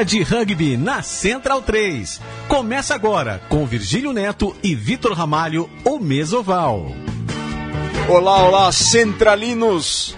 hora 0.00 0.04
de 0.04 0.22
rugby 0.22 0.78
na 0.78 1.02
Central 1.02 1.60
3. 1.60 2.22
Começa 2.48 2.94
agora 2.94 3.38
com 3.50 3.66
Virgílio 3.66 4.14
Neto 4.14 4.56
e 4.62 4.74
Vitor 4.74 5.12
Ramalho, 5.12 5.68
o 5.84 5.98
Mesoval. 5.98 6.86
Olá, 8.08 8.42
olá, 8.42 8.72
centralinos! 8.72 10.16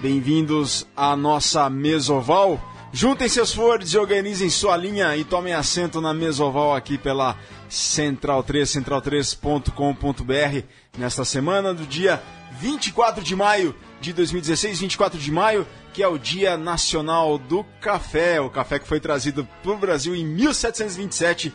Bem-vindos 0.00 0.86
à 0.96 1.14
nossa 1.14 1.68
Mesoval. 1.68 2.58
Juntem 2.92 3.28
seus 3.28 3.52
fordes 3.52 3.92
e 3.92 3.98
organizem 3.98 4.48
sua 4.48 4.74
linha 4.74 5.14
e 5.14 5.22
tomem 5.22 5.52
assento 5.52 6.00
na 6.00 6.14
Mesoval 6.14 6.74
aqui 6.74 6.96
pela 6.96 7.36
Central 7.68 8.42
3, 8.42 8.66
central3.com.br, 8.70 10.64
nesta 10.96 11.26
semana 11.26 11.74
do 11.74 11.84
dia 11.84 12.22
24 12.58 13.22
de 13.22 13.36
maio 13.36 13.74
de 14.00 14.12
2016, 14.12 14.80
24 14.80 15.18
de 15.18 15.30
maio, 15.30 15.66
que 15.92 16.02
é 16.02 16.08
o 16.08 16.18
Dia 16.18 16.56
Nacional 16.56 17.36
do 17.38 17.64
Café, 17.80 18.40
o 18.40 18.48
café 18.48 18.78
que 18.78 18.88
foi 18.88 18.98
trazido 18.98 19.46
para 19.62 19.72
o 19.72 19.78
Brasil 19.78 20.14
em 20.14 20.24
1727 20.24 21.52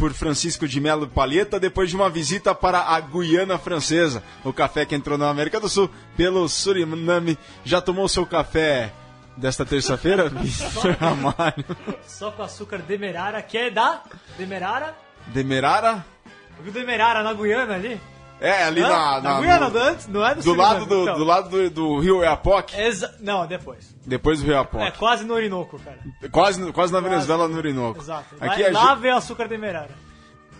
por 0.00 0.14
Francisco 0.14 0.66
de 0.66 0.80
Melo 0.80 1.06
Palheta 1.06 1.60
depois 1.60 1.90
de 1.90 1.94
uma 1.96 2.08
visita 2.08 2.54
para 2.54 2.80
a 2.80 2.98
Guiana 3.00 3.58
Francesa. 3.58 4.22
O 4.42 4.50
café 4.50 4.86
que 4.86 4.94
entrou 4.94 5.18
na 5.18 5.28
América 5.28 5.60
do 5.60 5.68
Sul 5.68 5.90
pelo 6.16 6.48
Suriname. 6.48 7.38
Já 7.64 7.82
tomou 7.82 8.08
seu 8.08 8.24
café 8.24 8.90
desta 9.36 9.64
terça-feira, 9.64 10.30
Vitor 10.32 10.96
Ramalho? 10.98 11.64
Só 12.06 12.30
com 12.30 12.42
açúcar 12.42 12.78
demerara, 12.78 13.42
que 13.42 13.58
é 13.58 13.70
da 13.70 14.02
Demerara? 14.38 14.96
Demerara? 15.26 16.04
O 16.58 16.70
Demerara 16.70 17.22
na 17.22 17.34
Guiana 17.34 17.74
ali? 17.74 18.00
É, 18.40 18.64
ali 18.64 18.80
na, 18.80 18.88
na 18.88 19.20
na- 19.20 19.40
Guiana 19.40 19.68
no- 19.68 19.78
antes, 19.78 20.06
não 20.08 20.26
é 20.26 20.34
do 20.34 20.42
do 20.42 20.54
lado 20.54 20.86
do, 20.86 21.02
então. 21.02 21.18
do 21.18 21.24
lado 21.24 21.48
do, 21.50 21.70
do 21.70 21.98
Rio 22.00 22.18
Oiapoque, 22.18 22.74
Exa- 22.80 23.14
Não, 23.20 23.46
depois. 23.46 23.94
depois 24.06 24.38
do 24.40 24.44
Rio 24.46 24.54
É 24.54 24.56
Oiapoque. 24.56 24.98
quase 24.98 25.24
no 25.24 25.34
Orinoco, 25.34 25.78
cara. 25.78 25.98
Quase, 26.30 26.72
quase 26.72 26.92
na 26.92 27.00
Venezuela, 27.00 27.46
no 27.46 27.56
Orinoco. 27.56 28.00
Exato. 28.00 28.34
Aqui 28.40 28.62
lá, 28.62 28.68
é 28.68 28.72
lá 28.72 28.94
vem 28.94 29.12
o 29.12 29.16
açúcar 29.16 29.46
demerara. 29.46 29.90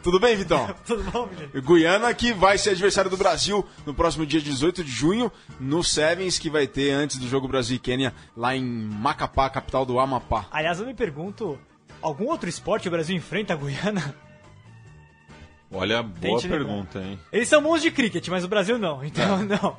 Tudo 0.03 0.19
bem, 0.19 0.34
Vitão? 0.34 0.75
Tudo 0.87 1.03
bom, 1.11 1.27
menino? 1.27 1.62
Guiana 1.62 2.12
que 2.14 2.33
vai 2.33 2.56
ser 2.56 2.70
adversário 2.70 3.11
do 3.11 3.17
Brasil 3.19 3.67
no 3.84 3.92
próximo 3.92 4.25
dia 4.25 4.41
18 4.41 4.83
de 4.83 4.91
junho, 4.91 5.31
no 5.59 5.84
Sevens, 5.84 6.39
que 6.39 6.48
vai 6.48 6.67
ter 6.67 6.91
antes 6.91 7.19
do 7.19 7.28
jogo 7.28 7.47
Brasil 7.47 7.77
e 7.77 7.78
Quênia, 7.78 8.15
lá 8.37 8.56
em 8.56 8.65
Macapá, 8.65 9.50
capital 9.50 9.84
do 9.84 10.00
Amapá. 10.00 10.47
Aliás, 10.50 10.81
eu 10.81 10.87
me 10.87 10.94
pergunto, 10.94 11.59
algum 12.00 12.28
outro 12.28 12.48
esporte 12.48 12.89
o 12.89 12.91
Brasil 12.91 13.15
enfrenta 13.15 13.53
a 13.53 13.56
Guiana? 13.56 14.15
Olha, 15.73 16.03
boa 16.03 16.15
Tente 16.21 16.49
lembrar. 16.49 16.59
pergunta, 16.59 16.99
hein? 17.01 17.19
Eles 17.33 17.49
são 17.49 17.63
bons 17.63 17.81
de 17.83 17.91
cricket, 17.91 18.27
mas 18.29 18.45
o 18.45 18.49
Brasil 18.49 18.79
não, 18.79 19.03
então 19.05 19.41
É. 19.41 19.45
não. 19.45 19.77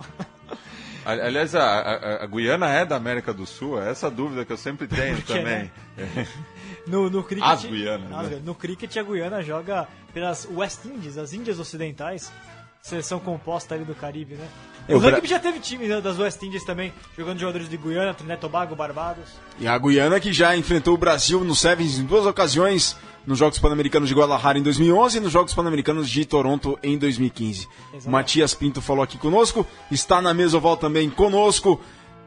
Ali- 1.03 1.21
Aliás, 1.21 1.55
a, 1.55 1.63
a- 1.63 2.23
a 2.23 2.27
Guiana 2.27 2.69
é 2.69 2.85
da 2.85 2.95
América 2.95 3.33
do 3.33 3.45
Sul? 3.45 3.81
É 3.81 3.89
essa 3.89 4.09
dúvida 4.09 4.45
que 4.45 4.53
eu 4.53 4.57
sempre 4.57 4.87
tenho 4.87 5.15
Por 5.17 5.25
quê, 5.25 5.33
também. 5.39 5.71
No, 6.87 7.09
no 7.09 7.23
cricket, 7.23 7.47
As 7.49 7.65
Guianas, 7.65 8.11
As 8.19 8.29
né? 8.29 8.41
No 8.43 8.53
cricket, 8.55 8.95
a 8.97 9.03
Guiana 9.03 9.41
joga 9.41 9.87
pelas 10.13 10.47
West 10.51 10.85
Indies, 10.85 11.17
as 11.17 11.33
Índias 11.33 11.59
Ocidentais, 11.59 12.31
seleção 12.81 13.19
composta 13.19 13.73
ali 13.75 13.83
do 13.83 13.95
Caribe, 13.95 14.35
né? 14.35 14.47
É, 14.87 14.95
o 14.95 14.99
rugby 14.99 15.27
já 15.27 15.39
teve 15.39 15.59
time 15.59 15.87
né, 15.87 16.01
das 16.01 16.17
West 16.19 16.41
Indies 16.41 16.63
também, 16.65 16.91
jogando 17.17 17.39
jogadores 17.39 17.69
de 17.69 17.77
Guiana, 17.77 18.13
Trinidad 18.13 18.39
Tobago, 18.39 18.75
Barbados. 18.75 19.23
E 19.59 19.67
a 19.67 19.77
Guiana 19.77 20.19
que 20.19 20.33
já 20.33 20.55
enfrentou 20.57 20.95
o 20.95 20.97
Brasil 20.97 21.43
no 21.43 21.55
Sevens 21.55 21.99
em 21.99 22.03
duas 22.05 22.25
ocasiões, 22.25 22.97
nos 23.25 23.37
Jogos 23.37 23.59
Pan-Americanos 23.59 24.09
de 24.09 24.15
Guadalajara 24.15 24.57
em 24.57 24.63
2011 24.63 25.17
e 25.17 25.21
nos 25.21 25.31
Jogos 25.31 25.53
Pan-Americanos 25.53 26.09
de 26.09 26.25
Toronto 26.25 26.77
em 26.81 26.97
2015. 26.97 27.67
Exato. 27.93 28.09
Matias 28.09 28.53
Pinto 28.53 28.81
falou 28.81 29.03
aqui 29.03 29.17
conosco, 29.17 29.65
está 29.89 30.21
na 30.21 30.33
mesa 30.33 30.57
oval 30.57 30.77
também 30.77 31.09
conosco. 31.09 31.79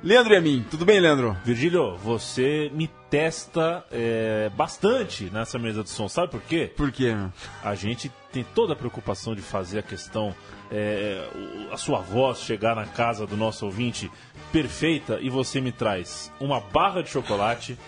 Leandro 0.05 0.35
e 0.35 0.37
a 0.37 0.41
mim, 0.41 0.63
tudo 0.71 0.85
bem, 0.85 1.01
Leandro? 1.01 1.35
Virgílio, 1.43 1.97
você 1.97 2.71
me 2.75 2.91
testa 3.09 3.83
é, 3.91 4.51
bastante 4.55 5.31
nessa 5.33 5.59
mesa 5.59 5.83
de 5.83 5.89
som. 5.89 6.09
Sabe 6.09 6.31
por 6.31 6.43
quê? 6.43 6.71
Por 6.77 6.93
quê? 6.93 7.17
A 7.63 7.75
gente 7.75 8.13
tem 8.31 8.45
toda 8.55 8.75
a 8.75 8.77
preocupação 8.77 9.35
de 9.35 9.41
fazer 9.41 9.79
a 9.79 9.83
questão, 9.83 10.35
é, 10.71 11.27
a 11.73 11.79
sua 11.79 12.01
voz 12.01 12.41
chegar 12.41 12.77
na 12.77 12.85
casa 12.85 13.27
do 13.27 13.35
nosso 13.35 13.65
ouvinte 13.65 14.11
perfeita 14.53 15.19
e 15.23 15.31
você 15.31 15.59
me 15.59 15.73
traz 15.73 16.31
uma 16.39 16.61
barra 16.61 17.03
de 17.03 17.09
chocolate, 17.09 17.79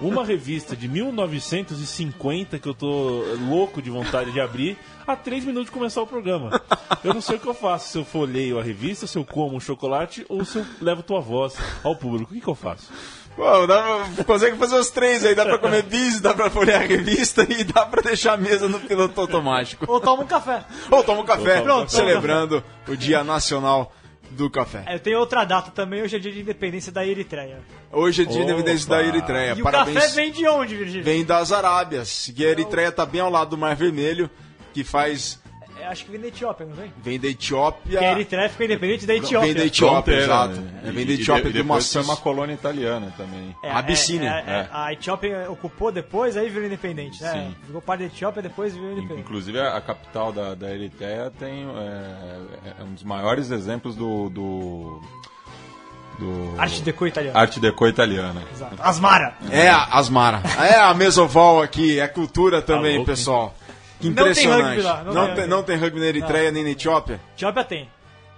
uma 0.00 0.24
revista 0.24 0.74
de 0.76 0.88
1950 0.88 2.58
que 2.58 2.68
eu 2.68 2.74
tô 2.74 3.22
louco 3.48 3.80
de 3.80 3.90
vontade 3.90 4.32
de 4.32 4.40
abrir 4.40 4.76
a 5.06 5.14
três 5.16 5.44
minutos 5.44 5.66
de 5.66 5.72
começar 5.72 6.02
o 6.02 6.06
programa. 6.06 6.60
Eu 7.02 7.14
não 7.14 7.20
sei 7.20 7.36
o 7.36 7.40
que 7.40 7.46
eu 7.48 7.54
faço, 7.54 7.88
se 7.90 7.98
eu 7.98 8.04
folheio 8.04 8.58
a 8.58 8.62
revista, 8.62 9.06
se 9.06 9.16
eu 9.16 9.24
como 9.24 9.56
um 9.56 9.60
chocolate 9.60 10.24
ou 10.28 10.44
se 10.44 10.58
eu 10.58 10.66
levo 10.80 11.02
tua 11.02 11.20
voz 11.20 11.54
ao 11.82 11.94
público. 11.96 12.30
O 12.30 12.34
que, 12.34 12.40
que 12.40 12.48
eu 12.48 12.54
faço? 12.54 12.90
Pô, 13.36 13.66
dá 13.66 14.06
pra- 14.14 14.24
consegue 14.24 14.56
fazer 14.56 14.76
os 14.76 14.90
três 14.90 15.24
aí, 15.24 15.34
dá 15.34 15.44
pra 15.44 15.58
comer 15.58 15.82
bis, 15.88 16.20
dá 16.20 16.32
pra 16.32 16.48
folhear 16.50 16.82
a 16.82 16.86
revista 16.86 17.44
e 17.48 17.64
dá 17.64 17.84
pra 17.84 18.00
deixar 18.00 18.34
a 18.34 18.36
mesa 18.36 18.68
no 18.68 18.78
piloto 18.80 19.20
automático. 19.20 19.84
Ou 19.88 20.00
toma 20.00 20.22
um 20.22 20.26
café. 20.26 20.64
Ou 20.90 21.02
toma 21.02 21.20
um 21.22 21.24
café, 21.24 21.58
Ou 21.60 21.62
toma 21.66 21.74
um 21.80 21.84
café. 21.84 21.96
celebrando 21.96 22.62
o 22.88 22.96
Dia 22.96 23.24
Nacional 23.24 23.92
do 24.34 24.50
Café. 24.50 24.82
É, 24.86 24.94
Eu 24.96 25.00
tenho 25.00 25.18
outra 25.18 25.44
data 25.44 25.70
também, 25.70 26.02
hoje 26.02 26.16
é 26.16 26.18
dia 26.18 26.32
de 26.32 26.40
independência 26.40 26.90
da 26.92 27.06
Eritreia. 27.06 27.60
Hoje 27.92 28.22
é 28.22 28.24
dia 28.26 28.34
de 28.36 28.42
Opa! 28.42 28.52
independência 28.52 28.88
da 28.88 29.02
Eritreia. 29.02 29.54
E 29.56 29.62
Parabéns. 29.62 29.96
o 29.96 30.00
café 30.00 30.14
vem 30.14 30.32
de 30.32 30.46
onde, 30.48 30.76
Virgílio? 30.76 31.04
Vem 31.04 31.24
das 31.24 31.52
Arábias, 31.52 32.30
que 32.34 32.44
a 32.44 32.50
Eritreia 32.50 32.90
tá 32.92 33.06
bem 33.06 33.20
ao 33.20 33.30
lado 33.30 33.50
do 33.50 33.58
Mar 33.58 33.74
Vermelho, 33.76 34.28
que 34.72 34.82
faz. 34.84 35.40
É, 35.84 35.88
acho 35.88 36.04
que 36.04 36.10
vem 36.10 36.20
da 36.20 36.28
Etiópia, 36.28 36.66
não 36.66 36.74
vem? 36.74 36.92
Vem 37.02 37.20
da 37.20 37.28
Etiópia. 37.28 37.80
Porque 37.82 37.96
a 37.98 38.12
Eritreia 38.12 38.48
ficou 38.48 38.64
independente 38.66 39.06
da 39.06 39.14
Etiópia. 39.14 39.40
Vem 39.40 39.54
da 39.54 39.64
Etiópia, 39.66 39.94
Fronteira, 40.02 40.22
exato. 40.24 40.60
né? 40.60 40.80
É, 40.84 40.88
E- 40.88 40.92
vem 40.92 41.06
da 41.06 41.12
e 41.12 41.14
Etiópia 41.14 41.44
de- 41.44 41.50
do 41.50 41.62
depois 41.62 41.92
foi 41.92 41.98
maciço. 42.00 42.12
uma 42.12 42.16
colônia 42.16 42.54
italiana 42.54 43.14
também. 43.16 43.56
É, 43.62 43.70
Abissínia. 43.70 44.30
é, 44.46 44.50
é, 44.50 44.54
É. 44.54 44.68
A 44.72 44.92
Etiópia 44.92 45.50
ocupou 45.50 45.92
depois, 45.92 46.36
aí 46.36 46.48
virou 46.48 46.66
independente, 46.66 47.22
né? 47.22 47.32
Sim. 47.32 47.56
Ficou 47.66 47.82
parte 47.82 48.00
da 48.00 48.06
Etiópia, 48.06 48.42
depois 48.42 48.74
virou 48.74 48.92
independente. 48.92 49.20
Inclusive, 49.20 49.60
a 49.60 49.80
capital 49.80 50.32
da, 50.32 50.54
da 50.54 50.72
Eritreia 50.72 51.30
tem 51.38 51.64
é, 51.64 52.74
é 52.80 52.82
um 52.82 52.94
dos 52.94 53.02
maiores 53.04 53.50
exemplos 53.50 53.94
do... 53.96 54.28
do, 54.30 55.00
do 56.18 56.54
Arte 56.58 56.80
Deco 56.82 57.06
italiana. 57.06 57.38
Arte 57.38 57.58
Deco 57.60 57.86
italiana. 57.88 58.42
Exato. 58.52 58.76
Asmara. 58.78 59.34
É 59.50 59.68
a 59.68 59.84
Asmara. 59.98 60.42
É 60.60 60.76
a 60.78 60.94
Mesoval 60.94 61.60
aqui, 61.60 61.98
é 61.98 62.06
cultura 62.06 62.62
também, 62.62 62.96
louco, 62.96 63.10
hein? 63.10 63.16
Que 64.00 64.08
Não 64.08 64.14
tem 64.14 64.24
impressionante. 64.24 64.62
rugby 64.64 64.82
lá, 64.82 65.04
não 65.04 65.14
não, 65.14 65.14
tem 65.14 65.22
tem, 65.22 65.34
rugby. 65.34 65.50
não 65.50 65.62
tem 65.62 65.76
rugby 65.76 66.00
na 66.00 66.06
Eritreia 66.06 66.50
nem 66.50 66.64
na 66.64 66.70
Etiópia. 66.70 67.20
Etiópia 67.34 67.64
tem. 67.64 67.88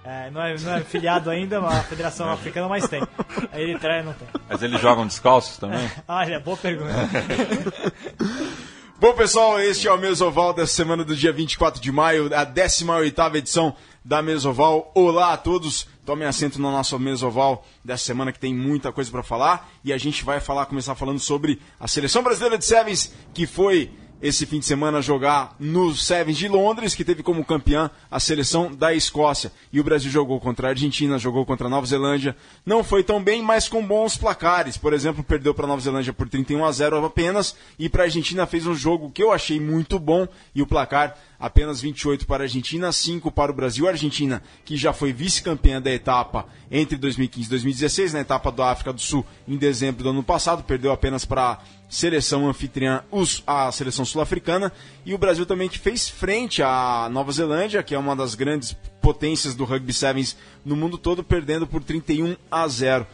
É, 0.03 0.29
não, 0.31 0.41
é, 0.41 0.55
não 0.57 0.73
é 0.75 0.81
filiado 0.81 1.29
ainda, 1.29 1.59
mas 1.59 1.79
a 1.79 1.83
Federação 1.83 2.31
Africana 2.31 2.69
mais 2.69 2.87
tem. 2.87 3.01
A 3.51 3.59
Eritreia 3.59 4.03
não 4.03 4.13
tem. 4.13 4.27
Mas 4.47 4.63
eles 4.63 4.79
jogam 4.79 5.05
descalços 5.05 5.57
também? 5.57 5.89
Olha, 6.07 6.39
boa 6.43 6.55
pergunta. 6.55 6.93
Bom, 8.99 9.13
pessoal, 9.13 9.59
este 9.59 9.87
é 9.87 9.91
o 9.91 9.97
Mesoval 9.97 10.53
dessa 10.53 10.73
semana 10.73 11.03
do 11.03 11.15
dia 11.15 11.31
24 11.31 11.79
de 11.79 11.91
maio, 11.91 12.33
a 12.33 12.43
18ª 12.45 13.35
edição 13.35 13.75
da 14.03 14.21
Mesoval. 14.23 14.91
Olá 14.95 15.33
a 15.33 15.37
todos, 15.37 15.87
tomem 16.05 16.27
assento 16.27 16.59
no 16.59 16.71
nosso 16.71 16.97
Mesoval 16.97 17.63
dessa 17.83 18.05
semana 18.05 18.31
que 18.31 18.39
tem 18.39 18.55
muita 18.55 18.91
coisa 18.91 19.11
para 19.11 19.21
falar 19.21 19.69
e 19.83 19.93
a 19.93 19.97
gente 19.99 20.23
vai 20.23 20.39
falar, 20.39 20.65
começar 20.65 20.95
falando 20.95 21.19
sobre 21.19 21.61
a 21.79 21.87
seleção 21.87 22.23
brasileira 22.23 22.57
de 22.57 22.65
Sevens 22.65 23.13
que 23.35 23.45
foi 23.45 23.91
esse 24.21 24.45
fim 24.45 24.59
de 24.59 24.65
semana 24.65 25.01
jogar 25.01 25.55
no 25.59 25.95
Sevens 25.95 26.37
de 26.37 26.47
Londres, 26.47 26.95
que 26.95 27.05
teve 27.05 27.21
como 27.21 27.45
campeã 27.45 27.91
a 28.09 28.19
seleção 28.19 28.73
da 28.73 28.93
Escócia. 28.93 29.51
E 29.71 29.79
o 29.79 29.83
Brasil 29.83 30.09
jogou 30.09 30.39
contra 30.39 30.67
a 30.67 30.69
Argentina, 30.71 31.19
jogou 31.19 31.45
contra 31.45 31.67
a 31.67 31.69
Nova 31.69 31.85
Zelândia. 31.85 32.35
Não 32.65 32.83
foi 32.83 33.03
tão 33.03 33.23
bem, 33.23 33.41
mas 33.41 33.69
com 33.69 33.85
bons 33.85 34.17
placares. 34.17 34.77
Por 34.77 34.93
exemplo, 34.93 35.23
perdeu 35.23 35.53
para 35.53 35.65
a 35.65 35.67
Nova 35.67 35.81
Zelândia 35.81 36.13
por 36.13 36.27
31 36.27 36.65
a 36.65 36.71
0 36.71 37.05
apenas. 37.05 37.55
E 37.77 37.87
para 37.87 38.03
a 38.03 38.05
Argentina 38.05 38.47
fez 38.47 38.65
um 38.65 38.75
jogo 38.75 39.11
que 39.11 39.21
eu 39.21 39.31
achei 39.31 39.59
muito 39.59 39.99
bom. 39.99 40.27
E 40.55 40.61
o 40.61 40.67
placar 40.67 41.15
apenas 41.39 41.79
28 41.81 42.25
para 42.25 42.43
a 42.43 42.45
Argentina, 42.45 42.91
5 42.91 43.31
para 43.31 43.51
o 43.51 43.55
Brasil. 43.55 43.87
A 43.87 43.91
Argentina, 43.91 44.41
que 44.65 44.75
já 44.75 44.91
foi 44.93 45.13
vice-campeã 45.13 45.81
da 45.81 45.91
etapa 45.91 46.47
entre 46.71 46.97
2015 46.97 47.47
e 47.47 47.49
2016, 47.49 48.13
na 48.13 48.21
etapa 48.21 48.51
da 48.51 48.71
África 48.71 48.91
do 48.91 48.99
Sul, 48.99 49.25
em 49.47 49.57
dezembro 49.57 50.03
do 50.03 50.09
ano 50.09 50.23
passado, 50.23 50.63
perdeu 50.63 50.91
apenas 50.91 51.23
para 51.23 51.59
seleção 51.89 52.47
anfitriã, 52.47 53.03
a 53.45 53.71
seleção 53.71 54.05
sul-africana. 54.05 54.71
E 55.05 55.13
o 55.13 55.17
Brasil 55.17 55.45
também 55.45 55.69
que 55.69 55.79
fez 55.79 56.09
frente 56.09 56.61
à 56.61 57.07
Nova 57.11 57.31
Zelândia, 57.31 57.83
que 57.83 57.95
é 57.95 57.99
uma 57.99 58.15
das 58.15 58.35
grandes 58.35 58.73
potências 59.01 59.55
do 59.55 59.63
rugby 59.63 59.93
sevens 59.93 60.35
no 60.65 60.75
mundo 60.75 60.97
todo, 60.97 61.23
perdendo 61.23 61.65
por 61.65 61.83
31 61.83 62.35
a 62.51 62.67
0. 62.67 63.07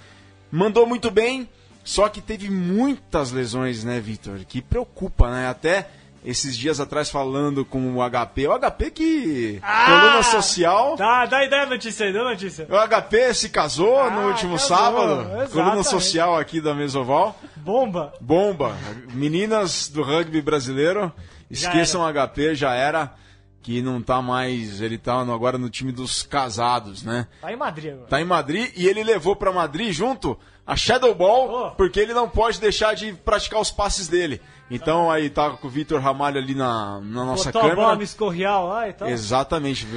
Mandou 0.52 0.86
muito 0.86 1.12
bem, 1.12 1.48
só 1.84 2.08
que 2.10 2.22
teve 2.22 2.50
muitas 2.50 3.32
lesões, 3.32 3.84
né, 3.84 4.00
Vitor? 4.00 4.40
Que 4.48 4.62
preocupa, 4.62 5.30
né? 5.30 5.48
Até 5.48 5.90
esses 6.26 6.58
dias 6.58 6.80
atrás 6.80 7.10
falando 7.10 7.66
com 7.66 7.96
o 7.96 8.10
HP. 8.10 8.48
O 8.48 8.54
HP 8.60 8.92
que. 8.92 9.62
coluna 9.86 10.24
social. 10.24 10.96
Dá, 10.96 11.26
dá 11.26 11.44
ideia 11.46 11.64
da 11.66 11.70
notícia 11.72 12.06
aí, 12.06 12.14
dá 12.14 12.24
notícia. 12.24 12.68
O 12.70 12.76
HP 12.88 13.34
se 13.34 13.50
casou 13.50 14.00
Ah, 14.00 14.10
no 14.10 14.28
último 14.30 14.54
casou, 14.54 14.68
sábado. 14.78 15.22
exatamente. 15.22 15.52
Coluna 15.52 15.84
social 15.84 16.38
aqui 16.38 16.62
da 16.62 16.74
Mesoval. 16.74 17.40
Bomba. 17.58 18.14
Bomba. 18.22 18.76
Meninas 19.14 19.88
do 19.90 20.02
rugby 20.04 20.42
brasileiro, 20.42 21.12
esqueçam 21.50 22.02
o 22.02 22.14
HP, 22.14 22.56
já 22.56 22.74
era. 22.74 23.14
que 23.62 23.82
não 23.82 24.02
tá 24.02 24.22
mais. 24.22 24.82
Ele 24.82 24.98
tá 24.98 25.14
agora 25.22 25.58
no 25.58 25.70
time 25.70 25.94
dos 25.94 26.22
casados, 26.22 27.02
né? 27.02 27.28
Tá 27.42 27.50
em 27.54 27.56
Madrid 27.56 27.94
agora. 27.94 28.08
Tá 28.10 28.20
em 28.22 28.26
Madrid 28.26 28.70
e 28.76 28.86
ele 28.90 29.02
levou 29.06 29.38
pra 29.38 29.54
Madrid 29.54 29.90
junto 29.94 30.38
a 30.68 30.76
Shadow 30.76 31.16
Ball, 31.16 31.50
Oh. 31.50 31.72
porque 31.76 31.98
ele 32.00 32.14
não 32.14 32.28
pode 32.28 32.60
deixar 32.60 32.94
de 32.94 33.14
praticar 33.14 33.62
os 33.62 33.72
passes 33.72 34.10
dele. 34.10 34.42
Então 34.76 35.12
aí 35.12 35.30
tá 35.30 35.52
com 35.52 35.68
o 35.68 35.70
Vitor 35.70 36.00
Ramalho 36.02 36.38
ali 36.38 36.56
na, 36.56 37.00
na 37.02 37.26
nossa 37.26 37.52
Botou 37.52 37.62
a 37.62 37.64
bola 37.64 37.76
câmera. 37.76 37.96
no 37.98 38.04
escorreal 38.04 38.68
lá 38.68 38.90
e 38.90 38.94
tal. 38.94 39.08
Exatamente, 39.08 39.88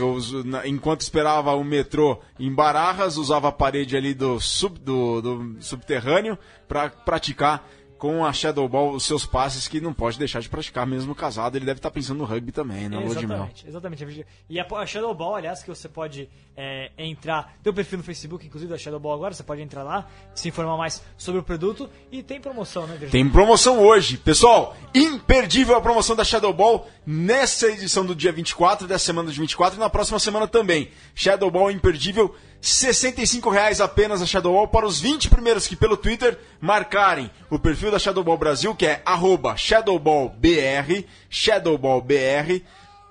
na- 0.44 0.66
enquanto 0.66 1.00
esperava 1.00 1.54
o 1.54 1.64
metrô 1.64 2.20
em 2.38 2.52
Barajas, 2.54 3.16
usava 3.16 3.48
a 3.48 3.52
parede 3.52 3.96
ali 3.96 4.12
do, 4.14 4.38
sub, 4.40 4.78
do, 4.78 5.20
do 5.22 5.56
subterrâneo 5.60 6.38
para 6.68 6.90
praticar 6.90 7.66
com 7.98 8.24
a 8.24 8.32
Shadow 8.32 8.68
Ball 8.68 8.92
os 8.92 9.04
seus 9.04 9.24
passes 9.24 9.66
que 9.66 9.80
não 9.80 9.92
pode 9.92 10.18
deixar 10.18 10.40
de 10.40 10.48
praticar, 10.48 10.86
mesmo 10.86 11.14
casado. 11.14 11.56
Ele 11.56 11.64
deve 11.64 11.78
estar 11.78 11.90
pensando 11.90 12.18
no 12.18 12.24
rugby 12.24 12.52
também, 12.52 12.88
na 12.88 13.00
lua 13.00 13.14
de 13.14 13.26
mel. 13.26 13.48
Exatamente, 13.66 13.68
exatamente. 13.68 14.26
E 14.48 14.60
a, 14.60 14.86
Shadow 14.86 15.14
Ball, 15.14 15.36
aliás, 15.36 15.62
que 15.62 15.68
você 15.68 15.88
pode 15.88 16.28
é, 16.56 16.90
entrar. 16.98 17.56
Tem 17.62 17.70
o 17.70 17.74
perfil 17.74 17.98
no 17.98 18.04
Facebook, 18.04 18.46
inclusive, 18.46 18.70
da 18.70 18.78
Shadow 18.78 19.00
Ball 19.00 19.14
agora. 19.14 19.34
Você 19.34 19.42
pode 19.42 19.62
entrar 19.62 19.82
lá, 19.82 20.08
se 20.34 20.48
informar 20.48 20.76
mais 20.76 21.02
sobre 21.16 21.40
o 21.40 21.44
produto. 21.44 21.88
E 22.10 22.22
tem 22.22 22.40
promoção, 22.40 22.82
né, 22.82 22.96
Virgínia? 22.96 23.12
Tem 23.12 23.28
promoção 23.28 23.80
hoje. 23.80 24.16
Pessoal, 24.18 24.76
imperdível 24.94 25.76
a 25.76 25.80
promoção 25.80 26.14
da 26.14 26.24
Shadow 26.24 26.52
Ball 26.52 26.86
nessa 27.06 27.68
edição 27.68 28.04
do 28.04 28.14
dia 28.14 28.32
24, 28.32 28.86
dessa 28.86 29.04
semana 29.04 29.30
de 29.30 29.40
24 29.40 29.76
e 29.76 29.80
na 29.80 29.90
próxima 29.90 30.18
semana 30.18 30.46
também. 30.46 30.90
Shadow 31.14 31.50
Ball 31.50 31.70
imperdível, 31.70 32.34
65 32.60 33.50
reais 33.50 33.80
apenas 33.80 34.20
a 34.20 34.26
Shadow 34.26 34.52
Ball 34.52 34.68
para 34.68 34.86
os 34.86 35.00
20 35.00 35.28
primeiros 35.30 35.66
que 35.66 35.76
pelo 35.76 35.96
Twitter 35.96 36.38
marcarem 36.60 37.30
o 37.50 37.58
perfil 37.58 37.90
da 37.90 37.98
Shadow 37.98 38.24
Ball 38.24 38.38
Brasil, 38.38 38.74
que 38.74 38.86
é 38.86 39.02
arroba 39.04 39.56
ShadowballBR, 39.56 41.04
ShadowballBR, 41.30 42.62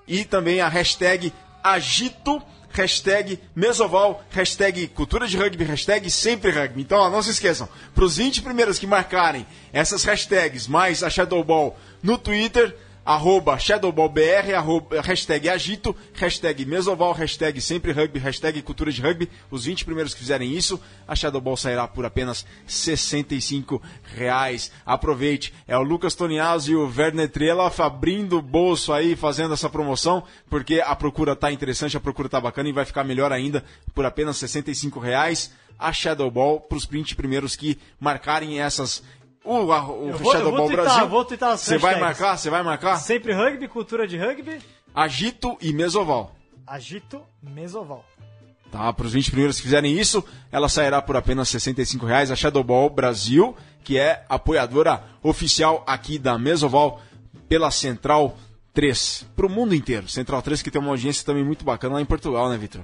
e 0.06 0.24
também 0.24 0.60
a 0.60 0.68
hashtag 0.68 1.32
agito 1.62 2.42
hashtag 2.76 3.40
Mesoval, 3.54 4.22
hashtag 4.30 4.88
Cultura 4.88 5.26
de 5.26 5.36
Rugby, 5.36 5.64
hashtag 5.64 6.10
Sempre 6.10 6.50
Rugby. 6.50 6.82
Então, 6.82 6.98
ó, 6.98 7.10
não 7.10 7.22
se 7.22 7.30
esqueçam, 7.30 7.68
para 7.94 8.04
os 8.04 8.18
20 8.18 8.42
primeiros 8.42 8.78
que 8.78 8.86
marcarem 8.86 9.46
essas 9.72 10.04
hashtags, 10.04 10.68
mais 10.68 11.02
a 11.02 11.08
Shadowball 11.08 11.76
no 12.02 12.18
Twitter, 12.18 12.76
arroba 13.06 13.56
ShadowballBR, 13.56 14.52
arroba, 14.56 15.00
hashtag 15.00 15.48
Agito, 15.48 15.94
hashtag 16.14 16.66
Mesoval, 16.66 17.12
hashtag 17.12 17.60
Sempre 17.60 17.92
Rugby, 17.92 18.18
hashtag 18.18 18.60
Cultura 18.62 18.90
de 18.90 19.00
Rugby. 19.00 19.30
Os 19.48 19.64
20 19.64 19.84
primeiros 19.84 20.12
que 20.12 20.18
fizerem 20.18 20.52
isso, 20.52 20.80
a 21.06 21.14
Shadowball 21.14 21.56
sairá 21.56 21.86
por 21.86 22.04
apenas 22.04 22.44
65 22.66 23.80
reais. 24.02 24.72
Aproveite, 24.84 25.54
é 25.68 25.78
o 25.78 25.82
Lucas 25.82 26.16
Toniazzi 26.16 26.72
e 26.72 26.76
o 26.76 26.92
Werner 26.94 27.30
Trelaf 27.30 27.78
abrindo 27.78 28.38
o 28.38 28.42
bolso 28.42 28.92
aí, 28.92 29.14
fazendo 29.14 29.54
essa 29.54 29.70
promoção, 29.70 30.24
porque 30.50 30.82
a 30.84 30.96
procura 30.96 31.36
tá 31.36 31.52
interessante, 31.52 31.96
a 31.96 32.00
procura 32.00 32.28
tá 32.28 32.40
bacana 32.40 32.68
e 32.68 32.72
vai 32.72 32.84
ficar 32.84 33.04
melhor 33.04 33.30
ainda 33.30 33.64
por 33.94 34.04
apenas 34.04 34.36
65 34.38 34.98
reais. 34.98 35.52
A 35.78 35.92
Shadow 35.92 36.30
Ball 36.30 36.58
para 36.58 36.78
os 36.78 36.86
20 36.86 37.14
primeiros 37.14 37.54
que 37.54 37.78
marcarem 38.00 38.60
essas. 38.60 39.02
O, 39.46 39.72
a- 39.72 39.84
o 39.88 40.08
Eu 40.08 40.18
vou- 40.18 40.34
eu 40.34 40.50
vou 40.50 40.66
twittar, 40.66 40.84
Brasil. 40.84 41.08
vou 41.08 41.24
twittar 41.24 41.50
as 41.52 41.60
Você 41.60 41.78
vai 41.78 41.98
marcar? 42.00 42.36
Você 42.36 42.50
vai 42.50 42.62
marcar? 42.62 42.96
Sempre 42.96 43.32
rugby, 43.32 43.68
cultura 43.68 44.06
de 44.06 44.18
rugby, 44.18 44.58
Agito 44.94 45.56
e 45.60 45.72
Mesoval. 45.72 46.34
agito, 46.66 47.22
mesoval. 47.42 48.04
Tá, 48.72 48.92
para 48.92 49.06
os 49.06 49.12
20 49.12 49.30
primeiros 49.30 49.56
que 49.56 49.62
fizerem 49.62 49.96
isso, 49.96 50.24
ela 50.50 50.68
sairá 50.68 51.00
por 51.00 51.16
apenas 51.16 51.48
65 51.48 52.04
reais. 52.04 52.30
A 52.32 52.36
Shadow 52.36 52.64
Ball 52.64 52.90
Brasil, 52.90 53.54
que 53.84 53.96
é 53.96 54.24
apoiadora 54.28 55.04
oficial 55.22 55.84
aqui 55.86 56.18
da 56.18 56.36
Mesoval 56.36 57.00
pela 57.48 57.70
Central 57.70 58.36
3, 58.74 59.24
para 59.36 59.46
o 59.46 59.48
mundo 59.48 59.74
inteiro. 59.74 60.08
Central 60.08 60.42
3 60.42 60.60
que 60.60 60.70
tem 60.70 60.80
uma 60.80 60.90
audiência 60.90 61.24
também 61.24 61.44
muito 61.44 61.64
bacana 61.64 61.94
lá 61.94 62.00
em 62.00 62.04
Portugal, 62.04 62.48
né, 62.50 62.56
Vitor? 62.58 62.82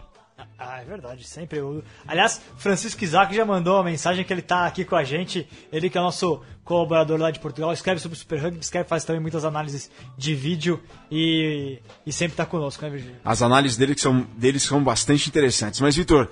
Ah, 0.65 0.81
é 0.81 0.85
verdade, 0.85 1.25
sempre 1.25 1.59
eu. 1.59 1.83
Aliás, 2.07 2.41
Francisco 2.57 3.03
Isaac 3.03 3.35
já 3.35 3.45
mandou 3.45 3.77
uma 3.77 3.85
mensagem 3.85 4.25
que 4.25 4.33
ele 4.33 4.43
tá 4.43 4.65
aqui 4.65 4.85
com 4.85 4.95
a 4.95 5.03
gente. 5.03 5.47
Ele 5.73 5.91
que 5.91 5.99
é 5.99 6.01
nosso 6.01 6.41
colaborador 6.65 7.19
lá 7.19 7.33
de 7.33 7.41
Portugal, 7.41 7.73
escreve 7.73 8.01
sobre 8.01 8.17
o 8.17 8.19
Super 8.19 8.41
Rugby, 8.41 8.61
escreve, 8.61 8.89
faz 8.89 9.05
também 9.05 9.21
muitas 9.21 9.45
análises 9.45 9.91
de 10.17 10.35
vídeo 10.37 10.81
e, 11.11 11.81
e 12.07 12.13
sempre 12.13 12.37
tá 12.37 12.47
conosco, 12.47 12.85
né, 12.85 12.91
Virgínia? 12.91 13.21
As 13.25 13.43
análises 13.43 13.77
dele 13.77 13.97
que 13.97 14.01
são, 14.01 14.21
deles 14.37 14.63
são 14.63 14.83
bastante 14.85 15.29
interessantes. 15.29 15.81
Mas, 15.81 15.97
Vitor, 15.97 16.29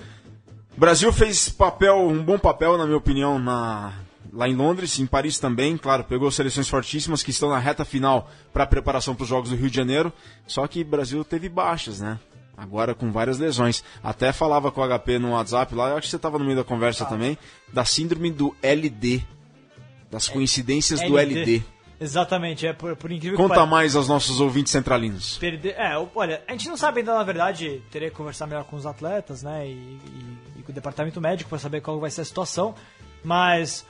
Brasil 0.77 1.13
fez 1.13 1.49
papel, 1.49 1.99
um 1.99 2.23
bom 2.23 2.39
papel, 2.39 2.79
na 2.79 2.87
minha 2.87 2.99
opinião, 2.99 3.37
na, 3.37 3.93
lá 4.33 4.49
em 4.49 4.55
Londres, 4.55 5.01
em 5.01 5.07
Paris 5.07 5.41
também. 5.41 5.77
Claro, 5.77 6.05
pegou 6.05 6.31
seleções 6.31 6.69
fortíssimas 6.69 7.25
que 7.25 7.31
estão 7.31 7.51
na 7.51 7.59
reta 7.59 7.85
final 7.85 8.31
para 8.53 8.63
a 8.63 8.67
preparação 8.67 9.17
para 9.17 9.25
os 9.25 9.29
Jogos 9.29 9.51
do 9.51 9.57
Rio 9.57 9.69
de 9.69 9.77
Janeiro. 9.77 10.13
Só 10.47 10.67
que 10.69 10.85
Brasil 10.85 11.25
teve 11.25 11.49
baixas, 11.49 12.01
né? 12.01 12.19
Agora 12.57 12.95
com 12.95 13.11
várias 13.11 13.39
lesões. 13.39 13.83
Até 14.03 14.33
falava 14.33 14.71
com 14.71 14.81
o 14.83 14.99
HP 14.99 15.19
no 15.19 15.31
WhatsApp 15.33 15.75
lá, 15.75 15.89
eu 15.91 15.97
acho 15.97 16.03
que 16.07 16.11
você 16.11 16.17
estava 16.17 16.39
no 16.39 16.45
meio 16.45 16.57
da 16.57 16.65
conversa 16.65 17.05
também, 17.07 17.39
da 17.73 17.85
síndrome 17.85 18.31
do 18.31 18.55
LD. 18.63 19.23
Das 20.11 20.29
coincidências 20.29 21.01
do 21.01 21.17
LD. 21.19 21.63
Exatamente, 22.01 22.67
é 22.67 22.73
por, 22.73 22.97
por 22.97 23.13
incrível 23.13 23.37
que 23.37 23.43
Conta 23.43 23.67
mais 23.67 23.95
aos 23.95 24.09
nossos 24.09 24.41
ouvintes 24.41 24.73
centralinos. 24.73 25.37
Perder, 25.39 25.75
é, 25.79 25.93
olha, 26.15 26.43
a 26.49 26.53
gente 26.53 26.67
não 26.69 26.77
sabe 26.77 27.01
ainda, 27.01 27.15
na 27.15 27.23
verdade, 27.23 27.83
teria 27.91 28.09
que 28.11 28.17
conversar 28.17 28.47
melhor 28.47 28.65
com 28.65 28.75
os 28.75 28.87
atletas, 28.87 29.43
né, 29.43 29.67
e, 29.69 29.71
e- 29.73 30.37
e 30.59 30.63
com 30.63 30.73
o 30.73 30.75
departamento 30.75 31.21
médico 31.21 31.51
para 31.51 31.59
saber 31.59 31.83
qual 31.83 32.01
vai 32.01 32.11
ser 32.11 32.23
a 32.23 32.25
situação, 32.25 32.75
mas 33.23 33.87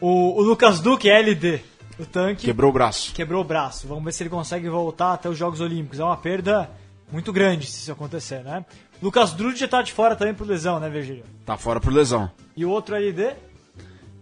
o, 0.00 0.38
o 0.38 0.42
Lucas 0.42 0.78
Duque, 0.80 1.10
LD, 1.10 1.60
o 1.98 2.06
tanque, 2.06 2.44
Quebrou 2.46 2.70
o 2.70 2.72
braço. 2.72 3.12
quebrou 3.12 3.40
o 3.40 3.44
braço. 3.44 3.88
Vamos 3.88 4.04
ver 4.04 4.12
se 4.12 4.22
ele 4.22 4.30
consegue 4.30 4.68
voltar 4.68 5.14
até 5.14 5.28
os 5.28 5.36
Jogos 5.36 5.60
Olímpicos. 5.60 5.98
É 5.98 6.04
uma 6.04 6.16
perda 6.16 6.70
muito 7.10 7.32
grande 7.32 7.66
se 7.66 7.80
isso 7.80 7.92
acontecer, 7.92 8.42
né? 8.42 8.64
Lucas 9.02 9.32
Drude 9.32 9.66
tá 9.68 9.82
de 9.82 9.92
fora 9.92 10.16
também 10.16 10.34
por 10.34 10.46
lesão, 10.46 10.80
né, 10.80 10.88
Virgílio? 10.88 11.24
Tá 11.44 11.56
fora 11.56 11.80
por 11.80 11.92
lesão. 11.92 12.30
E 12.56 12.64
o 12.64 12.70
outro 12.70 12.96
LD 12.96 13.34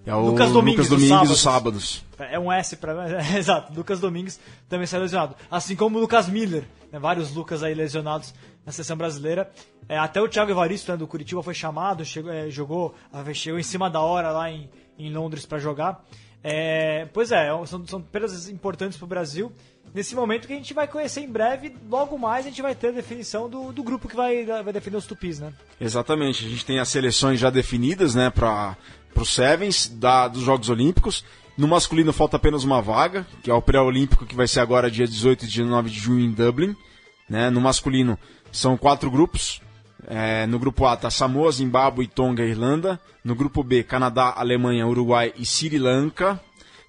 É 0.04 0.14
o 0.14 0.20
Lucas 0.20 0.52
Domingues, 0.52 0.88
Lucas 0.88 1.08
Domingues 1.08 1.28
dos 1.28 1.40
sábados. 1.40 2.04
sábados. 2.18 2.32
É 2.32 2.38
um 2.38 2.52
S 2.52 2.76
pra. 2.76 2.94
Exato, 3.36 3.72
Lucas 3.74 4.00
Domingues 4.00 4.38
também 4.68 4.86
saiu 4.86 5.02
lesionado. 5.02 5.34
Assim 5.50 5.74
como 5.74 5.98
o 5.98 6.00
Lucas 6.00 6.28
Miller, 6.28 6.64
né, 6.92 6.98
vários 6.98 7.34
Lucas 7.34 7.62
aí 7.62 7.74
lesionados 7.74 8.34
na 8.64 8.72
seleção 8.72 8.96
brasileira. 8.96 9.50
É, 9.88 9.98
até 9.98 10.20
o 10.20 10.28
Thiago 10.28 10.50
Evaristo 10.50 10.90
né, 10.90 10.98
do 10.98 11.06
Curitiba 11.06 11.42
foi 11.42 11.54
chamado, 11.54 12.04
chegou, 12.04 12.32
é, 12.32 12.50
jogou, 12.50 12.94
ah, 13.12 13.22
chegou 13.32 13.58
em 13.58 13.62
cima 13.62 13.88
da 13.88 14.00
hora 14.00 14.30
lá 14.30 14.50
em, 14.50 14.68
em 14.98 15.12
Londres 15.12 15.46
para 15.46 15.58
jogar. 15.58 16.04
É, 16.42 17.06
pois 17.12 17.32
é, 17.32 17.48
são, 17.66 17.86
são 17.86 18.00
perdas 18.00 18.48
importantes 18.48 18.96
para 18.96 19.04
o 19.04 19.08
Brasil. 19.08 19.52
Nesse 19.94 20.14
momento 20.14 20.46
que 20.46 20.52
a 20.52 20.56
gente 20.56 20.74
vai 20.74 20.86
conhecer 20.86 21.20
em 21.20 21.30
breve, 21.30 21.74
logo 21.88 22.18
mais 22.18 22.44
a 22.44 22.48
gente 22.50 22.60
vai 22.60 22.74
ter 22.74 22.88
a 22.88 22.92
definição 22.92 23.48
do, 23.48 23.72
do 23.72 23.82
grupo 23.82 24.08
que 24.08 24.16
vai, 24.16 24.44
vai 24.44 24.72
defender 24.72 24.96
os 24.96 25.06
tupis, 25.06 25.40
né? 25.40 25.52
Exatamente. 25.80 26.44
A 26.44 26.48
gente 26.48 26.66
tem 26.66 26.78
as 26.78 26.88
seleções 26.88 27.40
já 27.40 27.48
definidas, 27.48 28.14
né, 28.14 28.28
para 28.30 28.76
os 29.14 29.34
Sevens 29.34 29.88
da, 29.88 30.28
dos 30.28 30.42
Jogos 30.42 30.68
Olímpicos. 30.68 31.24
No 31.56 31.66
masculino 31.66 32.12
falta 32.12 32.36
apenas 32.36 32.64
uma 32.64 32.82
vaga, 32.82 33.26
que 33.42 33.50
é 33.50 33.54
o 33.54 33.62
pré-olímpico 33.62 34.26
que 34.26 34.36
vai 34.36 34.46
ser 34.46 34.60
agora 34.60 34.90
dia 34.90 35.06
18 35.06 35.44
e 35.44 35.48
19 35.48 35.88
de 35.88 35.98
junho 35.98 36.24
em 36.24 36.30
Dublin. 36.30 36.76
Né? 37.28 37.48
No 37.48 37.60
masculino 37.60 38.18
são 38.52 38.76
quatro 38.76 39.10
grupos. 39.10 39.62
É, 40.06 40.46
no 40.46 40.58
grupo 40.58 40.84
A 40.84 40.96
tá 40.96 41.10
Samoa, 41.10 41.50
Zimbábue, 41.50 42.06
Tonga 42.06 42.44
e 42.44 42.50
Irlanda. 42.50 43.00
No 43.24 43.34
grupo 43.34 43.62
B, 43.62 43.82
Canadá, 43.82 44.34
Alemanha, 44.36 44.86
Uruguai 44.86 45.32
e 45.36 45.46
Sri 45.46 45.78
Lanka. 45.78 46.38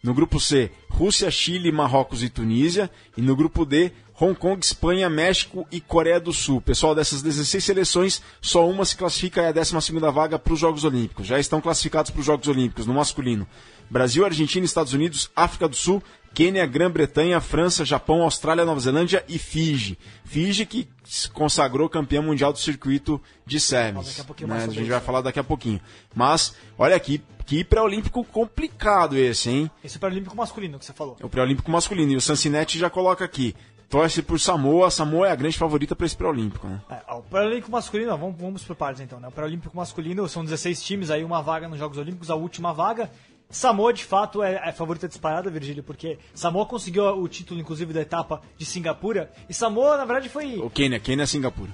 No 0.08 0.14
grupo 0.14 0.40
C, 0.40 0.72
Rússia, 0.88 1.30
Chile, 1.30 1.70
Marrocos 1.70 2.24
e 2.24 2.30
Tunísia. 2.30 2.90
E 3.18 3.22
no 3.22 3.36
grupo 3.36 3.66
D, 3.66 3.92
Hong 4.18 4.34
Kong, 4.34 4.58
Espanha, 4.64 5.10
México 5.10 5.68
e 5.70 5.82
Coreia 5.82 6.18
do 6.18 6.32
Sul. 6.32 6.62
Pessoal, 6.62 6.96
dessas 6.96 7.22
16 7.22 7.62
seleções, 7.62 8.22
só 8.42 8.70
uma 8.70 8.86
se 8.86 8.96
classifica 8.96 9.42
é 9.42 9.50
a 9.50 9.52
12 9.52 10.00
vaga 10.14 10.40
para 10.40 10.54
os 10.54 10.60
Jogos 10.62 10.86
Olímpicos. 10.86 11.28
Já 11.28 11.38
estão 11.38 11.60
classificados 11.60 12.10
para 12.10 12.22
os 12.22 12.26
Jogos 12.26 12.48
Olímpicos 12.48 12.86
no 12.86 12.94
masculino. 12.94 13.46
Brasil, 13.90 14.24
Argentina, 14.24 14.66
Estados 14.66 14.94
Unidos, 14.94 15.30
África 15.36 15.68
do 15.68 15.76
Sul, 15.76 16.02
Quênia, 16.38 16.68
Grã-Bretanha, 16.68 17.42
França, 17.42 17.84
Japão, 17.84 18.22
Austrália, 18.22 18.64
Nova 18.64 18.80
Zelândia 18.80 19.26
e 19.28 19.40
Fiji. 19.40 19.98
Fiji 20.24 20.68
que 20.68 20.88
se 21.04 21.28
consagrou 21.32 21.90
campeão 21.90 22.22
mundial 22.22 22.54
do 22.54 22.60
circuito 22.60 23.20
de. 23.44 23.58
Daqui 23.58 24.44
a 24.44 24.48
né? 24.48 24.64
A 24.66 24.68
gente 24.68 24.88
vai 24.88 25.00
falar 25.00 25.22
daqui 25.22 25.40
a 25.40 25.44
pouquinho. 25.44 25.82
Mas, 26.14 26.56
olha 26.78 26.96
aqui, 26.96 27.24
que 27.44 27.64
pré-olímpico 27.64 28.24
complicado 28.24 29.18
esse, 29.18 29.50
hein? 29.50 29.72
Esse 29.84 29.96
é 29.96 29.98
o 29.98 30.00
Paralímpico 30.00 30.38
masculino 30.38 30.78
que 30.78 30.86
você 30.86 30.94
falou. 30.94 31.18
É 31.20 31.26
o 31.26 31.30
pré-olímpico 31.30 31.72
masculino. 31.72 32.12
E 32.12 32.16
o 32.18 32.22
Sancinetti 32.22 32.78
já 32.78 32.88
coloca 32.88 33.26
aqui. 33.26 33.56
Torce 33.90 34.22
por 34.22 34.40
Samoa. 34.40 34.92
Samoa 34.92 35.30
é 35.30 35.32
a 35.32 35.36
grande 35.36 35.58
favorita 35.58 35.96
para 35.96 36.06
esse 36.06 36.16
pré-olímpico, 36.16 36.68
né? 36.68 36.80
É, 36.88 37.14
o 37.14 37.24
Paralímpico 37.24 37.72
masculino, 37.72 38.14
ó, 38.14 38.16
vamos, 38.16 38.40
vamos 38.40 38.64
por 38.64 38.76
partes 38.76 39.02
então, 39.02 39.20
né? 39.20 39.28
O 39.28 39.32
Paralímpico 39.32 39.76
masculino 39.76 40.30
são 40.30 40.46
16 40.46 40.84
times, 40.84 41.10
aí 41.10 41.24
uma 41.24 41.42
vaga 41.42 41.68
nos 41.68 41.80
Jogos 41.80 41.98
Olímpicos, 41.98 42.30
a 42.30 42.36
última 42.36 42.72
vaga. 42.74 43.10
Samoa, 43.50 43.94
de 43.94 44.04
fato, 44.04 44.44
é, 44.44 44.62
é 44.70 44.72
favorita 44.74 45.08
disparada, 45.08 45.50
Virgílio, 45.50 45.82
porque 45.84 46.20
Samoa 46.34 46.66
conseguiu 46.66 47.06
o 47.06 47.28
título, 47.30 47.60
inclusive, 47.60 47.94
da 47.94 48.02
etapa 48.02 48.42
de 48.58 48.66
Singapura. 48.66 49.32
E 49.48 49.54
Samoa, 49.54 49.98
na 49.98 50.04
verdade, 50.06 50.28
foi. 50.30 50.58
O 50.60 50.70
Quênia. 50.70 51.00
Quênia 51.00 51.24
é 51.24 51.26
Singapura. 51.26 51.74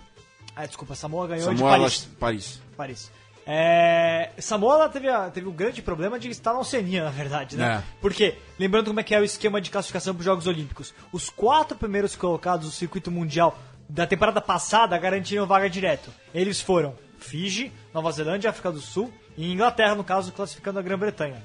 Ah, 0.56 0.66
desculpa, 0.68 0.94
Samoa 0.94 1.28
ganhou 1.28 1.44
Samoa, 1.46 1.56
de 1.56 1.64
Paris. 1.80 2.04
ela- 2.08 2.16
Paris. 2.20 2.62
Paris. 2.78 3.12
É, 3.46 4.32
Samoa 4.38 4.76
ela 4.76 4.90
teve, 4.90 5.10
a- 5.10 5.30
teve 5.30 5.48
um 5.48 5.52
grande 5.52 5.82
problema 5.82 6.18
de 6.20 6.30
estar 6.30 6.54
na 6.54 6.60
Oceania, 6.60 7.04
na 7.04 7.10
verdade, 7.10 7.58
né? 7.58 7.78
É. 7.84 7.84
Porque, 8.00 8.36
lembrando 8.58 8.88
como 8.88 9.00
é 9.00 9.04
que 9.04 9.14
é 9.14 9.20
o 9.20 9.24
esquema 9.24 9.60
de 9.60 9.70
classificação 9.70 10.14
para 10.14 10.20
os 10.20 10.26
Jogos 10.26 10.48
Olímpicos, 10.48 10.94
os 11.12 11.30
quatro 11.30 11.76
primeiros 11.78 12.16
colocados 12.16 12.68
do 12.68 12.72
circuito 12.72 13.12
mundial 13.12 13.58
da 13.90 14.08
temporada 14.08 14.40
passada 14.40 14.98
garantiram 14.98 15.46
vaga 15.46 15.70
direto. 15.70 16.10
Eles 16.34 16.62
foram 16.62 16.96
Fiji, 17.20 17.72
Nova 17.94 18.12
Zelândia, 18.12 18.50
África 18.50 18.72
do 18.72 18.80
Sul 18.80 19.12
e 19.36 19.52
Inglaterra, 19.52 19.96
no 19.96 20.04
caso, 20.04 20.32
classificando 20.32 20.80
a 20.80 20.82
Grã-Bretanha. 20.82 21.44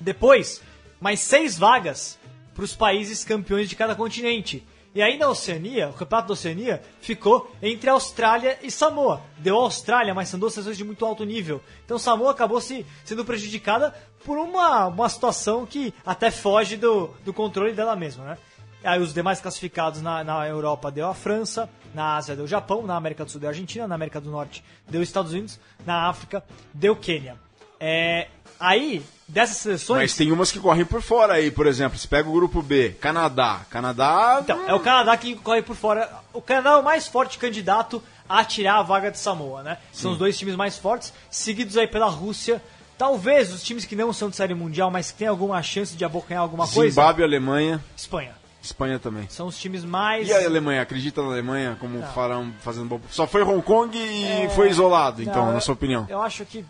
Depois, 0.00 0.62
mais 1.00 1.20
seis 1.20 1.58
vagas 1.58 2.18
para 2.54 2.64
os 2.64 2.74
países 2.74 3.24
campeões 3.24 3.68
de 3.68 3.76
cada 3.76 3.94
continente. 3.94 4.66
E 4.94 5.02
aí 5.02 5.16
na 5.16 5.28
Oceania, 5.28 5.90
o 5.90 5.92
campeonato 5.92 6.28
da 6.28 6.32
Oceania 6.32 6.82
ficou 7.00 7.54
entre 7.62 7.88
Austrália 7.90 8.58
e 8.62 8.70
Samoa. 8.70 9.20
Deu 9.38 9.56
Austrália, 9.56 10.14
mas 10.14 10.28
são 10.28 10.40
duas 10.40 10.54
seleções 10.54 10.76
de 10.76 10.84
muito 10.84 11.04
alto 11.04 11.24
nível. 11.24 11.62
Então 11.84 11.98
Samoa 11.98 12.32
acabou 12.32 12.60
se 12.60 12.84
sendo 13.04 13.24
prejudicada 13.24 13.94
por 14.24 14.38
uma, 14.38 14.86
uma 14.86 15.08
situação 15.08 15.64
que 15.66 15.94
até 16.04 16.30
foge 16.30 16.76
do, 16.76 17.08
do 17.24 17.32
controle 17.32 17.72
dela 17.74 17.94
mesma, 17.94 18.24
né? 18.24 18.38
Aí 18.82 19.00
os 19.00 19.12
demais 19.12 19.40
classificados 19.40 20.00
na, 20.00 20.22
na 20.22 20.46
Europa 20.48 20.90
deu 20.90 21.06
a 21.08 21.14
França, 21.14 21.68
na 21.94 22.16
Ásia 22.16 22.36
deu 22.36 22.44
o 22.44 22.48
Japão, 22.48 22.86
na 22.86 22.96
América 22.96 23.24
do 23.24 23.30
Sul 23.30 23.40
deu 23.40 23.48
a 23.48 23.52
Argentina, 23.52 23.88
na 23.88 23.94
América 23.94 24.20
do 24.20 24.30
Norte 24.30 24.64
deu 24.88 25.00
os 25.00 25.08
Estados 25.08 25.32
Unidos, 25.32 25.60
na 25.84 26.08
África 26.08 26.44
deu 26.72 26.96
Quênia. 26.96 27.36
É, 27.80 28.28
aí, 28.58 29.04
dessas 29.26 29.58
seleções... 29.58 30.00
Mas 30.00 30.14
tem 30.14 30.32
umas 30.32 30.50
que 30.50 30.58
correm 30.58 30.84
por 30.84 31.02
fora 31.02 31.34
aí, 31.34 31.50
por 31.50 31.66
exemplo. 31.66 31.98
Você 31.98 32.08
pega 32.08 32.28
o 32.28 32.32
grupo 32.32 32.62
B, 32.62 32.96
Canadá. 33.00 33.62
Canadá. 33.70 34.40
Então, 34.42 34.68
é 34.68 34.74
o 34.74 34.80
Canadá 34.80 35.16
que 35.16 35.34
corre 35.36 35.62
por 35.62 35.76
fora. 35.76 36.10
O 36.32 36.40
Canadá 36.42 36.70
é 36.70 36.76
o 36.76 36.82
mais 36.82 37.06
forte 37.08 37.38
candidato 37.38 38.02
a 38.28 38.44
tirar 38.44 38.78
a 38.78 38.82
vaga 38.82 39.10
de 39.10 39.18
Samoa, 39.18 39.62
né? 39.62 39.78
São 39.92 40.12
os 40.12 40.18
dois 40.18 40.36
times 40.36 40.54
mais 40.54 40.76
fortes, 40.76 41.12
seguidos 41.30 41.76
aí 41.76 41.86
pela 41.86 42.06
Rússia. 42.06 42.62
Talvez 42.98 43.52
os 43.52 43.62
times 43.62 43.84
que 43.84 43.94
não 43.94 44.12
são 44.12 44.28
de 44.28 44.36
série 44.36 44.54
mundial, 44.54 44.90
mas 44.90 45.10
que 45.12 45.18
têm 45.18 45.28
alguma 45.28 45.62
chance 45.62 45.96
de 45.96 46.04
abocanhar 46.04 46.42
alguma 46.42 46.66
coisa. 46.66 46.90
Zimbábue, 46.90 47.22
Alemanha. 47.22 47.82
Espanha. 47.96 48.36
Espanha 48.60 48.98
também. 48.98 49.26
São 49.30 49.46
os 49.46 49.56
times 49.56 49.84
mais. 49.84 50.28
E 50.28 50.32
a 50.32 50.44
Alemanha? 50.44 50.82
Acredita 50.82 51.22
na 51.22 51.28
Alemanha 51.28 51.76
como 51.80 52.02
farão 52.08 52.52
fazendo 52.60 52.86
bom. 52.86 53.00
Só 53.08 53.26
foi 53.26 53.42
Hong 53.42 53.62
Kong 53.62 53.96
e 53.96 54.48
foi 54.50 54.68
isolado, 54.68 55.22
então, 55.22 55.46
Não, 55.46 55.52
na 55.52 55.60
sua 55.60 55.74
opinião. 55.74 56.06
Eu 56.08 56.20
acho 56.20 56.44
que 56.44 56.64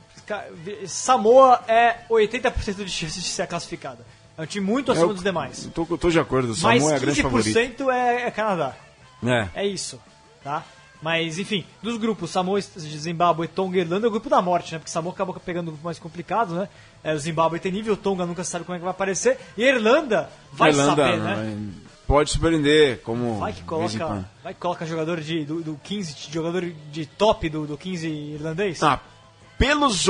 Samoa 0.86 1.62
é 1.68 2.04
80% 2.10 2.84
de 2.84 2.90
chance 2.90 3.20
de 3.20 3.26
ser 3.26 3.46
classificada. 3.46 4.04
É 4.36 4.42
um 4.42 4.46
time 4.46 4.64
muito 4.64 4.92
acima 4.92 5.08
Eu- 5.08 5.14
dos 5.14 5.22
demais. 5.22 5.68
Tô, 5.74 5.84
tô 5.84 6.10
de 6.10 6.20
acordo, 6.20 6.46
o 6.46 6.56
Mas 6.62 6.80
Samoa 6.80 6.92
é 6.92 6.96
a 6.96 6.98
grande 6.98 7.22
favorita. 7.22 7.60
15% 7.60 7.90
é, 7.90 8.26
é 8.26 8.30
Canadá. 8.30 8.76
É. 9.24 9.48
É 9.54 9.66
isso, 9.66 10.00
tá? 10.44 10.64
Mas, 11.00 11.38
enfim, 11.38 11.64
dos 11.82 11.96
grupos, 11.96 12.30
Samoa, 12.30 12.60
Zimbábue, 12.60 13.46
Tonga 13.46 13.78
e 13.78 13.80
Irlanda 13.80 14.06
é 14.06 14.08
o 14.08 14.10
grupo 14.10 14.28
da 14.28 14.42
morte, 14.42 14.72
né? 14.72 14.78
Porque 14.78 14.90
Samoa 14.90 15.12
acabou 15.12 15.34
pegando 15.34 15.68
um 15.68 15.70
grupo 15.70 15.84
mais 15.84 15.98
complicado, 15.98 16.54
né? 16.54 16.68
É, 17.04 17.14
o 17.14 17.18
Zimbábue 17.18 17.60
tem 17.60 17.70
nível, 17.70 17.96
Tonga 17.96 18.26
nunca 18.26 18.42
sabe 18.42 18.64
como 18.64 18.74
é 18.74 18.78
que 18.78 18.84
vai 18.84 18.90
aparecer. 18.90 19.38
E 19.56 19.64
a 19.64 19.68
Irlanda 19.68 20.28
vai 20.52 20.70
Irlanda 20.70 20.96
saber, 20.96 21.18
né, 21.18 21.56
pode 22.06 22.30
surpreender, 22.30 23.00
como. 23.02 23.38
Vai 23.38 23.52
que 23.52 23.62
coloca, 23.62 24.28
vai 24.42 24.54
que 24.54 24.60
coloca 24.60 24.86
jogador 24.86 25.20
de, 25.20 25.44
do, 25.44 25.60
do 25.60 25.80
15, 25.84 26.14
de 26.14 26.32
jogador 26.32 26.64
de 26.90 27.06
top 27.06 27.48
do, 27.48 27.66
do 27.66 27.76
15 27.76 28.08
irlandês? 28.08 28.82
Ah, 28.82 29.00
pelos, 29.58 30.08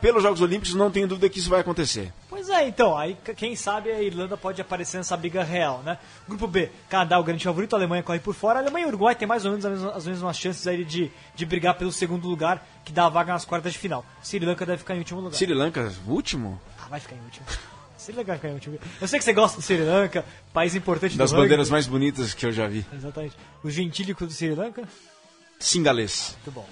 pelos 0.00 0.22
Jogos 0.22 0.40
Olímpicos, 0.40 0.74
não 0.74 0.90
tenho 0.90 1.06
dúvida 1.08 1.28
que 1.28 1.38
isso 1.38 1.48
vai 1.48 1.60
acontecer. 1.60 2.12
Pois 2.28 2.48
é, 2.48 2.66
então, 2.66 2.96
aí 2.98 3.16
quem 3.36 3.54
sabe 3.54 3.90
a 3.90 4.02
Irlanda 4.02 4.36
pode 4.36 4.60
aparecer 4.60 4.96
nessa 4.96 5.16
briga 5.16 5.44
real, 5.44 5.82
né? 5.84 5.98
Grupo 6.28 6.46
B, 6.46 6.70
Canadá 6.88 7.18
o 7.18 7.22
grande 7.24 7.44
favorito, 7.44 7.74
a 7.74 7.78
Alemanha 7.78 8.02
corre 8.02 8.18
por 8.18 8.34
fora, 8.34 8.58
a 8.58 8.62
Alemanha 8.62 8.84
e 8.84 8.86
o 8.86 8.88
Uruguai 8.88 9.14
tem 9.14 9.28
mais 9.28 9.44
ou 9.44 9.52
menos 9.52 9.64
as 9.64 9.72
mesmas, 9.72 9.96
as 9.96 10.06
mesmas 10.06 10.36
chances 10.38 10.66
aí 10.66 10.84
de, 10.84 11.10
de 11.34 11.46
brigar 11.46 11.74
pelo 11.76 11.92
segundo 11.92 12.26
lugar, 12.28 12.66
que 12.84 12.92
dá 12.92 13.06
a 13.06 13.08
vaga 13.08 13.32
nas 13.32 13.44
quartas 13.44 13.72
de 13.72 13.78
final. 13.78 14.04
Sri 14.22 14.44
Lanka 14.44 14.66
deve 14.66 14.78
ficar 14.78 14.94
em 14.96 14.98
último 14.98 15.20
lugar. 15.20 15.36
Sri 15.36 15.54
Lanka, 15.54 15.92
último? 16.06 16.60
Ah, 16.80 16.88
vai 16.90 16.98
ficar 17.00 17.14
em 17.16 17.20
último. 17.20 17.46
Sri 17.96 18.12
Lanka 18.16 18.26
vai 18.32 18.36
ficar 18.38 18.48
em 18.48 18.54
último. 18.54 18.78
Eu 19.00 19.06
sei 19.06 19.18
que 19.20 19.24
você 19.24 19.32
gosta 19.32 19.58
do 19.58 19.62
Sri 19.62 19.76
Lanka, 19.78 20.24
país 20.52 20.74
importante 20.74 21.16
Das 21.16 21.30
do 21.30 21.34
rugby. 21.36 21.44
bandeiras 21.46 21.70
mais 21.70 21.86
bonitas 21.86 22.34
que 22.34 22.44
eu 22.44 22.50
já 22.50 22.66
vi. 22.66 22.84
Exatamente. 22.92 23.36
O 23.62 23.70
gentílico 23.70 24.26
do 24.26 24.32
Sri 24.32 24.52
Lanka, 24.54 24.82
Singalês. 25.60 26.36
muito 26.44 26.50
bom. 26.54 26.66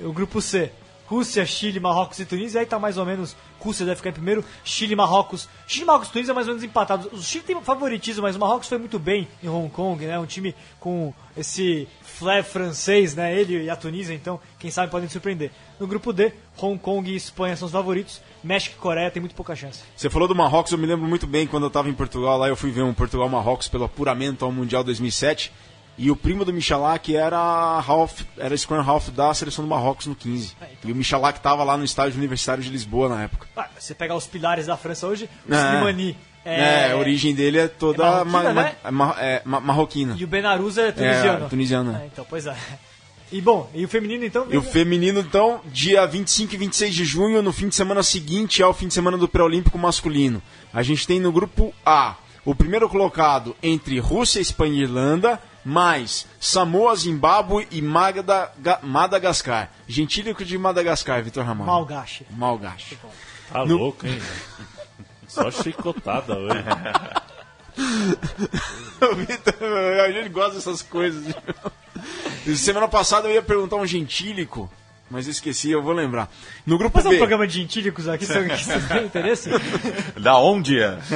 O 0.00 0.12
grupo 0.12 0.42
C, 0.42 0.70
Rússia, 1.06 1.46
Chile, 1.46 1.80
Marrocos 1.80 2.18
e 2.18 2.24
Tunísia. 2.24 2.60
Aí 2.60 2.66
tá 2.66 2.78
mais 2.78 2.98
ou 2.98 3.06
menos. 3.06 3.36
Rússia 3.58 3.86
deve 3.86 3.96
ficar 3.96 4.10
em 4.10 4.14
primeiro. 4.14 4.44
Chile, 4.64 4.94
Marrocos. 4.94 5.48
Chile, 5.66 5.84
Marrocos 5.84 6.08
e 6.08 6.12
Tunísia 6.12 6.34
mais 6.34 6.46
ou 6.46 6.54
menos 6.54 6.64
empatados. 6.64 7.06
O 7.12 7.22
Chile 7.22 7.44
tem 7.44 7.60
favoritismo, 7.62 8.22
mas 8.22 8.36
o 8.36 8.38
Marrocos 8.38 8.68
foi 8.68 8.78
muito 8.78 8.98
bem 8.98 9.26
em 9.42 9.48
Hong 9.48 9.70
Kong, 9.70 10.04
né? 10.04 10.18
Um 10.18 10.26
time 10.26 10.54
com 10.78 11.12
esse 11.36 11.88
flair 12.02 12.44
francês, 12.44 13.14
né? 13.14 13.38
Ele 13.38 13.64
e 13.64 13.70
a 13.70 13.76
Tunísia, 13.76 14.14
então, 14.14 14.40
quem 14.58 14.70
sabe 14.70 14.90
podem 14.90 15.08
surpreender. 15.08 15.50
No 15.78 15.86
grupo 15.86 16.12
D, 16.12 16.32
Hong 16.60 16.78
Kong 16.78 17.10
e 17.10 17.16
Espanha 17.16 17.56
são 17.56 17.66
os 17.66 17.72
favoritos. 17.72 18.20
México 18.42 18.76
e 18.78 18.80
Coreia 18.80 19.10
tem 19.10 19.20
muito 19.20 19.34
pouca 19.34 19.54
chance. 19.54 19.82
Você 19.94 20.08
falou 20.08 20.26
do 20.26 20.34
Marrocos, 20.34 20.72
eu 20.72 20.78
me 20.78 20.86
lembro 20.86 21.06
muito 21.06 21.26
bem 21.26 21.46
quando 21.46 21.64
eu 21.64 21.68
estava 21.68 21.88
em 21.88 21.94
Portugal, 21.94 22.38
lá 22.38 22.48
eu 22.48 22.56
fui 22.56 22.70
ver 22.70 22.82
um 22.82 22.94
Portugal-Marrocos 22.94 23.68
pelo 23.68 23.84
apuramento 23.84 24.44
ao 24.44 24.52
Mundial 24.52 24.82
2007. 24.82 25.52
E 25.98 26.10
o 26.10 26.16
primo 26.16 26.44
do 26.44 26.52
Michalak 26.52 27.14
era 27.16 27.38
half, 27.38 28.20
era 28.36 28.54
scrum 28.56 28.80
half 28.80 29.08
da 29.08 29.32
seleção 29.32 29.64
do 29.64 29.68
Marrocos 29.70 30.06
no 30.06 30.14
15. 30.14 30.54
E 30.84 30.92
o 30.92 30.94
Michalak 30.94 31.38
estava 31.38 31.64
lá 31.64 31.76
no 31.76 31.84
estádio 31.84 32.18
universitário 32.18 32.62
de 32.62 32.68
Lisboa 32.68 33.08
na 33.08 33.22
época. 33.24 33.46
Ah, 33.56 33.68
você 33.78 33.94
pegar 33.94 34.14
os 34.14 34.26
pilares 34.26 34.66
da 34.66 34.76
França 34.76 35.06
hoje, 35.06 35.28
o 35.48 35.54
É. 35.54 35.56
Slimani 35.72 36.16
É, 36.44 36.92
a 36.92 36.96
origem 36.96 37.34
dele 37.34 37.58
é 37.58 37.66
toda 37.66 38.04
é 38.04 38.24
marroquina, 38.24 38.52
ma- 38.54 38.62
né? 38.62 38.76
ma- 38.84 38.90
ma- 38.92 39.16
é, 39.18 39.42
ma- 39.44 39.60
marroquina. 39.60 40.14
E 40.16 40.22
o 40.22 40.28
Benaruza 40.28 40.82
é 40.82 40.92
tunisiano. 40.92 41.46
É, 41.46 41.48
tunisiano. 41.48 41.96
É, 41.96 42.06
então, 42.06 42.24
pois 42.28 42.46
é. 42.46 42.54
E 43.32 43.40
bom, 43.40 43.68
e 43.74 43.84
o 43.84 43.88
feminino 43.88 44.24
então? 44.24 44.46
E 44.48 44.56
o 44.56 44.62
feminino, 44.62 45.18
então, 45.18 45.60
dia 45.64 46.06
25 46.06 46.54
e 46.54 46.56
26 46.58 46.94
de 46.94 47.04
junho, 47.04 47.42
no 47.42 47.52
fim 47.52 47.68
de 47.68 47.74
semana 47.74 48.00
seguinte 48.04 48.62
ao 48.62 48.72
fim 48.72 48.86
de 48.86 48.94
semana 48.94 49.16
do 49.18 49.26
pré-olímpico 49.26 49.76
masculino. 49.76 50.40
A 50.72 50.82
gente 50.84 51.04
tem 51.04 51.18
no 51.18 51.32
grupo 51.32 51.74
A 51.84 52.14
o 52.44 52.54
primeiro 52.54 52.88
colocado 52.88 53.56
entre 53.60 53.98
Rússia, 53.98 54.38
Espanha 54.38 54.74
e 54.74 54.82
Irlanda, 54.82 55.40
mais 55.66 56.26
Samoa, 56.40 56.94
Zimbábue 56.94 57.66
e 57.72 57.82
Magda- 57.82 58.52
Ga- 58.58 58.78
Madagascar. 58.82 59.68
Gentílico 59.88 60.44
de 60.44 60.56
Madagascar, 60.56 61.20
Vitor 61.24 61.44
Ramalho. 61.44 61.68
Malgache. 61.70 62.24
Malgache. 62.30 62.96
Tá 63.52 63.64
No- 63.66 63.76
louco, 63.76 64.06
hein? 64.06 64.20
Só 65.26 65.50
chicotada 65.50 66.38
hoje. 66.38 66.62
O 67.78 69.14
Vitor, 69.16 69.54
a 70.06 70.10
gente 70.10 70.30
gosta 70.30 70.54
dessas 70.54 70.80
coisas. 70.80 71.34
Semana 72.56 72.88
passada 72.88 73.28
eu 73.28 73.34
ia 73.34 73.42
perguntar 73.42 73.76
um 73.76 73.84
gentílico, 73.86 74.70
mas 75.10 75.26
esqueci, 75.26 75.72
eu 75.72 75.82
vou 75.82 75.92
lembrar. 75.92 76.30
No 76.64 76.78
grupo 76.78 76.98
um 77.00 77.10
B. 77.10 77.18
programa 77.18 77.46
de 77.46 77.58
gentílicos 77.60 78.08
aqui, 78.08 78.24
se 78.24 78.32
se 78.32 78.88
tem 78.88 79.04
interesse. 79.04 79.50
Da 80.18 80.38
onde 80.38 80.80
é? 80.80 80.96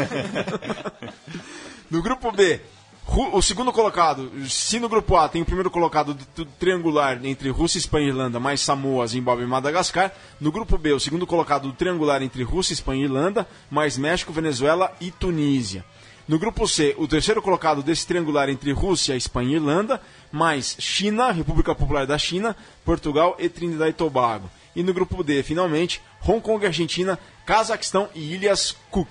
No 1.91 2.03
grupo 2.03 2.31
B, 2.31 2.61
o 3.07 3.43
segundo 3.43 3.73
colocado, 3.73 4.31
se 4.49 4.79
no 4.79 4.89
grupo 4.89 5.17
A 5.17 5.29
tem 5.29 5.43
o 5.43 5.45
primeiro 5.45 5.71
colocado 5.71 6.15
do, 6.15 6.25
do 6.37 6.45
triangular 6.45 7.19
entre 7.25 7.51
Rússia, 7.51 7.79
Espanha 7.79 8.07
e 8.07 8.09
Irlanda, 8.11 8.39
mais 8.39 8.61
Samoa, 8.61 9.07
Zimbábue 9.07 9.43
e 9.43 9.47
Madagascar. 9.47 10.13
No 10.41 10.53
grupo 10.53 10.79
B, 10.79 10.93
o 10.93 11.01
segundo 11.01 11.27
colocado 11.27 11.69
do 11.69 11.73
triangular 11.73 12.23
entre 12.23 12.43
Rússia, 12.45 12.73
Espanha 12.73 13.03
e 13.03 13.05
Irlanda, 13.05 13.49
mais 13.69 13.99
México, 13.99 14.33
Venezuela 14.33 14.95
e 15.01 15.11
Tunísia. 15.11 15.85
No 16.29 16.39
grupo 16.39 16.69
C, 16.69 16.95
o 16.99 17.09
terceiro 17.09 17.43
colocado 17.43 17.83
desse 17.83 18.07
triangular 18.07 18.49
entre 18.49 18.71
Rússia, 18.73 19.17
Espanha 19.17 19.51
e 19.51 19.55
Irlanda, 19.55 20.01
mais 20.31 20.77
China, 20.79 21.33
República 21.33 21.75
Popular 21.75 22.07
da 22.07 22.17
China, 22.17 22.55
Portugal 22.85 23.35
e 23.41 23.49
Trinidad 23.49 23.89
e 23.89 23.93
Tobago. 23.93 24.49
E 24.77 24.85
no 24.85 24.95
grupo 24.95 25.25
D, 25.25 25.43
finalmente, 25.43 26.01
Hong 26.25 26.41
Kong, 26.41 26.65
Argentina, 26.65 27.19
Cazaquistão 27.45 28.09
e 28.15 28.35
Ilhas 28.35 28.77
Cook. 28.91 29.09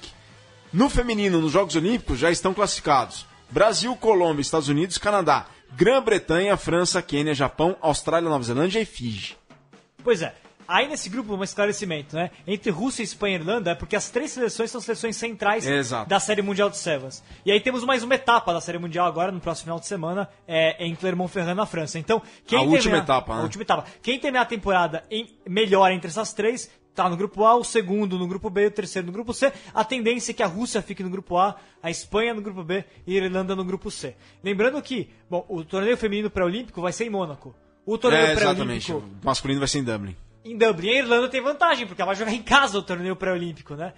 No 0.71 0.89
feminino, 0.89 1.41
nos 1.41 1.51
Jogos 1.51 1.75
Olímpicos, 1.75 2.19
já 2.19 2.31
estão 2.31 2.53
classificados 2.53 3.27
Brasil, 3.49 3.95
Colômbia, 3.95 4.41
Estados 4.41 4.67
Unidos, 4.69 4.97
Canadá, 4.97 5.45
Grã-Bretanha, 5.75 6.55
França, 6.57 7.01
Quênia, 7.01 7.33
Japão, 7.33 7.75
Austrália, 7.81 8.29
Nova 8.29 8.43
Zelândia 8.43 8.79
e 8.79 8.85
Fiji. 8.85 9.37
Pois 10.03 10.21
é. 10.21 10.33
Aí 10.67 10.87
nesse 10.87 11.09
grupo, 11.09 11.33
um 11.35 11.43
esclarecimento, 11.43 12.15
né? 12.15 12.29
Entre 12.45 12.69
Rússia, 12.69 13.01
Espanha 13.01 13.37
e 13.37 13.39
Irlanda, 13.39 13.71
é 13.71 13.75
porque 13.75 13.95
as 13.95 14.11
três 14.11 14.29
seleções 14.29 14.69
são 14.69 14.79
seleções 14.79 15.17
centrais 15.17 15.65
Exato. 15.65 16.07
da 16.07 16.19
Série 16.19 16.43
Mundial 16.43 16.69
de 16.69 16.77
Sevens. 16.77 17.23
E 17.43 17.51
aí 17.51 17.59
temos 17.59 17.83
mais 17.83 18.03
uma 18.03 18.13
etapa 18.13 18.53
da 18.53 18.61
Série 18.61 18.77
Mundial 18.77 19.07
agora, 19.07 19.31
no 19.31 19.39
próximo 19.39 19.63
final 19.63 19.79
de 19.79 19.87
semana, 19.87 20.29
é, 20.47 20.85
em 20.85 20.93
Clermont-Ferrand, 20.95 21.55
na 21.55 21.65
França. 21.65 21.97
Então, 21.97 22.21
quem 22.45 22.59
A 22.59 22.61
última 22.61 22.81
terminar- 22.81 23.03
etapa, 23.03 23.33
né? 23.33 23.39
A 23.39 23.43
última 23.43 23.63
etapa. 23.63 23.85
Quem 24.03 24.19
terminar 24.19 24.41
a 24.43 24.45
temporada 24.45 25.03
em 25.09 25.35
melhor 25.47 25.91
entre 25.91 26.07
essas 26.07 26.33
três, 26.33 26.69
tá 26.95 27.07
no 27.09 27.15
grupo 27.15 27.45
A, 27.45 27.55
o 27.55 27.63
segundo 27.63 28.17
no 28.17 28.27
grupo 28.27 28.49
B, 28.49 28.65
o 28.67 28.71
terceiro 28.71 29.05
no 29.07 29.13
grupo 29.13 29.33
C. 29.33 29.51
A 29.73 29.83
tendência 29.83 30.31
é 30.31 30.33
que 30.33 30.43
a 30.43 30.47
Rússia 30.47 30.81
fique 30.81 31.03
no 31.03 31.09
grupo 31.09 31.37
A, 31.37 31.55
a 31.81 31.89
Espanha 31.89 32.33
no 32.33 32.41
grupo 32.41 32.63
B 32.63 32.83
e 33.07 33.17
a 33.17 33.23
Irlanda 33.23 33.55
no 33.55 33.63
grupo 33.63 33.89
C. 33.89 34.15
Lembrando 34.43 34.81
que, 34.81 35.09
bom, 35.29 35.45
o 35.47 35.63
torneio 35.63 35.95
feminino 35.97 36.29
pré-olímpico 36.29 36.81
vai 36.81 36.91
ser 36.91 37.05
em 37.05 37.09
Mônaco. 37.09 37.55
O 37.85 37.97
torneio 37.97 38.25
É, 38.27 38.35
pré-olímpico 38.35 38.97
O 39.21 39.25
masculino 39.25 39.59
vai 39.59 39.67
ser 39.67 39.79
em 39.79 39.83
Dublin. 39.83 40.15
em 40.43 40.57
Dublin. 40.57 40.89
A 40.89 40.99
Irlanda 40.99 41.29
tem 41.29 41.41
vantagem, 41.41 41.87
porque 41.87 42.01
ela 42.01 42.09
vai 42.09 42.15
jogar 42.15 42.33
em 42.33 42.43
casa 42.43 42.77
o 42.77 42.81
torneio 42.83 43.15
pré-olímpico, 43.15 43.75
né? 43.75 43.93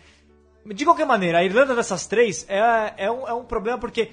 De 0.65 0.85
qualquer 0.85 1.05
maneira, 1.07 1.39
a 1.39 1.43
Irlanda 1.43 1.73
dessas 1.75 2.05
três 2.05 2.45
é, 2.47 2.93
é, 2.97 3.11
um, 3.11 3.27
é 3.27 3.33
um 3.33 3.43
problema 3.43 3.79
porque 3.79 4.11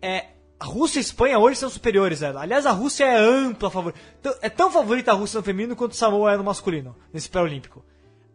é, 0.00 0.28
a 0.58 0.64
Rússia 0.64 0.98
e 0.98 1.00
a 1.00 1.02
Espanha 1.02 1.38
hoje 1.38 1.56
são 1.58 1.68
superiores 1.68 2.22
a 2.22 2.28
ela. 2.28 2.40
Aliás, 2.42 2.64
a 2.64 2.70
Rússia 2.70 3.04
é 3.04 3.16
ampla 3.18 3.70
favorita. 3.70 4.00
É 4.40 4.48
tão 4.48 4.70
favorita 4.70 5.10
a 5.10 5.14
Rússia 5.14 5.38
no 5.38 5.44
feminino 5.44 5.76
quanto 5.76 5.94
Samoa 5.94 6.32
é 6.32 6.36
no 6.38 6.44
masculino, 6.44 6.96
nesse 7.12 7.28
pré-olímpico. 7.28 7.84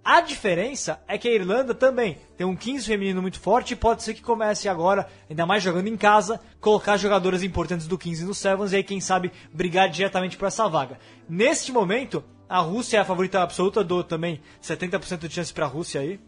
A 0.06 0.22
diferença 0.22 1.02
é 1.08 1.18
que 1.18 1.28
a 1.28 1.34
Irlanda 1.34 1.74
também 1.74 2.20
tem 2.38 2.46
um 2.46 2.56
15 2.56 2.86
feminino 2.86 3.24
muito 3.24 3.40
forte 3.40 3.74
e 3.74 3.76
pode 3.76 4.04
ser 4.04 4.14
que 4.14 4.22
comece 4.22 4.70
agora, 4.70 5.10
ainda 5.28 5.48
mais 5.48 5.64
jogando 5.64 5.88
em 5.88 5.98
casa, 5.98 6.40
colocar 6.62 6.96
jogadoras 6.96 7.42
importantes 7.42 7.88
do 7.88 7.98
15 7.98 8.24
no 8.24 8.36
Sevens 8.36 8.72
e 8.72 8.76
aí, 8.76 8.84
quem 8.84 9.02
sabe, 9.02 9.32
brigar 9.52 9.90
diretamente 9.90 10.38
por 10.38 10.46
essa 10.46 10.70
vaga. 10.70 11.00
Neste 11.28 11.72
momento, 11.72 12.24
a 12.48 12.60
Rússia 12.60 12.98
é 12.98 13.00
a 13.00 13.06
favorita 13.06 13.42
absoluta, 13.42 13.84
dou 13.84 14.04
também 14.04 14.40
70% 14.62 15.28
de 15.28 15.34
chance 15.34 15.52
para 15.52 15.66
a 15.66 15.70
Rússia 15.70 16.02
aí. 16.02 16.20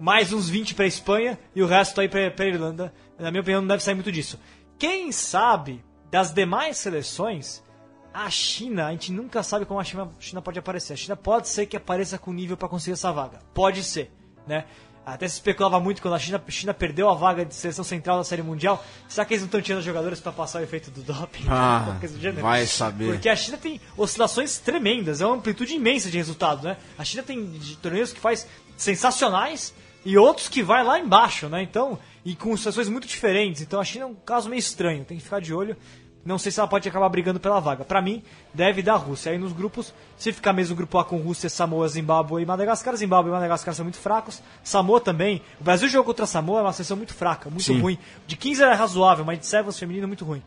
Mais 0.00 0.32
uns 0.32 0.48
20 0.48 0.74
para 0.74 0.84
a 0.84 0.88
Espanha 0.88 1.38
e 1.54 1.62
o 1.62 1.66
resto 1.66 2.00
aí 2.00 2.08
para 2.08 2.34
a 2.36 2.48
Irlanda. 2.48 2.92
Na 3.16 3.30
minha 3.30 3.42
opinião, 3.42 3.60
não 3.60 3.68
deve 3.68 3.84
sair 3.84 3.94
muito 3.94 4.10
disso. 4.10 4.40
Quem 4.76 5.12
sabe 5.12 5.84
das 6.10 6.32
demais 6.32 6.78
seleções, 6.78 7.62
a 8.14 8.30
China, 8.30 8.86
a 8.86 8.90
gente 8.92 9.10
nunca 9.10 9.42
sabe 9.42 9.66
como 9.66 9.80
a 9.80 9.84
China, 9.84 10.04
a 10.04 10.20
China 10.22 10.40
pode 10.40 10.56
aparecer. 10.56 10.92
A 10.92 10.96
China 10.96 11.16
pode 11.16 11.48
ser 11.48 11.66
que 11.66 11.76
apareça 11.76 12.16
com 12.16 12.32
nível 12.32 12.56
para 12.56 12.68
conseguir 12.68 12.92
essa 12.92 13.10
vaga. 13.10 13.40
Pode 13.52 13.82
ser, 13.82 14.08
né? 14.46 14.64
Até 15.04 15.28
se 15.28 15.34
especulava 15.34 15.78
muito 15.80 16.00
quando 16.00 16.14
a 16.14 16.18
China, 16.18 16.42
a 16.46 16.50
China 16.50 16.72
perdeu 16.72 17.10
a 17.10 17.14
vaga 17.14 17.44
de 17.44 17.54
seleção 17.54 17.84
central 17.84 18.16
da 18.16 18.24
Série 18.24 18.40
Mundial. 18.40 18.82
Será 19.08 19.26
que 19.26 19.34
eles 19.34 19.42
não 19.42 19.48
estão 19.48 19.60
tirando 19.60 19.82
jogadores 19.82 20.20
para 20.20 20.32
passar 20.32 20.60
o 20.60 20.62
efeito 20.62 20.90
do 20.92 21.02
doping? 21.02 21.44
Ah, 21.48 21.98
vai 22.40 22.66
saber. 22.66 23.12
Porque 23.12 23.28
a 23.28 23.36
China 23.36 23.58
tem 23.58 23.80
oscilações 23.96 24.58
tremendas, 24.58 25.20
é 25.20 25.26
uma 25.26 25.34
amplitude 25.34 25.74
imensa 25.74 26.08
de 26.08 26.16
resultados, 26.16 26.64
né? 26.64 26.76
A 26.96 27.04
China 27.04 27.22
tem 27.22 27.60
torneios 27.82 28.12
que 28.12 28.20
faz 28.20 28.46
sensacionais 28.76 29.74
e 30.04 30.16
outros 30.16 30.48
que 30.48 30.62
vai 30.62 30.84
lá 30.84 30.98
embaixo, 30.98 31.48
né? 31.48 31.62
Então, 31.62 31.98
e 32.24 32.34
com 32.34 32.56
situações 32.56 32.88
muito 32.88 33.06
diferentes. 33.06 33.60
Então 33.60 33.80
a 33.80 33.84
China 33.84 34.04
é 34.04 34.06
um 34.06 34.14
caso 34.14 34.48
meio 34.48 34.60
estranho, 34.60 35.04
tem 35.04 35.18
que 35.18 35.24
ficar 35.24 35.40
de 35.40 35.52
olho. 35.52 35.76
Não 36.24 36.38
sei 36.38 36.50
se 36.50 36.58
ela 36.58 36.68
pode 36.68 36.88
acabar 36.88 37.08
brigando 37.08 37.38
pela 37.38 37.60
vaga. 37.60 37.84
Pra 37.84 38.00
mim, 38.00 38.22
deve 38.52 38.82
dar 38.82 38.96
Rússia. 38.96 39.32
Aí 39.32 39.38
nos 39.38 39.52
grupos, 39.52 39.92
se 40.16 40.32
ficar 40.32 40.52
mesmo 40.52 40.72
o 40.72 40.76
grupo 40.76 40.98
A 40.98 41.04
com 41.04 41.18
Rússia, 41.18 41.50
Samoa, 41.50 41.86
Zimbábue 41.88 42.42
e 42.42 42.46
Madagascar, 42.46 42.96
Zimbábue 42.96 43.28
e 43.28 43.32
Madagascar 43.32 43.74
são 43.74 43.84
muito 43.84 43.98
fracos. 43.98 44.42
Samoa 44.62 45.00
também. 45.00 45.42
O 45.60 45.64
Brasil 45.64 45.88
jogou 45.88 46.06
contra 46.06 46.26
Samoa, 46.26 46.60
é 46.60 46.62
uma 46.62 46.72
seleção 46.72 46.96
muito 46.96 47.12
fraca, 47.12 47.50
muito 47.50 47.64
Sim. 47.64 47.80
ruim. 47.80 47.98
De 48.26 48.36
15 48.36 48.62
era 48.62 48.74
razoável, 48.74 49.24
mas 49.24 49.38
de 49.38 49.46
Sevens 49.46 49.78
feminino 49.78 50.08
muito 50.08 50.24
ruim. 50.24 50.42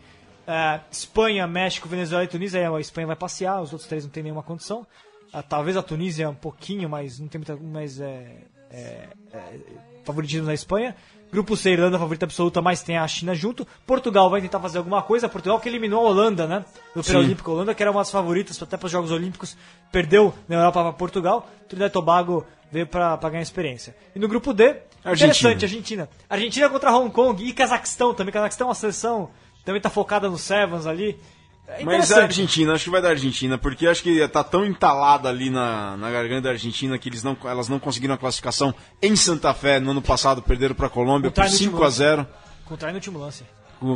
É, 0.48 0.79
Espanha, 0.89 1.46
México, 1.46 1.89
Venezuela 1.89 2.24
e 2.24 2.27
Tunísia, 2.27 2.74
a 2.74 2.79
Espanha 2.79 3.07
vai 3.07 3.15
passear, 3.15 3.62
os 3.62 3.74
outros 3.74 3.88
três 3.88 4.03
não 4.03 4.12
tem 4.12 4.24
nenhuma 4.24 4.43
condição. 4.43 4.88
Ah, 5.31 5.43
talvez 5.43 5.75
a 5.75 5.84
Tunísia 5.84 6.29
um 6.29 6.36
pouquinho, 6.36 6.89
mas 6.89 7.19
não 7.19 7.27
tem 7.27 7.39
muita. 7.39 7.55
Mas 7.55 8.00
é, 8.00 8.38
é, 8.72 9.10
é, 9.34 9.60
favoritismo 10.05 10.48
na 10.48 10.53
Espanha. 10.53 10.96
Grupo 11.31 11.57
C, 11.57 11.72
Irlanda 11.72 12.00
favorita 12.00 12.25
absoluta, 12.25 12.62
mas 12.62 12.81
tem 12.81 12.98
a 12.98 13.07
China 13.07 13.36
junto. 13.36 13.67
Portugal 13.86 14.29
vai 14.29 14.41
tentar 14.41 14.60
fazer 14.60 14.77
alguma 14.77 15.01
coisa. 15.01 15.27
Portugal 15.27 15.60
que 15.60 15.67
eliminou 15.67 16.05
a 16.05 16.10
Holanda, 16.10 16.48
né? 16.48 16.65
No 16.96 17.03
pré-olímpico. 17.03 17.51
Holanda, 17.51 17.75
que 17.75 17.84
era 17.84 17.91
uma 17.91 18.01
das 18.01 18.12
favoritas 18.12 18.62
até 18.62 18.77
para 18.77 18.86
os 18.86 18.91
Jogos 18.91 19.12
Olímpicos, 19.12 19.57
perdeu 19.91 20.34
na 20.48 20.55
Europa 20.55 20.84
para 20.84 20.93
Portugal. 20.93 21.50
Trinidad 21.67 21.89
e 21.89 21.93
Tobago 21.93 22.46
veio 22.72 22.88
para 22.88 23.17
ganhar 23.17 23.41
experiência. 23.41 23.96
E 24.15 24.19
no 24.19 24.27
grupo 24.27 24.53
D, 24.53 24.63
Argentina. 25.03 25.12
interessante, 25.13 25.65
Argentina. 25.65 26.10
Argentina 26.29 26.69
contra 26.69 26.96
Hong 26.96 27.12
Kong 27.12 27.43
e 27.43 27.53
Cazaquistão 27.53 28.13
também. 28.13 28.34
Cazaquistão 28.34 28.67
é 28.67 28.69
uma 28.69 28.75
seleção, 28.75 29.29
também 29.65 29.81
tá 29.81 29.89
focada 29.89 30.29
no 30.29 30.38
Sevens 30.38 30.86
ali. 30.86 31.19
É 31.68 31.72
Mas 31.72 31.80
a 31.80 31.82
interessante. 31.84 32.20
Argentina, 32.22 32.74
acho 32.74 32.84
que 32.86 32.90
vai 32.90 33.02
dar 33.02 33.10
Argentina, 33.10 33.58
porque 33.58 33.88
acho 33.88 34.02
que 34.02 34.26
tá 34.30 34.42
tão 34.42 34.66
entalada 34.66 35.28
ali 35.28 35.50
na, 35.50 35.98
na 35.98 36.10
garganta 36.10 36.44
da 36.44 36.50
Argentina 36.52 36.98
que 36.98 37.10
eles 37.10 37.24
não, 37.24 37.36
elas 37.44 37.68
não 37.68 37.78
conseguiram 37.78 38.16
a 38.16 38.18
classificação 38.18 38.74
em 39.02 39.16
Santa 39.18 39.54
Fé 39.54 39.78
no 39.80 39.92
ano 39.92 40.02
passado, 40.02 40.42
perderam 40.42 40.74
para 40.74 40.88
a 40.88 40.90
Colômbia 40.90 41.30
por 41.30 41.36
try 41.36 41.52
no 41.52 41.58
5 41.58 41.72
último 41.72 41.86
a 41.86 41.90
0 41.90 42.28
Contra 42.66 42.90
no 42.90 42.96
último 42.96 43.20
lance. 43.20 43.44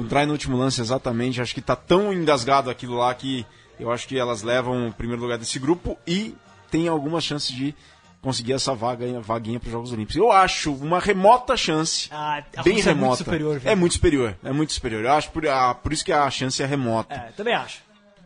Try 0.10 0.26
no 0.26 0.34
último 0.34 0.58
lance, 0.58 0.80
exatamente. 0.82 1.42
Acho 1.42 1.54
que 1.54 1.62
tá 1.62 1.76
tão 1.76 2.14
engasgado 2.14 2.70
aquilo 2.70 2.98
lá 2.98 3.14
que 3.14 3.46
eu 3.80 3.92
acho 3.92 4.08
que 4.08 4.18
elas 4.18 4.44
levam 4.44 4.90
o 4.90 4.94
primeiro 4.94 5.22
lugar 5.22 5.38
desse 5.38 5.58
grupo 5.58 5.98
e 6.06 6.36
tem 6.70 6.88
alguma 6.88 7.20
chance 7.20 7.54
de 7.54 7.74
conseguir 8.22 8.54
essa 8.54 8.74
vaga, 8.76 9.20
vaguinha 9.20 9.60
para 9.60 9.68
os 9.68 9.72
Jogos 9.72 9.92
Olímpicos. 9.92 10.16
Eu 10.16 10.32
acho 10.32 10.72
uma 10.74 11.00
remota 11.00 11.58
chance, 11.58 12.08
Ah, 12.12 12.44
a 12.56 12.62
bem 12.64 12.76
Rússia 12.76 12.92
é 12.92 12.94
muito 12.94 13.04
remota. 13.04 13.24
superior, 13.24 13.62
é 13.66 13.76
muito 13.76 13.94
superior, 13.94 14.38
é 14.44 14.52
muito 14.52 14.74
superior. 14.74 15.04
Eu 15.04 15.12
acho 15.12 15.32
por, 15.32 15.48
ah, 15.48 15.74
por 15.74 15.92
isso 15.92 16.06
que 16.06 16.12
a 16.12 16.30
chance 16.30 16.62
é 16.62 16.66
remota. 16.66 17.14
É, 17.14 17.32
também 17.36 17.54
acho. 17.56 17.80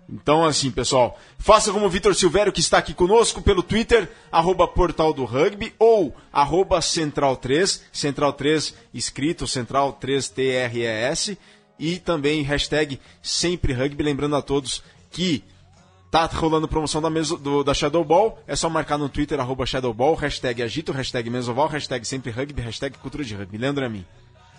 Então, 0.08 0.46
assim, 0.46 0.70
pessoal, 0.70 1.20
faça 1.40 1.72
como 1.72 1.88
o 1.88 1.90
Vitor 1.90 2.14
Silvério, 2.14 2.52
que 2.54 2.60
está 2.60 2.78
aqui 2.78 2.94
conosco 2.94 3.42
pelo 3.42 3.64
Twitter, 3.64 4.08
arroba 4.32 4.68
Portal 4.68 5.12
do 5.12 5.26
Rugby 5.26 5.74
ou 5.80 6.16
arroba 6.32 6.78
Central3, 6.80 7.82
Central3 7.92 8.76
escrito, 8.94 9.46
Central3TRES, 9.46 11.38
e 11.80 11.98
também 11.98 12.42
hashtag 12.44 13.00
Sempre 13.22 13.74
Rugby, 13.74 14.04
lembrando 14.04 14.36
a 14.36 14.42
todos 14.42 14.84
que 15.12 15.44
tá 16.16 16.38
rolando 16.38 16.68
promoção 16.68 17.02
da, 17.02 17.10
mesa, 17.10 17.38
do, 17.38 17.64
da 17.64 17.74
Shadow 17.74 18.04
Ball, 18.04 18.38
é 18.48 18.56
só 18.56 18.70
marcar 18.70 18.98
no 18.98 19.10
Twitter, 19.10 19.40
arroba 19.40 19.66
Shadow 19.66 19.94
Ball, 19.94 20.16
hashtag 20.16 20.62
Agito, 20.64 20.92
hashtag 20.92 21.30
Mesoval, 21.30 21.68
hashtag 21.68 22.06
Sempre 22.08 22.32
Rugby, 22.32 22.62
hashtag 22.62 22.98
Cultura 22.98 23.24
de 23.24 23.36
Rugby. 23.36 23.58
Leandro 23.58 23.86
Amin. 23.86 24.06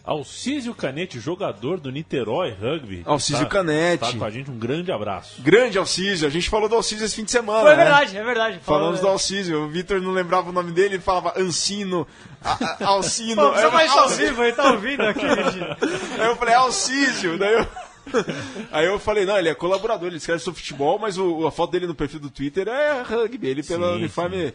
Alcísio 0.04 0.72
Canete, 0.72 1.18
jogador 1.18 1.80
do 1.80 1.90
Niterói 1.90 2.52
Rugby. 2.52 3.02
Alcísio 3.04 3.42
Tá- 3.44 3.50
Canete. 3.50 4.12
Tá 4.12 4.12
com 4.16 4.24
a 4.24 4.30
gente, 4.30 4.48
um 4.48 4.56
grande 4.56 4.92
abraço. 4.92 5.42
Grande 5.42 5.76
Alcísio, 5.78 6.28
a 6.28 6.30
gente 6.30 6.48
falou 6.48 6.68
do 6.68 6.76
Alcísio 6.76 7.04
esse 7.04 7.16
fim 7.16 7.24
de 7.24 7.32
semana, 7.32 7.62
Foi 7.62 7.70
né? 7.74 7.82
verdade, 7.84 8.16
é 8.16 8.22
verdade. 8.22 8.60
Falamos 8.62 8.94
do 8.98 9.00
Falou- 9.00 9.12
Alcísio. 9.14 9.64
O 9.64 9.68
Vitor 9.68 10.00
não 10.00 10.12
lembrava 10.12 10.48
o 10.50 10.52
nome 10.52 10.70
dele, 10.70 10.94
ele 10.94 11.02
falava 11.02 11.32
Ancino, 11.36 12.06
a- 12.40 12.52
a- 12.52 12.86
Alcino. 12.86 13.42
Pô, 13.42 13.48
você 13.52 13.68
vai 13.68 13.88
falei, 13.88 14.02
ao 14.04 14.08
vivo, 14.10 14.44
ele 14.44 14.52
tá 14.52 14.70
ouvindo 14.70 15.02
aqui, 15.02 15.26
aí 15.26 16.26
eu 16.28 16.36
falei, 16.36 16.54
Alcísio. 16.54 17.36
Daí 17.36 17.54
eu... 17.54 17.66
Aí 18.72 18.86
eu 18.86 18.98
falei, 18.98 19.24
não, 19.24 19.36
ele 19.38 19.48
é 19.48 19.54
colaborador, 19.54 20.08
ele 20.08 20.16
escreve 20.18 20.40
sobre 20.40 20.60
futebol, 20.60 20.98
mas 20.98 21.18
o- 21.18 21.46
a 21.46 21.50
foto 21.50 21.72
dele 21.72 21.86
no 21.86 21.94
perfil 21.94 22.20
do 22.20 22.30
Twitter 22.30 22.68
é 22.68 23.02
rugby, 23.02 23.48
ele 23.48 23.62
pelo 23.62 23.86
Sim, 23.86 23.94
uniforme 23.96 24.52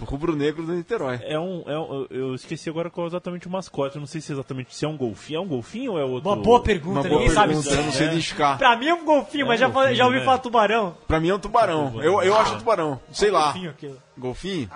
rubro-negro 0.00 0.62
do 0.64 0.72
Niterói. 0.72 1.20
É 1.24 1.38
um, 1.38 1.62
é 1.66 1.78
um- 1.78 2.06
Eu 2.08 2.34
esqueci 2.34 2.70
agora 2.70 2.88
qual 2.88 3.06
é 3.06 3.08
exatamente 3.08 3.46
o 3.46 3.50
mascote. 3.50 3.96
Eu 3.96 4.00
não 4.00 4.06
sei 4.06 4.20
se 4.20 4.32
é 4.32 4.34
exatamente 4.34 4.74
se 4.74 4.82
é 4.84 4.88
um 4.88 4.96
golfinho. 4.96 5.36
É 5.38 5.40
um 5.42 5.46
golfinho 5.46 5.92
ou 5.92 5.98
é 5.98 6.04
outro? 6.04 6.30
Uma 6.30 6.36
boa 6.36 6.62
pergunta, 6.62 7.00
Uma 7.00 7.08
boa 7.08 7.20
ninguém 7.20 7.34
sabe 7.34 7.48
pergunta, 7.48 7.68
disso. 7.68 7.80
eu 7.80 7.84
não 7.84 7.92
sei 7.92 8.06
É. 8.06 8.10
identificar. 8.10 8.56
Pra 8.56 8.76
mim 8.76 8.86
é 8.88 8.94
um 8.94 9.04
golfinho, 9.04 9.46
mas 9.46 9.60
já, 9.60 9.68
golfinho, 9.68 9.94
já 9.94 10.06
ouvi 10.06 10.18
né? 10.20 10.24
falar 10.24 10.38
tubarão. 10.38 10.96
Pra 11.06 11.20
mim 11.20 11.28
é 11.28 11.34
um 11.34 11.38
tubarão. 11.38 12.02
Eu, 12.02 12.22
eu 12.22 12.34
acho 12.34 12.56
tubarão. 12.58 12.98
Sei 13.12 13.30
lá. 13.30 13.44
Golfinho 13.44 13.70
aquilo. 13.70 13.98
Golfinho? 14.16 14.70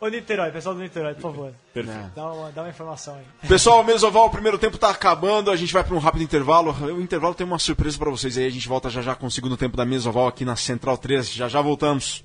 Ô 0.00 0.08
Niterói, 0.08 0.50
pessoal 0.50 0.74
do 0.74 0.80
Niterói, 0.80 1.12
por 1.12 1.20
favor. 1.20 1.52
Perfeito. 1.74 2.12
Dá 2.16 2.32
uma, 2.32 2.50
dá 2.50 2.62
uma 2.62 2.70
informação 2.70 3.16
aí. 3.16 3.48
Pessoal, 3.48 3.82
o 3.82 3.84
Mesoval, 3.84 4.26
o 4.26 4.30
primeiro 4.30 4.58
tempo 4.58 4.78
tá 4.78 4.88
acabando, 4.88 5.50
a 5.50 5.56
gente 5.56 5.72
vai 5.72 5.84
para 5.84 5.94
um 5.94 5.98
rápido 5.98 6.22
intervalo. 6.22 6.72
O 6.72 7.02
intervalo 7.02 7.34
tem 7.34 7.46
uma 7.46 7.58
surpresa 7.58 7.98
para 7.98 8.10
vocês 8.10 8.38
aí, 8.38 8.46
a 8.46 8.50
gente 8.50 8.66
volta 8.66 8.88
já 8.88 9.02
já 9.02 9.14
com 9.14 9.26
o 9.26 9.30
segundo 9.30 9.58
tempo 9.58 9.76
da 9.76 9.84
Mesoval 9.84 10.26
aqui 10.26 10.42
na 10.42 10.56
Central 10.56 10.96
3. 10.96 11.30
Já 11.30 11.48
já 11.48 11.60
voltamos. 11.60 12.24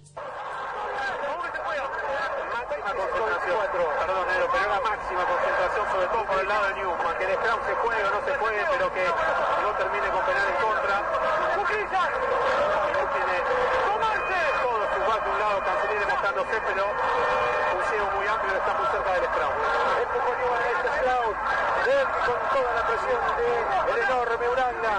Uranga. 24.66 24.98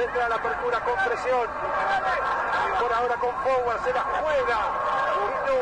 Entra 0.00 0.28
la 0.28 0.34
apertura 0.36 0.80
con 0.80 0.94
presión. 1.04 1.46
Por 2.80 2.92
ahora 2.92 3.14
con 3.16 3.34
Forward 3.42 3.84
se 3.84 3.92
la 3.92 4.00
juega. 4.00 4.58
Inu 5.22 5.60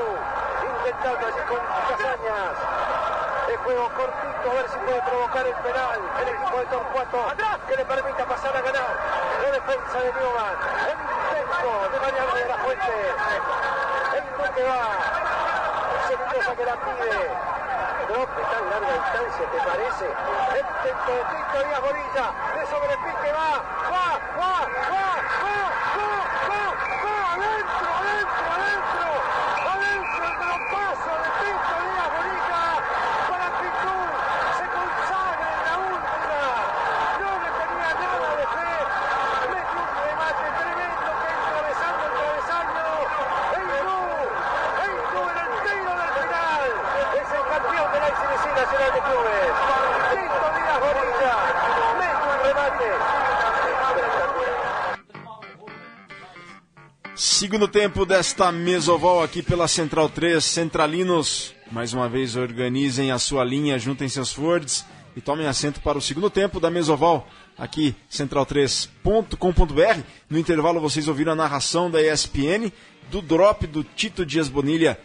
intentando 0.79 1.27
allí 1.27 1.43
con 1.49 1.59
Casañas. 1.89 2.57
El 3.49 3.57
juego 3.57 3.91
cortito, 3.97 4.51
a 4.51 4.55
ver 4.55 4.69
si 4.71 4.79
puede 4.79 5.03
provocar 5.03 5.47
el 5.47 5.55
penal. 5.55 6.01
El 6.23 6.29
equipo 6.29 6.59
de 6.59 6.67
Torcuato 6.67 7.19
que 7.67 7.77
le 7.77 7.85
permita 7.85 8.25
pasar 8.25 8.57
a 8.57 8.61
ganar. 8.61 8.95
La 9.43 9.51
defensa 9.51 9.99
de 9.99 10.13
Newman. 10.13 10.55
El 10.87 10.99
intento 11.03 11.71
de 11.91 12.01
Mariano 12.01 12.35
de 12.35 12.45
la 12.47 12.57
Fuente. 12.59 13.15
El 14.15 14.25
toque 14.39 14.63
va. 14.63 14.81
Se 16.07 16.17
Mendoza 16.17 16.55
que 16.55 16.65
la 16.65 16.77
pide. 16.77 17.60
Drop 18.11 18.27
de 18.37 18.43
tan 18.43 18.69
larga 18.71 18.93
distancia, 18.93 19.47
¿te 19.53 19.59
parece? 19.59 20.05
De 20.05 20.61
Tito 20.83 21.59
Díaz 21.65 21.81
Borilla. 21.81 22.27
De 22.59 22.67
sobre 22.67 22.93
el 22.93 22.99
pique 22.99 23.31
va. 23.31 23.63
Va, 23.87 24.19
va, 24.37 24.67
va, 24.91 25.15
va, 25.31 25.55
va, 25.95 26.11
va, 26.49 26.51
va. 26.51 26.65
Adentro, 27.35 27.89
adentro. 28.01 28.51
Adentro 28.51 29.10
Nacional 48.71 48.93
de 48.93 49.01
Clubes. 49.01 49.51
Remate. 52.43 52.91
Segundo 57.17 57.67
tempo 57.67 58.07
desta 58.07 58.53
mesoval 58.53 59.23
aqui 59.23 59.43
pela 59.43 59.67
Central 59.67 60.09
3, 60.09 60.43
Centralinos, 60.43 61.53
mais 61.71 61.93
uma 61.93 62.09
vez 62.09 62.37
organizem 62.37 63.11
a 63.11 63.19
sua 63.19 63.45
linha, 63.45 63.79
juntem 63.79 64.09
seus 64.09 64.33
forwards 64.33 64.87
e 65.17 65.21
tomem 65.21 65.47
assento 65.47 65.81
para 65.81 65.99
o 65.99 66.01
segundo 66.01 66.31
tempo 66.31 66.61
da 66.61 66.71
mesoval 66.71 67.29
aqui 67.59 67.95
central3.com.br. 68.11 70.01
No 70.31 70.39
intervalo 70.39 70.81
vocês 70.81 71.09
ouviram 71.09 71.33
a 71.33 71.37
narração 71.37 71.91
da 71.91 72.01
ESPN 72.01 72.73
do 73.11 73.21
drop 73.21 73.67
do 73.67 73.83
Tito 73.83 74.25
Dias 74.25 74.49
Bonilha. 74.49 74.99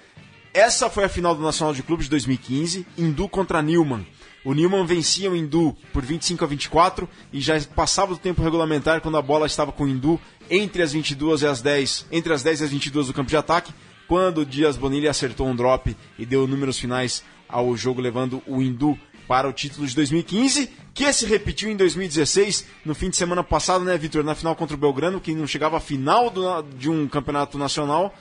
Essa 0.55 0.89
foi 0.89 1.03
a 1.03 1.09
final 1.09 1.35
do 1.35 1.43
Nacional 1.43 1.73
de 1.73 1.83
Clubes 1.83 2.05
de 2.05 2.11
2015, 2.11 2.87
Hindu 2.97 3.27
contra 3.27 3.61
Newman. 3.61 4.07
O 4.45 4.53
Newman 4.53 4.85
vencia 4.85 5.29
o 5.29 5.35
Hindu 5.35 5.75
por 5.91 6.01
25 6.01 6.45
a 6.45 6.47
24 6.47 7.09
e 7.33 7.41
já 7.41 7.59
passava 7.75 8.13
do 8.13 8.17
tempo 8.17 8.41
regulamentar 8.41 9.01
quando 9.01 9.17
a 9.17 9.21
bola 9.21 9.47
estava 9.47 9.73
com 9.73 9.83
o 9.83 9.87
Hindu 9.89 10.17
entre 10.49 10.81
as 10.81 10.93
22 10.93 11.41
e 11.41 11.45
as 11.45 11.61
10, 11.61 12.05
entre 12.09 12.31
as 12.31 12.41
10 12.41 12.61
e 12.61 12.63
as 12.63 12.69
22 12.69 13.07
do 13.07 13.13
campo 13.13 13.29
de 13.29 13.35
ataque, 13.35 13.73
quando 14.07 14.37
o 14.37 14.45
Dias 14.45 14.77
Bonilha 14.77 15.11
acertou 15.11 15.45
um 15.45 15.53
drop 15.53 15.93
e 16.17 16.25
deu 16.25 16.47
números 16.47 16.79
finais 16.79 17.21
ao 17.49 17.75
jogo 17.75 17.99
levando 17.99 18.41
o 18.47 18.61
Hindu 18.61 18.97
para 19.27 19.49
o 19.49 19.51
título 19.51 19.85
de 19.85 19.93
2015, 19.93 20.69
que 20.93 21.11
se 21.11 21.25
repetiu 21.25 21.69
em 21.69 21.75
2016, 21.75 22.65
no 22.85 22.95
fim 22.95 23.09
de 23.09 23.17
semana 23.17 23.43
passado, 23.43 23.83
né, 23.83 23.97
Vitor? 23.97 24.23
Na 24.23 24.35
final 24.35 24.55
contra 24.55 24.77
o 24.77 24.79
Belgrano, 24.79 25.19
que 25.19 25.35
não 25.35 25.47
chegava 25.47 25.75
à 25.75 25.79
final 25.81 26.29
do, 26.29 26.61
de 26.61 26.89
um 26.89 27.09
campeonato 27.09 27.57
nacional. 27.57 28.13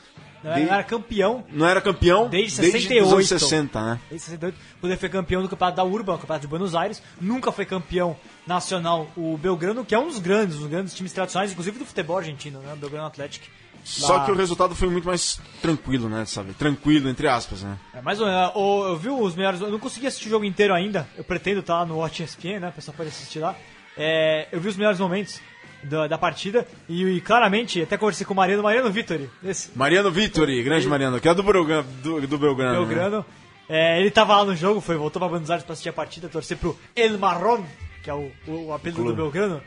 Não 0.45 0.51
era, 0.53 0.61
não 0.61 0.75
era 0.75 0.85
campeão 0.85 1.45
Não 1.51 1.67
era 1.67 1.81
campeão 1.81 2.29
desde 2.29 2.61
desde 2.61 2.81
68. 2.83 3.07
os 3.07 3.13
anos 3.13 3.29
60, 3.29 3.83
né? 3.83 4.01
Desde 4.11 4.27
68, 4.27 4.59
poder 4.81 4.97
foi 4.99 5.09
campeão 5.09 5.43
do 5.43 5.49
campeonato 5.49 5.77
da 5.79 5.85
Urban, 5.85 6.19
campeonato 6.19 6.43
de 6.43 6.49
Buenos 6.49 6.75
Aires. 6.75 7.03
Nunca 7.19 7.51
foi 7.51 7.65
campeão 7.65 8.15
nacional 8.47 9.09
o 9.17 9.39
Belgrano, 9.39 9.85
que 9.85 9.95
é 9.95 9.99
um 9.99 10.09
dos 10.09 10.19
grandes, 10.19 10.57
um 10.57 10.61
dos 10.61 10.69
grandes 10.69 10.93
times 10.93 11.13
tradicionais, 11.13 11.51
inclusive 11.51 11.79
do 11.79 11.87
futebol 11.87 12.19
argentino, 12.19 12.59
né? 12.61 12.75
O 12.75 12.77
Belgrano 12.77 13.07
Atlético. 13.07 13.47
Só 13.85 14.21
que 14.21 14.31
o 14.31 14.35
resultado 14.35 14.75
foi 14.75 14.89
muito 14.89 15.07
mais 15.07 15.39
tranquilo, 15.61 16.09
né, 16.09 16.25
sabe? 16.25 16.55
Tranquilo, 16.55 17.09
entre 17.09 17.29
aspas, 17.29 17.63
né? 17.63 17.77
É, 17.93 18.01
mais 18.01 18.19
ou 18.19 18.27
menos. 18.27 18.53
Eu, 18.55 18.89
eu 18.89 18.97
vi 18.97 19.11
os 19.11 19.35
melhores. 19.35 19.61
Eu 19.61 19.71
não 19.71 19.79
consegui 19.79 20.07
assistir 20.07 20.29
o 20.29 20.31
jogo 20.31 20.45
inteiro 20.45 20.73
ainda. 20.73 21.07
Eu 21.17 21.25
pretendo 21.25 21.61
estar 21.61 21.81
lá 21.81 21.87
no 21.87 21.99
Watch 21.99 22.23
ESPN, 22.23 22.61
né? 22.61 22.69
O 22.69 22.73
pessoal 22.73 22.97
pode 22.97 23.11
assistir 23.11 23.41
lá. 23.41 23.55
É, 23.97 24.49
eu 24.51 24.61
vi 24.61 24.69
os 24.69 24.77
melhores 24.77 24.99
momentos 24.99 25.41
da, 25.85 26.07
da 26.07 26.19
partida 26.19 26.67
e, 26.89 27.05
e 27.05 27.21
claramente, 27.21 27.83
até 27.83 27.97
conversei 27.97 28.27
com 28.27 28.33
o 28.33 28.37
Mariano, 28.37 28.63
Mariano 28.63 28.91
Vitori, 28.91 29.31
esse 29.45 29.71
Mariano 29.77 30.11
Vitori, 30.11 30.63
grande 30.63 30.87
Mariano, 30.89 31.21
que 31.21 31.29
é 31.29 31.35
do, 31.35 31.43
Belgrano, 31.43 31.87
do, 32.03 32.27
do 32.27 32.39
Belgrano. 32.39 32.81
né? 32.81 32.87
Belgrano. 32.87 33.27
É, 33.69 34.01
ele 34.01 34.11
tava 34.11 34.37
lá 34.37 34.45
no 34.45 34.55
jogo, 34.55 34.81
foi, 34.81 34.97
voltou 34.97 35.21
pra 35.21 35.29
Buenos 35.29 35.51
Aires 35.51 35.65
pra 35.65 35.73
assistir 35.73 35.89
a 35.89 35.93
partida, 35.93 36.29
torcer 36.29 36.57
pro 36.59 36.79
El 36.95 37.19
Marron, 37.19 37.65
que 38.03 38.11
é 38.11 38.15
o, 38.15 38.31
o, 38.47 38.67
o 38.67 38.73
apelido 38.75 39.05
do 39.05 39.15
Belgrano. 39.15 39.63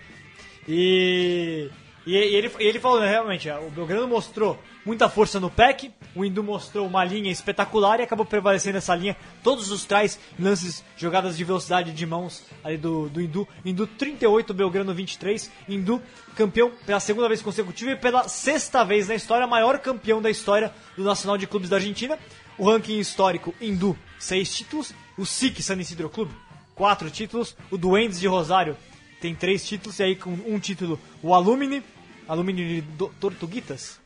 E, 0.67 1.69
e, 2.05 2.11
e 2.13 2.35
ele, 2.35 2.51
e 2.59 2.63
ele 2.63 2.79
falou, 2.79 2.99
né, 2.99 3.09
realmente, 3.09 3.49
o 3.49 3.69
Belgrano 3.71 4.07
mostrou 4.07 4.59
muita 4.87 5.09
força 5.09 5.37
no 5.37 5.49
PEC, 5.49 5.91
o 6.15 6.23
Hindu 6.23 6.41
mostrou 6.41 6.87
uma 6.87 7.03
linha 7.03 7.29
espetacular 7.29 7.99
e 7.99 8.03
acabou 8.03 8.25
prevalecendo 8.25 8.77
essa 8.77 8.95
linha. 8.95 9.17
Todos 9.43 9.69
os 9.69 9.83
trás, 9.83 10.17
lances, 10.39 10.81
jogadas 10.95 11.35
de 11.35 11.43
velocidade 11.43 11.91
de 11.91 12.05
mãos 12.05 12.45
ali 12.63 12.77
do, 12.77 13.09
do 13.09 13.21
Hindu. 13.21 13.45
Hindu 13.65 13.85
38, 13.85 14.53
Belgrano 14.53 14.93
23. 14.93 15.51
Hindu 15.67 16.01
campeão 16.37 16.71
pela 16.85 17.01
segunda 17.01 17.27
vez 17.27 17.41
consecutiva 17.41 17.91
e 17.91 17.95
pela 17.97 18.29
sexta 18.29 18.85
vez 18.85 19.09
na 19.09 19.15
história, 19.15 19.45
maior 19.45 19.77
campeão 19.79 20.21
da 20.21 20.29
história 20.29 20.73
do 20.95 21.03
Nacional 21.03 21.37
de 21.37 21.45
Clubes 21.45 21.69
da 21.69 21.75
Argentina. 21.75 22.17
O 22.57 22.71
ranking 22.71 22.97
histórico, 22.97 23.53
Hindu, 23.59 23.97
seis 24.17 24.55
títulos. 24.55 24.93
O 25.17 25.25
SIC, 25.25 25.61
San 25.61 25.75
Isidro 25.81 26.09
Clube, 26.09 26.31
quatro 26.73 27.11
títulos. 27.11 27.57
O 27.69 27.77
Duendes 27.77 28.21
de 28.21 28.27
Rosário 28.27 28.77
tem 29.19 29.35
três 29.35 29.67
títulos. 29.67 29.99
E 29.99 30.03
aí 30.03 30.15
com 30.15 30.29
um 30.29 30.57
título, 30.59 30.97
o 31.21 31.33
Alumni, 31.33 31.83
Alumni 32.25 32.81
de 32.81 32.83
Tortuguitas. 33.19 33.99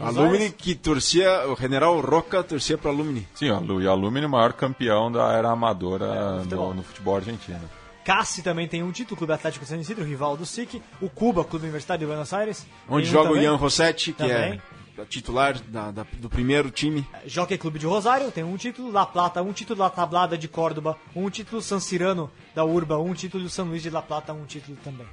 Alumni 0.00 0.50
que 0.50 0.74
torcia, 0.74 1.48
o 1.48 1.56
General 1.56 1.98
Roca 2.00 2.42
torcia 2.42 2.76
para 2.78 2.90
Alumni. 2.90 3.26
Sim, 3.34 3.46
e 3.46 3.50
o 3.50 3.90
Alumni, 3.90 4.24
o 4.24 4.28
maior 4.28 4.52
campeão 4.52 5.10
da 5.10 5.32
era 5.32 5.50
amadora 5.50 6.06
É, 6.38 6.42
futebol. 6.42 6.68
no, 6.70 6.74
no 6.76 6.82
futebol 6.82 7.16
argentino. 7.16 7.60
Cassi 8.04 8.42
também 8.42 8.68
tem 8.68 8.82
um 8.84 8.92
título, 8.92 9.16
Clube 9.16 9.32
Atlético 9.32 9.64
San 9.66 9.78
Isidro, 9.78 10.04
rival 10.04 10.36
do 10.36 10.46
SIC. 10.46 10.80
O 11.00 11.08
Cuba, 11.10 11.44
Clube 11.44 11.64
Universitário 11.64 12.00
de 12.00 12.06
Buenos 12.06 12.32
Aires. 12.32 12.64
Onde 12.88 13.08
tem 13.10 13.18
um 13.18 13.22
joga 13.24 13.32
o. 13.32 13.36
Ian 13.42 13.56
Rossetti, 13.56 14.12
que 14.12 14.18
Também. 14.18 14.60
é 14.96 15.04
titular 15.06 15.58
da- 15.68 15.90
da- 15.90 16.06
do 16.12 16.30
primeiro 16.30 16.70
time. 16.70 17.04
Jockey 17.26 17.58
Clube 17.58 17.78
de 17.80 17.84
Rosário 17.86 18.30
tem 18.30 18.44
um 18.44 18.56
título, 18.56 18.92
La 18.92 19.04
Plata, 19.04 19.42
um 19.42 19.52
título 19.52 19.80
La 19.80 19.90
Tablada 19.90 20.38
de 20.38 20.46
Córdoba, 20.48 20.96
um 21.16 21.28
título 21.28 21.60
San 21.60 21.80
Cirano 21.80 22.30
da 22.54 22.64
Urba, 22.64 22.96
um 22.96 23.12
título 23.12 23.48
San 23.50 23.64
Luís 23.64 23.82
de 23.82 23.90
La 23.90 24.00
Plata, 24.02 24.32
um 24.32 24.44
título 24.46 24.76
também. 24.84 25.06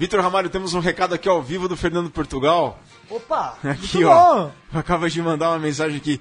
Vitor 0.00 0.22
Ramalho, 0.22 0.48
temos 0.48 0.72
um 0.72 0.80
recado 0.80 1.14
aqui 1.14 1.28
ao 1.28 1.42
vivo 1.42 1.68
do 1.68 1.76
Fernando 1.76 2.08
Portugal. 2.08 2.80
Opa! 3.10 3.58
Aqui, 3.62 4.02
ó. 4.02 4.48
Acaba 4.72 5.10
de 5.10 5.20
mandar 5.20 5.50
uma 5.50 5.58
mensagem 5.58 5.98
aqui. 5.98 6.18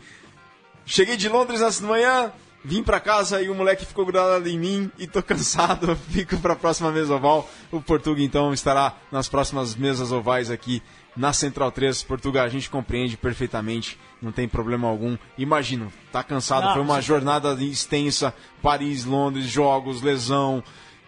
Cheguei 0.86 1.16
de 1.16 1.30
Londres 1.30 1.62
nessa 1.62 1.88
manhã, 1.88 2.30
vim 2.62 2.84
pra 2.84 3.00
casa 3.00 3.42
e 3.42 3.50
o 3.50 3.56
moleque 3.56 3.86
ficou 3.86 4.06
grudado 4.06 4.50
em 4.50 4.60
mim 4.60 4.92
e 5.00 5.08
tô 5.08 5.24
cansado. 5.24 5.96
Fico 6.10 6.38
pra 6.40 6.58
próxima 6.58 6.92
mesa 6.92 7.16
oval. 7.16 7.50
O 7.72 7.80
Portuga 7.80 8.22
então 8.22 8.54
estará 8.54 8.98
nas 9.10 9.30
próximas 9.30 9.74
mesas 9.78 10.12
ovais 10.12 10.52
aqui 10.52 10.84
na 11.16 11.32
Central 11.32 11.72
3. 11.72 12.04
Portuga, 12.04 12.44
a 12.44 12.50
gente 12.50 12.70
compreende 12.70 13.16
perfeitamente, 13.16 13.98
não 14.22 14.34
tem 14.34 14.46
problema 14.46 14.90
algum. 14.90 15.18
Imagino, 15.38 15.90
tá 16.12 16.22
cansado, 16.22 16.66
Não, 16.66 16.74
foi 16.74 16.82
uma 16.82 17.02
jornada 17.02 17.54
extensa, 17.64 18.34
Paris, 18.62 19.06
Londres, 19.06 19.46
jogos, 19.46 20.02
lesão. 20.02 20.62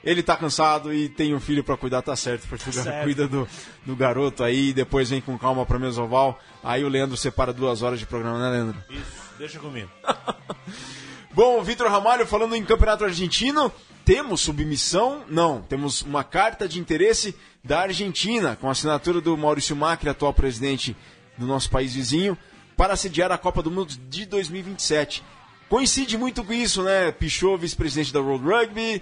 Ele 0.04 0.24
tá 0.24 0.36
cansado 0.36 0.92
e 0.94 1.08
tem 1.08 1.36
um 1.36 1.40
filho 1.40 1.64
pra 1.64 1.78
cuidar, 1.78 2.02
tá 2.02 2.16
certo. 2.16 2.48
Portuga 2.48 2.84
Certo. 2.84 3.04
cuida 3.04 3.28
do, 3.28 3.48
do 3.86 3.96
garoto 3.96 4.44
aí, 4.44 4.74
depois 4.74 5.10
vem 5.10 5.22
com 5.22 5.38
calma 5.38 5.66
pra 5.66 5.78
mesa 5.78 6.02
oval. 6.02 6.40
Aí 6.64 6.84
o 6.84 6.90
Leandro 6.90 7.16
separa 7.16 7.54
duas 7.54 7.82
horas 7.84 8.00
de 8.00 8.06
programa, 8.08 8.40
né, 8.40 8.50
Leandro? 8.50 8.84
Isso, 8.90 9.04
deixa 9.38 9.60
comigo. 9.60 9.90
Bom, 11.34 11.62
Vitor 11.64 11.88
Ramalho 11.90 12.26
falando 12.26 12.56
em 12.56 12.66
Campeonato 12.66 13.06
Argentino, 13.06 13.72
temos 14.04 14.42
submissão? 14.42 15.24
Não, 15.30 15.62
temos 15.62 16.02
uma 16.02 16.24
carta 16.24 16.68
de 16.68 16.80
interesse 16.80 17.36
da 17.64 17.82
Argentina, 17.82 18.58
com 18.60 18.70
assinatura 18.70 19.22
do 19.22 19.38
Maurício 19.38 19.76
Macri, 19.76 20.10
atual 20.10 20.34
presidente 20.34 20.96
do 21.38 21.46
nosso 21.46 21.70
país 21.70 21.94
vizinho, 21.94 22.38
para 22.76 22.96
sediar 22.96 23.32
a 23.32 23.38
Copa 23.38 23.62
do 23.62 23.70
Mundo 23.72 23.94
de 24.10 24.26
2027. 24.26 25.24
Coincide 25.70 26.18
muito 26.18 26.44
com 26.44 26.52
isso, 26.52 26.84
né? 26.84 27.12
Pichot, 27.14 27.58
vice-presidente 27.58 28.12
da 28.12 28.20
World 28.20 28.44
Rugby, 28.44 29.02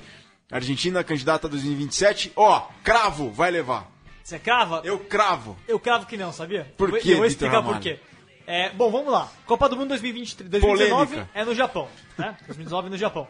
Argentina, 0.51 1.03
candidata 1.03 1.47
a 1.47 1.49
2027. 1.49 2.31
Ó, 2.35 2.67
cravo, 2.83 3.29
vai 3.29 3.51
levar. 3.51 3.89
Você 4.23 4.39
crava? 4.39 4.81
Eu 4.83 4.99
cravo. 4.99 5.55
Eu 5.67 5.79
cravo 5.79 6.05
que 6.05 6.17
não, 6.17 6.31
sabia? 6.31 6.73
Por 6.77 6.91
quê, 6.99 7.13
Eu 7.13 7.17
vou 7.17 7.25
explicar 7.25 7.61
por 7.61 7.79
quê. 7.79 7.99
É, 8.47 8.71
bom, 8.71 8.89
vamos 8.89 9.11
lá. 9.11 9.31
Copa 9.45 9.69
do 9.69 9.75
Mundo 9.75 9.89
2023, 9.89 10.49
2019 10.49 11.11
Polêmica. 11.11 11.29
é 11.35 11.45
no 11.45 11.53
Japão. 11.53 11.87
Né? 12.17 12.35
2019 12.47 12.89
no 12.89 12.97
Japão. 12.97 13.27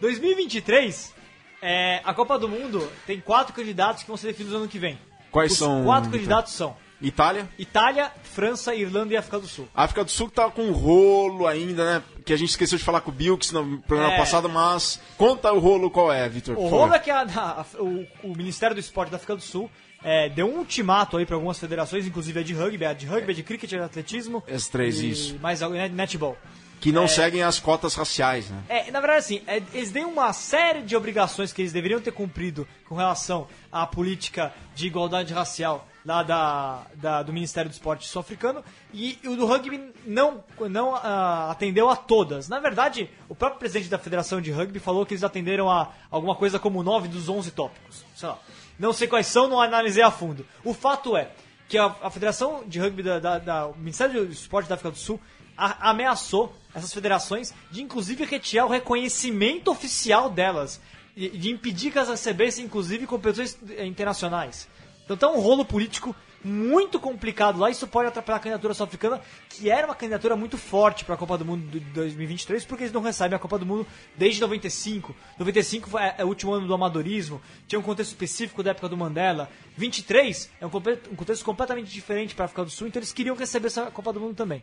2023, 0.00 1.14
é, 1.60 2.00
a 2.02 2.14
Copa 2.14 2.38
do 2.38 2.48
Mundo 2.48 2.90
tem 3.06 3.20
quatro 3.20 3.52
candidatos 3.52 4.02
que 4.02 4.08
vão 4.08 4.16
ser 4.16 4.28
definidos 4.28 4.54
no 4.54 4.60
ano 4.60 4.68
que 4.68 4.78
vem. 4.78 4.98
Quais 5.30 5.52
Os 5.52 5.58
são, 5.58 5.84
quatro 5.84 6.10
candidatos 6.10 6.54
são 6.54 6.74
Itália. 7.00 7.48
Itália, 7.58 8.10
França, 8.22 8.74
Irlanda 8.74 9.12
e 9.12 9.16
África 9.16 9.38
do 9.38 9.46
Sul. 9.46 9.68
A 9.74 9.84
África 9.84 10.02
do 10.04 10.10
Sul 10.10 10.30
tá 10.30 10.50
com 10.50 10.62
um 10.62 10.72
rolo 10.72 11.46
ainda, 11.46 11.84
né? 11.84 12.02
Que 12.24 12.32
a 12.32 12.36
gente 12.38 12.48
esqueceu 12.50 12.78
de 12.78 12.84
falar 12.84 13.00
com 13.02 13.10
o 13.10 13.14
Bilks 13.14 13.52
no 13.52 13.78
programa 13.82 14.14
É. 14.14 14.16
passado, 14.18 14.48
mas 14.48 15.00
conta 15.18 15.52
o 15.52 15.58
rolo 15.58 15.90
qual 15.90 16.12
é, 16.12 16.28
Vitor. 16.28 16.56
O 16.58 16.66
rolo 16.68 16.94
é 16.94 16.98
que 16.98 17.10
a- 17.10 17.22
a- 17.22 17.64
o, 17.80 18.06
o 18.22 18.36
Ministério 18.36 18.74
do 18.74 18.80
Esporte 18.80 19.10
da 19.10 19.16
África 19.16 19.36
do 19.36 19.42
Sul 19.42 19.70
é, 20.02 20.28
deu 20.28 20.46
um 20.46 20.58
ultimato 20.58 21.16
aí 21.16 21.26
para 21.26 21.34
algumas 21.36 21.58
federações, 21.58 22.06
inclusive 22.06 22.40
a 22.40 22.42
de 22.42 22.54
rugby, 22.54 22.84
a 22.84 22.92
de 22.92 23.06
rugby, 23.06 23.32
a 23.32 23.34
de 23.34 23.42
cricket, 23.42 23.72
a 23.72 23.76
de 23.76 23.82
atletismo. 23.82 24.42
As 24.50 24.68
três, 24.68 25.00
e 25.00 25.10
isso. 25.10 25.38
Mais 25.40 25.62
algo, 25.62 25.74
né, 25.76 25.88
netball. 25.88 26.36
Que 26.80 26.92
não 26.92 27.08
seguem 27.08 27.42
as 27.42 27.58
cotas 27.58 27.94
raciais, 27.94 28.48
né? 28.50 28.62
É, 28.68 28.90
na 28.90 29.00
verdade, 29.00 29.18
assim, 29.20 29.42
é, 29.46 29.62
eles 29.72 29.90
têm 29.90 30.04
uma 30.04 30.32
série 30.32 30.82
de 30.82 30.94
obrigações 30.96 31.52
que 31.52 31.62
eles 31.62 31.72
deveriam 31.72 32.00
ter 32.00 32.12
cumprido 32.12 32.66
com 32.88 32.94
relação 32.94 33.48
à 33.72 33.86
política 33.86 34.52
de 34.74 34.86
igualdade 34.86 35.32
racial 35.32 35.88
lá 36.04 36.22
da, 36.22 36.82
da- 36.94 37.22
do 37.24 37.32
Ministério 37.32 37.68
do 37.68 37.72
Esporte 37.72 38.06
sul-africano 38.06 38.62
e 38.94 39.18
o 39.24 39.34
do 39.34 39.44
rugby 39.46 39.92
não, 40.06 40.44
não 40.70 40.94
ah, 40.94 41.50
atendeu 41.50 41.88
a 41.90 41.96
todas. 41.96 42.48
Na 42.48 42.60
verdade, 42.60 43.10
o 43.28 43.34
próprio 43.34 43.58
presidente 43.58 43.88
da 43.90 43.98
Federação 43.98 44.40
de 44.40 44.52
Rugby 44.52 44.78
falou 44.78 45.04
que 45.04 45.14
eles 45.14 45.24
atenderam 45.24 45.68
a 45.68 45.90
alguma 46.10 46.36
coisa 46.36 46.58
como 46.60 46.80
9 46.84 47.08
dos 47.08 47.28
11 47.28 47.50
tópicos. 47.50 48.04
Sei 48.14 48.28
lá. 48.28 48.38
Não 48.78 48.92
sei 48.92 49.08
quais 49.08 49.26
são, 49.26 49.48
não 49.48 49.60
analisei 49.60 50.02
a 50.04 50.10
fundo. 50.12 50.46
O 50.62 50.72
fato 50.72 51.16
é 51.16 51.30
que 51.68 51.76
a, 51.76 51.86
a 52.02 52.10
Federação 52.10 52.62
de 52.68 52.78
Rugby 52.78 53.02
da, 53.02 53.18
da- 53.18 53.38
da- 53.40 53.66
o 53.66 53.76
Ministério 53.76 54.26
do 54.26 54.32
Esporte 54.32 54.68
da 54.68 54.76
África 54.76 54.92
do 54.92 54.98
Sul 54.98 55.18
ameaçou 55.56 56.54
essas 56.74 56.92
federações 56.92 57.54
de 57.70 57.82
inclusive 57.82 58.24
retirar 58.24 58.66
o 58.66 58.68
reconhecimento 58.68 59.70
oficial 59.70 60.28
delas 60.28 60.80
e 61.16 61.30
de 61.30 61.50
impedir 61.50 61.90
que 61.90 61.98
elas 61.98 62.10
recebessem 62.10 62.64
inclusive 62.64 63.06
competições 63.06 63.58
eh, 63.70 63.86
internacionais. 63.86 64.68
Então 65.04 65.16
tá 65.16 65.30
um 65.30 65.40
rolo 65.40 65.64
político 65.64 66.14
muito 66.46 67.00
complicado 67.00 67.58
lá. 67.58 67.70
Isso 67.70 67.86
pode 67.86 68.08
atrapalhar 68.08 68.36
a 68.36 68.40
candidatura 68.40 68.74
sul-africana, 68.74 69.20
que 69.48 69.70
era 69.70 69.86
uma 69.86 69.94
candidatura 69.94 70.36
muito 70.36 70.56
forte 70.56 71.04
para 71.04 71.14
a 71.14 71.18
Copa 71.18 71.38
do 71.38 71.44
Mundo 71.44 71.68
de 71.68 71.80
2023, 71.80 72.64
porque 72.64 72.84
eles 72.84 72.92
não 72.92 73.00
recebem 73.00 73.36
a 73.36 73.38
Copa 73.38 73.58
do 73.58 73.66
Mundo 73.66 73.86
desde 74.16 74.40
95. 74.40 75.14
95 75.38 75.90
foi, 75.90 76.02
é, 76.02 76.14
é 76.18 76.24
o 76.24 76.28
último 76.28 76.52
ano 76.52 76.66
do 76.66 76.74
amadorismo, 76.74 77.40
tinha 77.66 77.78
um 77.78 77.82
contexto 77.82 78.10
específico 78.10 78.62
da 78.62 78.70
época 78.70 78.88
do 78.88 78.96
Mandela. 78.96 79.50
23 79.76 80.50
é 80.60 80.66
um 80.66 80.70
contexto 80.70 81.44
completamente 81.44 81.90
diferente 81.90 82.34
para 82.34 82.44
a 82.44 82.46
África 82.46 82.64
do 82.64 82.70
Sul, 82.70 82.86
então 82.86 83.00
eles 83.00 83.12
queriam 83.12 83.36
receber 83.36 83.66
essa 83.66 83.90
Copa 83.90 84.12
do 84.12 84.20
Mundo 84.20 84.34
também. 84.34 84.62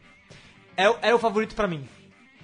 É, 0.76 0.90
o- 0.90 0.98
era 1.02 1.16
o 1.16 1.20
favorito 1.20 1.56
para 1.56 1.68
mim. 1.68 1.88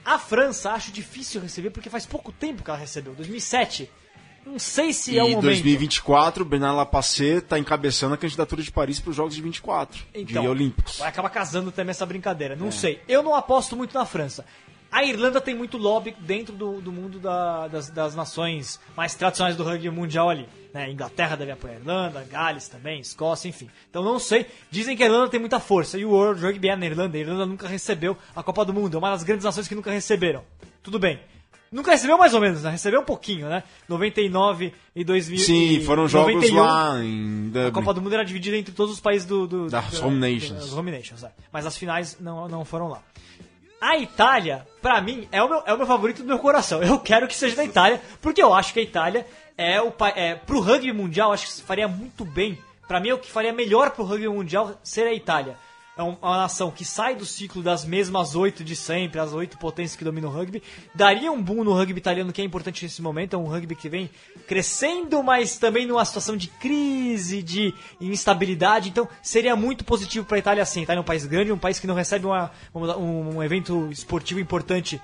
A 0.06 0.18
França 0.18 0.72
acho 0.72 0.92
difícil 0.92 1.42
receber 1.42 1.70
porque 1.72 1.90
faz 1.90 2.06
pouco 2.06 2.32
tempo 2.32 2.64
que 2.64 2.70
ela 2.70 2.80
recebeu, 2.80 3.14
2007. 3.14 3.90
Não 4.46 4.58
sei 4.58 4.94
se 4.94 5.12
E 5.12 5.20
é 5.20 5.22
o 5.24 5.28
momento. 5.30 5.44
2024, 5.44 6.46
Bernard 6.46 6.78
Lapacé 6.78 7.38
está 7.38 7.60
encabeçando 7.60 8.14
a 8.14 8.18
candidatura 8.18 8.64
de 8.64 8.72
Paris 8.72 9.00
para 9.00 9.10
os 9.12 9.16
Jogos 9.16 9.36
de 9.36 9.42
24, 9.42 10.02
Então, 10.16 10.42
de 10.42 10.48
Olímpicos. 10.48 10.98
Vai 10.98 11.10
acabar 11.10 11.30
casando 11.30 11.72
também 11.72 11.92
essa 11.92 12.06
brincadeira. 12.06 12.54
É. 12.54 12.58
Não 12.58 12.72
sei. 12.72 13.02
Eu 13.08 13.22
não 13.22 13.36
aposto 13.36 13.76
muito 13.76 13.94
na 13.94 14.06
França. 14.06 14.46
A 14.92 15.04
Irlanda 15.04 15.40
tem 15.40 15.54
muito 15.56 15.78
lobby 15.78 16.16
dentro 16.20 16.54
do, 16.56 16.82
do 16.82 16.92
mundo 16.92 17.20
da- 17.20 17.68
das, 17.68 17.90
das 17.90 18.16
nações 18.16 18.80
mais 18.98 19.14
tradicionais 19.16 19.56
do 19.56 19.64
rugby 19.64 19.90
mundial 19.90 20.30
ali. 20.30 20.48
Né? 20.74 20.90
Inglaterra 20.92 21.36
deve 21.36 21.52
apoiar 21.52 21.74
a 21.74 21.78
Irlanda, 21.78 22.28
Gales 22.30 22.68
também, 22.68 23.00
Escócia, 23.00 23.48
enfim. 23.48 23.70
Então 23.90 24.04
não 24.04 24.18
sei. 24.20 24.46
Dizem 24.72 24.96
que 24.98 25.04
a 25.04 25.06
Irlanda 25.06 25.30
tem 25.30 25.40
muita 25.40 25.60
força. 25.60 25.98
E 25.98 26.06
o 26.06 26.10
World 26.12 26.42
Rugby 26.44 26.70
é 26.70 26.76
na 26.76 26.86
Irlanda. 26.86 27.18
A 27.18 27.22
Irlanda 27.22 27.46
nunca 27.46 27.68
recebeu 27.68 28.18
a 28.36 28.42
Copa 28.44 28.66
do 28.66 28.74
Mundo. 28.74 28.96
É 28.96 28.98
uma 28.98 29.12
das 29.12 29.24
grandes 29.24 29.46
nações 29.46 29.68
que 29.68 29.76
nunca 29.76 29.92
receberam. 29.92 30.44
Tudo 30.84 30.98
bem. 31.00 31.20
Nunca 31.72 31.92
recebeu 31.92 32.18
mais 32.18 32.34
ou 32.34 32.42
menos, 32.42 32.64
né? 32.64 32.72
Recebeu 32.72 33.02
um 33.02 33.06
pouquinho, 33.06 33.48
né? 33.48 33.62
99 33.88 34.74
e 34.96 35.04
2000. 35.04 35.38
Sim, 35.40 35.70
e 35.78 35.86
foram 35.86 36.08
jogos 36.08 36.34
91. 36.34 36.56
lá 36.64 37.04
em 37.04 37.52
A. 37.68 37.72
Copa 37.72 37.94
do 37.94 38.02
Mundo 38.02 38.14
era 38.14 38.26
dividida 38.26 38.58
entre 38.58 38.74
todos 38.74 38.94
os 38.96 39.00
países 39.00 39.28
do. 39.28 39.46
do 39.46 39.68
Das 39.70 39.92
do- 39.92 40.08
Home 40.08 40.20
Nations. 40.20 40.60
Das 40.62 40.74
Home 40.74 40.92
Nations, 40.92 41.24
é. 41.24 41.32
Mas 41.54 41.68
as 41.68 41.78
finais 41.78 42.18
não, 42.20 42.48
não 42.48 42.66
foram 42.66 42.88
lá. 42.88 43.04
A 43.82 43.98
Itália, 43.98 44.68
pra 44.82 45.00
mim, 45.00 45.28
é 45.32 45.42
o, 45.42 45.48
meu, 45.48 45.64
é 45.66 45.74
o 45.74 45.78
meu 45.78 45.88
favorito 45.88 46.22
do 46.22 46.28
meu 46.28 46.40
coração. 46.40 46.84
Eu 46.84 47.00
quero 47.00 47.28
que 47.28 47.36
seja 47.36 47.56
da 47.56 47.64
Itália, 47.64 48.02
porque 48.22 48.44
eu 48.44 48.54
acho 48.54 48.74
que 48.74 48.80
a 48.80 48.84
Itália 48.84 49.26
é 49.58 49.82
o 49.82 49.94
é, 50.16 50.36
pro 50.36 50.60
rugby 50.60 50.92
mundial, 50.92 51.32
acho 51.32 51.48
que 51.48 51.62
faria 51.62 51.88
muito 51.88 52.26
bem. 52.26 52.58
Pra 52.88 53.00
mim, 53.00 53.10
é 53.10 53.14
o 53.14 53.18
que 53.20 53.32
faria 53.32 53.54
melhor 53.54 53.92
pro 53.92 54.04
rugby 54.04 54.28
mundial 54.28 54.78
ser 54.84 55.08
a 55.08 55.14
Itália. 55.14 55.56
É 56.00 56.04
um- 56.04 56.16
uma 56.22 56.38
nação 56.38 56.72
que 56.72 56.86
sai 56.86 57.14
do 57.14 57.26
ciclo 57.26 57.62
das 57.62 57.84
mesmas 57.84 58.34
oito 58.34 58.64
de 58.64 58.74
sempre, 58.74 59.20
as 59.20 59.34
oito 59.34 59.58
potências 59.58 59.98
que 59.98 60.04
dominam 60.06 60.30
o 60.30 60.34
rugby. 60.34 60.64
Daria 60.96 61.30
um 61.30 61.42
boom 61.42 61.64
no 61.66 61.74
rugby 61.74 61.98
italiano 62.00 62.32
que 62.32 62.42
é 62.42 62.46
importante 62.46 62.84
nesse 62.86 63.02
momento. 63.02 63.34
É 63.36 63.38
um 63.38 63.44
rugby 63.44 63.76
que 63.76 63.90
vem 63.90 64.10
crescendo, 64.48 65.22
mas 65.22 65.58
também 65.58 65.86
numa 65.86 66.04
situação 66.06 66.38
de 66.38 66.48
crise, 66.48 67.44
de 67.44 67.74
instabilidade. 68.00 68.90
Então 68.90 69.08
seria 69.22 69.56
muito 69.56 69.84
positivo 69.84 70.26
para 70.26 70.38
a 70.38 70.40
Itália 70.40 70.66
sim. 70.66 70.80
A 70.80 70.84
Itália 70.84 71.00
é 71.00 71.02
um 71.02 71.06
país 71.06 71.26
grande, 71.26 71.52
um 71.52 71.58
país 71.58 71.80
que 71.80 71.88
não 71.88 71.96
recebe 71.96 72.26
uma- 72.26 72.50
um, 72.74 73.36
um 73.38 73.44
evento 73.44 73.90
esportivo 73.92 74.40
importante. 74.40 75.02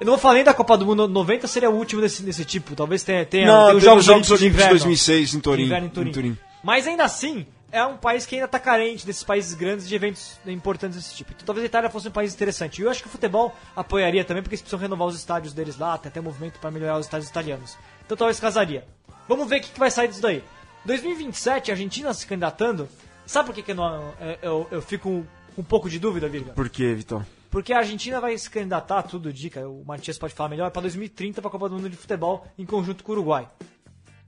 Eu 0.00 0.06
não 0.06 0.16
falei 0.18 0.42
da 0.42 0.52
Copa 0.54 0.76
do 0.76 0.86
Mundo 0.86 1.06
90, 1.06 1.46
seria 1.46 1.70
o 1.70 1.74
último 1.76 2.00
desse, 2.00 2.22
desse 2.22 2.44
tipo. 2.44 2.74
Talvez 2.74 3.02
tenha, 3.02 3.24
tenha, 3.26 3.46
Não, 3.46 3.66
teve 3.66 3.76
os 3.78 3.84
Jogos 3.84 4.08
Olímpicos 4.08 4.26
de 4.28 4.32
Olímpicos 4.34 4.40
de 4.40 4.46
inverno. 4.46 4.70
2006 4.78 5.34
em 5.34 5.40
Turim. 5.40 5.68
Em. 6.08 6.12
Turim. 6.12 6.38
Mas 6.62 6.86
ainda 6.86 7.04
assim, 7.04 7.46
é 7.74 7.84
um 7.84 7.96
país 7.96 8.24
que 8.24 8.34
ainda 8.36 8.46
está 8.46 8.58
carente 8.58 9.04
desses 9.04 9.24
países 9.24 9.52
grandes 9.54 9.88
de 9.88 9.94
eventos 9.94 10.38
importantes 10.46 10.96
desse 10.96 11.14
tipo. 11.14 11.32
Então 11.32 11.44
talvez 11.46 11.64
a 11.64 11.66
Itália 11.66 11.90
fosse 11.90 12.08
um 12.08 12.12
país 12.12 12.32
interessante. 12.32 12.80
E 12.80 12.84
eu 12.84 12.90
acho 12.90 13.02
que 13.02 13.08
o 13.08 13.10
futebol 13.10 13.54
apoiaria 13.74 14.24
também, 14.24 14.42
porque 14.42 14.54
eles 14.54 14.62
precisam 14.62 14.78
renovar 14.80 15.08
os 15.08 15.16
estádios 15.16 15.52
deles 15.52 15.76
lá, 15.78 15.98
tem 15.98 16.08
até 16.08 16.20
movimento 16.20 16.58
para 16.60 16.70
melhorar 16.70 16.98
os 16.98 17.06
estádios 17.06 17.28
italianos. 17.28 17.76
Então 18.04 18.16
talvez 18.16 18.38
casaria. 18.38 18.86
Vamos 19.28 19.48
ver 19.48 19.58
o 19.58 19.60
que, 19.62 19.70
que 19.70 19.78
vai 19.78 19.90
sair 19.90 20.08
disso 20.08 20.22
daí. 20.22 20.42
2027, 20.84 21.70
a 21.70 21.74
Argentina 21.74 22.12
se 22.14 22.26
candidatando. 22.26 22.88
Sabe 23.26 23.46
por 23.46 23.54
que, 23.54 23.62
que 23.62 23.70
eu, 23.72 23.74
não- 23.74 24.12
eu, 24.42 24.68
eu- 24.70 24.82
fico 24.82 25.26
com 25.56 25.60
um 25.62 25.64
pouco 25.64 25.88
de 25.90 25.98
dúvida, 25.98 26.28
Virga? 26.28 26.52
Por 26.52 26.68
quê, 26.68 26.94
Vitor? 26.94 27.24
Porque 27.50 27.72
a 27.72 27.78
Argentina 27.78 28.20
vai 28.20 28.36
se 28.36 28.50
candidatar, 28.50 29.02
tudo 29.04 29.32
dica, 29.32 29.66
o 29.68 29.84
Matias 29.84 30.18
pode 30.18 30.34
falar 30.34 30.48
melhor, 30.50 30.70
para 30.70 30.82
2030 30.82 31.40
para 31.40 31.48
a 31.48 31.52
Copa 31.52 31.68
do 31.68 31.76
Mundo 31.76 31.88
de 31.88 31.96
Futebol 31.96 32.46
em 32.58 32.66
conjunto 32.66 33.02
com 33.02 33.12
o 33.12 33.14
Uruguai. 33.14 33.48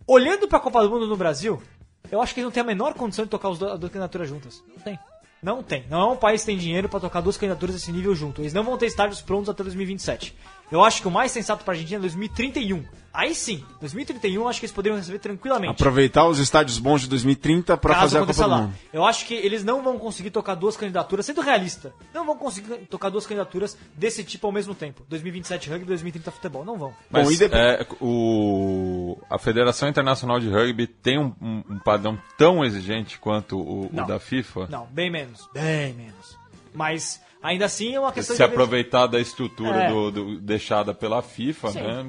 Olhando 0.07 0.47
para 0.47 0.59
a 0.59 0.61
Copa 0.61 0.83
do 0.83 0.89
Mundo 0.91 1.07
no 1.07 1.17
Brasil, 1.17 1.61
eu 2.11 2.21
acho 2.21 2.35
que 2.35 2.41
eles 2.41 2.47
não 2.47 2.53
têm 2.53 2.63
a 2.63 2.67
menor 2.67 2.95
condição 2.95 3.25
de 3.25 3.31
tocar 3.31 3.51
as 3.51 3.59
duas 3.59 3.79
candidaturas 3.81 4.29
juntas. 4.29 4.63
Não 4.69 4.83
tem. 4.83 4.99
Não 5.43 5.63
tem. 5.63 5.85
Não 5.89 6.01
é 6.01 6.13
um 6.13 6.17
país 6.17 6.41
que 6.43 6.47
tem 6.47 6.59
dinheiro 6.59 6.89
para 6.89 7.01
tocar 7.01 7.21
duas 7.21 7.37
candidaturas 7.37 7.75
desse 7.75 7.93
nível 7.93 8.15
junto. 8.15 8.41
Eles 8.43 8.53
não 8.53 8.65
vão 8.65 8.77
ter 8.79 8.87
estádios 8.87 9.21
prontos 9.21 9.49
até 9.49 9.63
2027. 9.63 10.37
Eu 10.71 10.83
acho 10.85 11.01
que 11.01 11.09
o 11.09 11.11
mais 11.11 11.31
sensato 11.33 11.65
para 11.65 11.73
a 11.73 11.77
Argentina 11.77 11.99
é 11.99 12.01
2031. 12.01 12.85
Aí 13.15 13.35
sim, 13.35 13.65
2031 13.81 14.43
eu 14.43 14.47
acho 14.49 14.61
que 14.61 14.67
eles 14.67 14.75
poderiam 14.75 14.99
receber 14.99 15.19
tranquilamente. 15.19 15.71
Aproveitar 15.73 16.27
os 16.29 16.39
estádios 16.39 16.79
bons 16.79 17.01
de 17.01 17.09
2030 17.09 17.75
para 17.79 17.95
fazer 17.95 18.19
a 18.19 18.21
Copa 18.21 18.33
aconteça 18.33 18.45
do 18.45 18.51
lá. 18.51 18.61
Mundo. 18.63 18.75
Eu 18.93 19.07
acho 19.07 19.25
que 19.25 19.33
eles 19.33 19.65
não 19.65 19.83
vão 19.83 19.99
conseguir 19.99 20.29
tocar 20.31 20.55
duas 20.55 20.77
candidaturas, 20.77 21.25
sendo 21.25 21.41
realista, 21.41 21.95
não 22.13 22.27
vão 22.27 22.37
conseguir 22.37 22.77
tocar 22.91 23.09
duas 23.09 23.25
candidaturas 23.27 23.75
desse 23.97 24.23
tipo 24.23 24.47
ao 24.47 24.53
mesmo 24.53 24.75
tempo. 24.75 25.03
2027 25.09 25.71
rugby, 25.71 25.87
2030 25.87 26.31
futebol. 26.31 26.63
Não 26.63 26.77
vão. 26.77 26.93
Mas 27.09 27.25
Bom, 27.27 27.33
e 27.33 27.37
depois- 27.39 27.59
é, 27.63 27.87
o, 28.01 29.19
a 29.31 29.39
Federação 29.39 29.89
Internacional 29.89 30.39
de 30.39 30.51
Rugby 30.51 30.87
tem 30.87 31.19
um, 31.19 31.33
um- 31.41 31.79
padrão 31.79 32.19
tão 32.37 32.63
exigente 32.65 33.19
quanto 33.19 33.59
o, 33.59 33.87
o 33.87 34.07
da 34.07 34.19
FIFA? 34.19 34.67
Não, 34.69 34.87
bem 34.87 35.11
menos. 35.11 35.49
Bem 35.55 35.95
menos. 35.95 36.37
Mas 36.75 37.21
ainda 37.47 37.65
assim 37.67 37.95
é 37.95 38.01
uma 38.01 38.13
questão 38.13 38.35
Se 38.37 38.43
de. 38.43 38.49
aproveitar 38.49 39.07
da 39.07 39.21
estrutura 39.21 39.85
É. 39.85 39.89
do, 39.91 40.11
do- 40.11 40.41
deixada 40.41 40.93
pela 40.93 41.23
FIFA, 41.23 41.71
Sim. 41.71 41.81
né? 41.81 42.07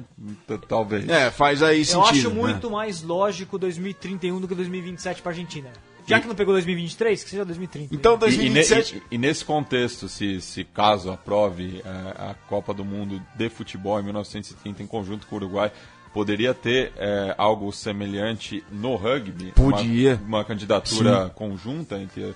Talvez. 0.68 1.08
É, 1.08 1.30
faz 1.30 1.62
aí 1.62 1.80
Eu 1.80 1.84
sentido. 1.84 2.08
acho 2.10 2.28
né? 2.30 2.34
muito 2.34 2.70
mais 2.70 3.02
lógico 3.02 3.58
2031 3.58 4.40
do 4.40 4.48
que 4.48 4.54
2027 4.54 5.22
pra 5.22 5.32
Argentina. 5.32 5.70
Já 6.06 6.18
que 6.20 6.26
não 6.26 6.34
pegou 6.34 6.54
2023, 6.54 7.22
que 7.22 7.28
seja 7.28 7.44
2030. 7.44 7.94
Então, 7.94 8.14
E- 8.14 8.16
e, 8.16 8.18
2027... 8.20 8.94
ne- 8.94 9.00
e- 9.10 9.14
e 9.14 9.18
nesse 9.18 9.44
contexto, 9.44 10.08
se, 10.08 10.40
se 10.40 10.64
caso 10.64 11.10
aprove 11.10 11.82
é, 11.84 11.90
a 12.30 12.34
Copa 12.48 12.72
do 12.72 12.82
Mundo 12.82 13.22
de 13.36 13.48
Futebol 13.50 14.00
em 14.00 14.04
1930 14.04 14.82
em 14.82 14.86
conjunto 14.86 15.26
com 15.26 15.36
o 15.36 15.38
Uruguai, 15.38 15.70
poderia 16.18 16.52
ter 16.52 16.90
é, 16.96 17.32
algo 17.38 17.70
semelhante 17.72 18.64
no 18.72 18.96
rugby? 18.96 19.52
Podia. 19.52 20.16
Uma, 20.16 20.38
uma 20.38 20.44
candidatura 20.44 21.30
conjunta 21.32 21.96
entre 21.96 22.34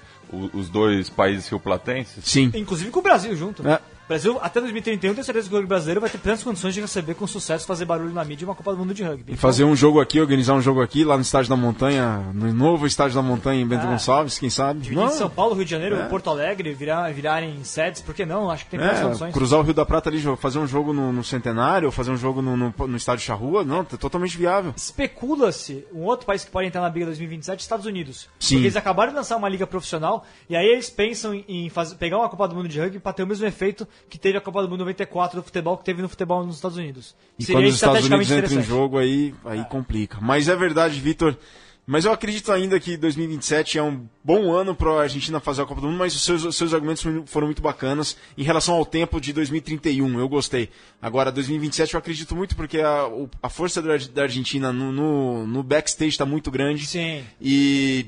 os 0.53 0.69
dois 0.69 1.11
países 1.11 1.49
rioplatenses? 1.49 2.25
Sim. 2.25 2.53
Inclusive 2.55 2.93
com 2.93 3.01
o 3.01 3.03
Brasil 3.03 3.35
junto. 3.35 3.67
É. 3.67 3.81
Brasil, 4.13 4.39
até 4.43 4.61
2031, 4.61 5.15
tenho 5.15 5.25
certeza 5.25 5.49
que 5.49 5.55
o 5.55 5.57
rugby 5.57 5.69
brasileiro 5.69 6.01
vai 6.01 6.11
ter 6.11 6.19
plenas 6.19 6.43
condições 6.43 6.75
de 6.75 6.81
receber 6.83 7.15
com 7.15 7.27
sucesso, 7.27 7.67
fazer 7.67 7.87
barulho 7.87 8.13
na 8.13 8.23
mídia 8.25 8.45
e 8.45 8.47
uma 8.47 8.55
Copa 8.55 8.73
do 8.73 8.79
Mundo 8.79 8.93
de 8.93 9.03
rugby. 9.03 9.33
E 9.33 9.37
fazer 9.37 9.65
um 9.65 9.75
jogo 9.75 10.01
aqui, 10.01 10.21
organizar 10.21 10.53
um 10.55 10.61
jogo 10.61 10.83
aqui, 10.83 11.03
lá 11.03 11.17
no 11.17 11.23
Estádio 11.23 11.49
da 11.49 11.57
Montanha, 11.57 12.19
no 12.35 12.53
novo 12.53 12.87
Estádio 12.87 13.15
da 13.15 13.23
Montanha 13.23 13.63
em 13.63 13.67
Bento 13.67 13.87
Ah. 13.87 13.91
Gonçalves, 13.91 14.39
quem 14.39 14.51
sabe? 14.51 14.81
Dividir 14.81 15.09
São 15.13 15.31
Paulo, 15.31 15.55
Rio 15.55 15.65
de 15.65 15.71
Janeiro, 15.71 15.97
Porto 16.11 16.29
Alegre, 16.29 16.75
virar, 16.75 17.11
virarem 17.13 17.65
sedes, 17.65 18.03
por 18.03 18.15
que 18.15 18.27
não? 18.27 18.51
Acho 18.51 18.65
que 18.67 18.73
tem 18.73 18.81
plenas 18.81 18.99
É, 18.99 19.03
condições. 19.03 19.33
cruzar 19.33 19.61
o 19.61 19.63
Rio 19.63 19.73
da 19.73 19.87
Prata 19.87 20.11
ali, 20.11 20.21
fazer 20.37 20.59
um 20.59 20.67
jogo 20.67 20.93
no, 20.93 21.11
no 21.11 21.25
Centenário, 21.25 21.91
fazer 21.91 22.11
um 22.11 22.17
jogo 22.19 22.43
no, 22.43 22.55
no, 22.55 22.75
no 22.87 22.97
Estádio 22.99 23.25
Charrua, 23.25 23.65
não, 23.65 23.81
é 23.81 23.85
totalmente 23.97 24.37
viável. 24.37 24.75
Especula-se 24.77 25.87
um 25.95 26.03
outro 26.03 26.27
país 26.27 26.45
que 26.45 26.51
pode 26.51 26.67
entrar 26.69 26.83
na 26.83 26.91
briga 26.91 27.07
2027, 27.07 27.61
Estados 27.61 27.87
Unidos. 27.87 28.29
Sim. 28.39 28.57
Porque 28.57 28.67
eles 28.67 28.77
acabaram 28.77 29.11
de 29.13 29.17
lançar 29.17 29.37
uma 29.39 29.49
liga 29.49 29.67
profissional 29.67 30.25
e 30.51 30.55
aí 30.57 30.67
eles 30.67 30.91
pensam 30.91 31.33
em, 31.35 31.45
em 31.49 31.69
fazer, 31.71 31.95
pegar 31.97 32.19
uma 32.19 32.29
Copa 32.29 32.47
do 32.49 32.55
Mundo 32.55 32.69
de 32.69 32.79
rugby 32.79 32.99
para 32.99 33.13
ter 33.15 33.23
o 33.23 33.27
mesmo 33.27 33.47
efeito 33.47 33.87
que 34.09 34.19
teve 34.19 34.39
a 34.39 34.41
Copa 34.41 34.63
do 34.63 34.69
Mundo 34.69 34.81
94 34.81 35.41
do 35.41 35.45
futebol 35.45 35.77
que 35.77 35.85
teve 35.85 36.03
no 36.03 36.09
futebol 36.09 36.45
nos 36.45 36.57
Estados 36.57 36.77
Unidos. 36.77 37.15
E 37.39 37.45
Seria 37.45 37.61
quando 37.61 37.69
os 37.69 37.75
Estados 37.75 38.05
Unidos 38.07 38.31
entram 38.31 38.61
em 38.61 38.63
jogo, 38.63 38.99
aí, 38.99 39.35
aí 39.45 39.65
complica. 39.65 40.19
Mas 40.21 40.49
é 40.49 40.57
verdade, 40.57 41.01
Vitor. 41.01 41.37
Mas 41.85 42.05
eu 42.05 42.13
acredito 42.13 42.53
ainda 42.53 42.79
que 42.79 42.97
2027 42.97 43.77
é 43.77 43.83
um 43.83 44.07
bom 44.23 44.53
ano 44.53 44.75
para 44.75 44.91
a 44.91 45.03
Argentina 45.03 45.41
fazer 45.41 45.63
a 45.63 45.67
Copa 45.67 45.81
do 45.81 45.89
Mundo, 45.89 45.99
mas 45.99 46.15
os 46.15 46.23
seus, 46.23 46.45
os 46.45 46.57
seus 46.57 46.73
argumentos 46.73 47.05
foram 47.27 47.49
muito 47.49 47.61
bacanas 47.61 48.17
em 48.39 48.45
relação 48.45 48.77
ao 48.77 48.87
tempo 48.87 49.21
de 49.21 49.33
2031. 49.33 50.21
Eu 50.21 50.29
gostei. 50.29 50.69
Agora, 51.01 51.33
2027 51.33 51.95
eu 51.95 51.99
acredito 51.99 52.37
muito 52.37 52.55
porque 52.55 52.81
a, 52.81 53.09
a 53.43 53.49
força 53.49 53.83
da 53.83 54.23
Argentina 54.23 54.73
no, 54.73 54.93
no, 54.93 55.47
no 55.47 55.63
backstage 55.63 56.11
está 56.11 56.25
muito 56.25 56.53
grande. 56.53 56.87
Sim. 56.87 57.25
E, 57.41 58.07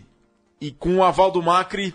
e 0.61 0.71
com 0.71 0.97
o 0.97 1.03
aval 1.03 1.33
do 1.33 1.43
Macri, 1.43 1.93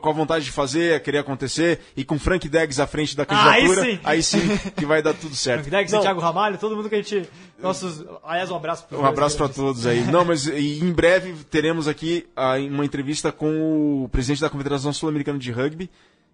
com 0.00 0.08
a 0.08 0.12
vontade 0.12 0.44
de 0.44 0.50
fazer, 0.50 0.94
a 0.94 1.00
querer 1.00 1.18
acontecer, 1.18 1.80
e 1.96 2.04
com 2.04 2.18
Frank 2.18 2.48
Deggs 2.48 2.80
à 2.80 2.86
frente 2.86 3.16
da 3.16 3.24
Ah, 3.28 3.50
aí 3.52 3.60
candidatura, 3.62 3.90
sim. 3.92 4.00
aí 4.04 4.22
sim 4.22 4.40
que 4.76 4.84
vai 4.86 5.02
dar 5.02 5.14
tudo 5.14 5.34
certo. 5.34 5.62
Frank 5.68 5.70
Dex, 5.70 5.92
Não, 5.92 6.00
Thiago 6.00 6.20
Ramalho, 6.20 6.58
todo 6.58 6.76
mundo 6.76 6.88
que 6.88 6.94
a 6.96 7.02
gente. 7.02 7.28
Nossos. 7.58 8.04
Aliás, 8.24 8.50
um 8.50 8.56
abraço 8.56 8.86
Um 8.92 9.04
abraço 9.04 9.36
para 9.36 9.48
todos 9.48 9.86
aí. 9.86 10.00
Não, 10.04 10.24
mas 10.24 10.46
em 10.48 10.92
breve 10.92 11.32
teremos 11.44 11.86
aqui 11.88 12.26
ah, 12.34 12.54
uma 12.58 12.84
entrevista 12.84 13.30
com 13.30 14.04
o 14.04 14.08
presidente 14.08 14.40
da 14.40 14.48
Confederação 14.50 14.92
Sul-Americana 14.92 15.38
de 15.38 15.50
Rugby, 15.52 15.90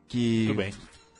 que 0.08 0.54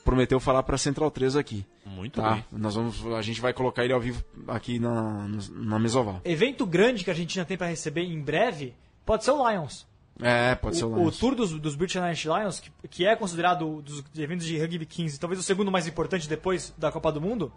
prometeu 0.05 0.39
falar 0.39 0.63
para 0.63 0.79
Central 0.79 1.11
3 1.11 1.35
aqui. 1.37 1.67
Muito 1.85 2.21
Tá? 2.21 2.35
bem. 2.35 2.45
Nós 2.53 2.75
vamos, 2.77 3.05
a 3.07 3.23
gente 3.23 3.41
vai 3.41 3.53
colocar 3.53 3.85
ele 3.85 3.93
ao 3.93 4.01
vivo 4.01 4.23
aqui 4.47 4.79
na, 4.79 5.27
na 5.53 5.79
Mesoval. 5.79 6.21
Evento 6.25 6.65
grande 6.65 7.03
que 7.03 7.11
a 7.11 7.13
Argentina 7.13 7.45
tem 7.45 7.57
para 7.57 7.67
receber 7.67 8.03
em 8.03 8.21
breve 8.21 8.73
pode 9.05 9.25
ser 9.25 9.33
o 9.33 9.49
Lions. 9.51 9.85
É, 10.21 10.55
pode 10.55 10.77
ser 10.77 10.85
o 10.85 10.89
O, 10.89 10.93
o 10.95 10.99
Lions. 11.01 11.19
tour 11.19 11.35
dos, 11.35 11.53
dos 11.53 11.75
British 11.75 12.25
Lions, 12.25 12.61
que, 12.61 12.71
que 12.89 13.07
é 13.07 13.15
considerado 13.15 13.83
dos 13.83 14.03
eventos 14.19 14.47
de 14.47 14.59
rugby 14.59 14.87
15, 14.87 15.19
talvez 15.21 15.39
o 15.39 15.43
segundo 15.43 15.71
mais 15.71 15.87
importante 15.87 16.29
depois 16.29 16.73
da 16.79 16.91
Copa 16.91 17.13
do 17.13 17.21
Mundo, 17.21 17.53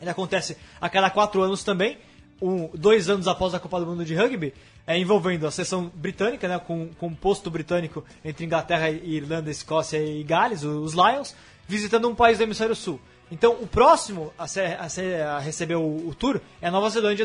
ele 0.00 0.08
acontece 0.10 0.56
a 0.80 0.88
cada 0.88 1.10
quatro 1.10 1.42
anos 1.42 1.64
também. 1.64 1.98
um- 2.44 2.68
dois 2.74 3.08
anos 3.08 3.28
após 3.28 3.54
a 3.54 3.60
Copa 3.60 3.78
do 3.78 3.86
Mundo 3.86 4.04
de 4.04 4.16
Rugby, 4.16 4.52
é, 4.84 4.98
envolvendo 4.98 5.46
a 5.46 5.50
seleção 5.52 5.88
britânica, 5.94 6.48
né, 6.48 6.58
com, 6.58 6.88
com 6.98 7.06
um 7.06 7.14
posto 7.14 7.48
britânico 7.48 8.04
entre 8.24 8.44
Inglaterra, 8.44 8.90
Irlanda, 8.90 9.48
Escócia 9.48 9.98
e 10.04 10.24
Gales, 10.24 10.64
o- 10.64 10.80
os 10.82 10.92
Lions, 10.92 11.36
visitando 11.68 12.08
um 12.08 12.16
país 12.16 12.38
do 12.38 12.42
hemisfério 12.42 12.74
sul. 12.74 12.98
Então, 13.30 13.52
o 13.60 13.66
próximo 13.68 14.32
a, 14.36 14.48
ser- 14.48 14.76
a 14.80 14.88
ser- 14.88 15.22
a 15.22 15.38
receber 15.38 15.76
o, 15.76 16.08
o 16.08 16.14
tour 16.16 16.40
é 16.60 16.66
a 16.66 16.70
Nova 16.72 16.90
Zelândia 16.90 17.24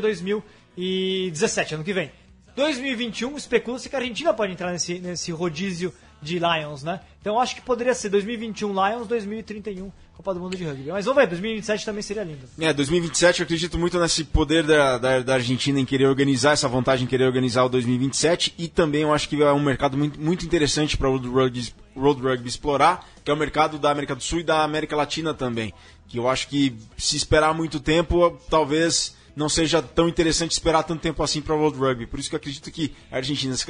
2017, 0.78 1.74
ano 1.76 1.84
que 1.84 1.94
vem. 1.94 2.12
2021, 2.58 3.38
especula-se 3.38 3.88
que 3.88 3.96
a 3.96 4.00
Argentina 4.00 4.34
pode 4.34 4.52
entrar 4.52 4.72
nesse, 4.72 4.98
nesse 4.98 5.32
rodízio 5.32 5.94
de 6.20 6.40
Lions, 6.40 6.82
né? 6.82 7.00
Então, 7.22 7.40
acho 7.40 7.54
que 7.54 7.62
poderia 7.62 7.94
ser 7.94 8.10
2021 8.10 8.74
Lions, 8.74 9.08
2031 9.08 9.92
Copa 10.16 10.34
do 10.34 10.40
Mundo 10.40 10.58
de 10.58 10.64
Rugby. 10.64 10.90
Mas 10.90 11.06
vamos 11.06 11.22
ver, 11.22 11.28
2027 11.28 11.86
também 11.86 12.02
seria 12.02 12.24
lindo. 12.24 12.50
É, 12.60 12.74
2027 12.74 13.42
eu 13.42 13.44
acredito 13.44 13.78
muito 13.78 14.00
nesse 14.00 14.24
poder 14.24 14.64
da, 14.64 14.98
da, 14.98 15.20
da 15.20 15.34
Argentina 15.36 15.80
em 15.80 15.86
querer 15.86 16.08
organizar, 16.08 16.54
essa 16.54 16.68
vontade 16.68 17.04
em 17.04 17.08
querer 17.08 17.26
organizar 17.26 17.64
o 17.64 17.70
2027 17.70 18.56
e 18.58 18.68
também 18.68 19.04
eu 19.04 19.14
acho 19.14 19.30
que 19.30 19.40
é 19.40 19.52
um 19.52 19.62
mercado 19.62 19.96
muito, 19.96 20.20
muito 20.20 20.44
interessante 20.44 20.98
para 20.98 21.08
o 21.08 21.18
Rugby, 21.18 21.72
Road 21.96 22.20
Rugby 22.20 22.50
explorar, 22.50 23.08
que 23.24 23.30
é 23.30 23.34
o 23.34 23.38
mercado 23.38 23.78
da 23.78 23.92
América 23.92 24.16
do 24.16 24.24
Sul 24.24 24.40
e 24.40 24.44
da 24.44 24.64
América 24.64 24.96
Latina 24.96 25.32
também. 25.32 25.72
Que 26.08 26.18
eu 26.18 26.28
acho 26.28 26.48
que 26.48 26.76
se 26.98 27.16
esperar 27.16 27.54
muito 27.54 27.80
tempo, 27.80 28.36
talvez 28.50 29.16
não 29.38 29.48
seja 29.48 29.82
tão 29.84 30.10
interessante 30.10 30.52
esperar 30.52 30.82
tanto 30.84 31.00
tempo 31.00 31.22
assim 31.22 31.42
para 31.42 31.54
o 31.54 31.60
World 31.60 31.78
Rugby. 31.78 32.08
Por 32.08 32.20
isso 32.20 32.28
que 32.28 32.36
eu 32.36 32.38
acredito 32.38 32.72
que 32.72 32.94
a 33.12 33.18
Argentina 33.18 33.56
se, 33.56 33.64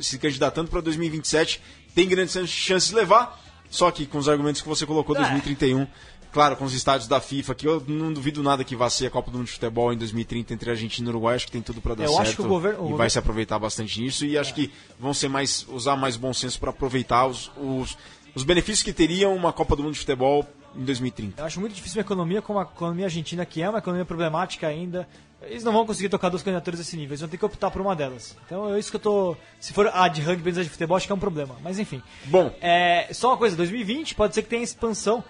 se 0.00 0.18
candidatando 0.18 0.68
para 0.70 0.82
2027 0.82 1.60
tem 1.94 2.06
grandes 2.06 2.34
chances 2.50 2.90
de 2.90 2.94
levar, 2.94 3.42
só 3.70 3.90
que 3.90 4.04
com 4.04 4.18
os 4.18 4.28
argumentos 4.28 4.60
que 4.60 4.68
você 4.68 4.84
colocou, 4.84 5.16
É. 5.16 5.20
2031, 5.20 5.86
claro, 6.30 6.56
com 6.56 6.64
os 6.66 6.74
estádios 6.74 7.08
da 7.08 7.20
FIFA, 7.22 7.54
que 7.54 7.66
eu 7.66 7.82
não 7.88 8.12
duvido 8.12 8.42
nada 8.42 8.62
que 8.62 8.76
vá 8.76 8.90
ser 8.90 9.06
a 9.06 9.10
Copa 9.10 9.30
do 9.30 9.38
Mundo 9.38 9.46
de 9.46 9.52
Futebol 9.54 9.92
em 9.92 9.96
2030 9.96 10.52
entre 10.52 10.70
Argentina 10.70 11.08
e 11.08 11.10
Uruguai, 11.10 11.36
acho 11.36 11.46
que 11.46 11.52
tem 11.52 11.62
tudo 11.62 11.80
para 11.80 11.94
dar 11.94 12.04
Eu 12.04 12.10
certo 12.10 12.22
acho 12.22 12.36
que 12.36 12.42
o 12.42 12.46
governo- 12.48 12.78
o 12.78 12.82
e 12.82 12.82
vai 12.84 12.90
governo- 12.90 13.10
se 13.10 13.18
aproveitar 13.18 13.58
bastante 13.58 14.00
nisso 14.00 14.26
e 14.26 14.36
acho 14.36 14.52
que 14.54 14.70
vão 15.00 15.14
ser 15.14 15.28
mais 15.28 15.66
usar 15.70 15.96
mais 15.96 16.16
bom 16.18 16.34
senso 16.34 16.60
para 16.60 16.68
aproveitar 16.70 17.26
os, 17.26 17.50
os, 17.56 17.96
os 18.34 18.44
benefícios 18.44 18.82
que 18.84 18.92
teriam 18.92 19.34
uma 19.34 19.54
Copa 19.54 19.74
do 19.74 19.82
Mundo 19.82 19.94
de 19.94 20.00
Futebol 20.00 20.46
em 20.76 20.84
2030. 20.84 21.40
Eu 21.40 21.46
acho 21.46 21.60
muito 21.60 21.74
difícil 21.74 21.98
uma 21.98 22.04
economia 22.04 22.42
como 22.42 22.58
a 22.58 22.62
economia 22.62 23.06
argentina, 23.06 23.44
que 23.44 23.62
é 23.62 23.68
uma 23.68 23.78
economia 23.78 24.04
problemática 24.04 24.66
ainda. 24.66 25.08
Eles 25.42 25.62
não 25.62 25.72
vão 25.72 25.86
conseguir 25.86 26.08
tocar 26.08 26.28
duas 26.28 26.42
candidaturas 26.42 26.80
desse 26.80 26.96
nível, 26.96 27.12
eles 27.12 27.20
vão 27.20 27.28
ter 27.28 27.38
que 27.38 27.44
optar 27.44 27.70
por 27.70 27.80
uma 27.80 27.94
delas. 27.94 28.36
Então 28.44 28.74
é 28.74 28.78
isso 28.78 28.90
que 28.90 28.96
eu 28.96 29.00
tô. 29.00 29.36
Se 29.60 29.72
for 29.72 29.88
a 29.92 30.08
de 30.08 30.20
rugby 30.20 30.50
a 30.50 30.62
de 30.62 30.68
futebol, 30.68 30.96
acho 30.96 31.06
que 31.06 31.12
é 31.12 31.14
um 31.14 31.20
problema. 31.20 31.56
Mas 31.62 31.78
enfim. 31.78 32.02
Bom. 32.24 32.52
É, 32.60 33.08
só 33.12 33.28
uma 33.28 33.36
coisa, 33.36 33.56
2020 33.56 34.14
pode 34.14 34.34
ser 34.34 34.42
que 34.42 34.48
tenha 34.48 34.62
expansão. 34.62 35.22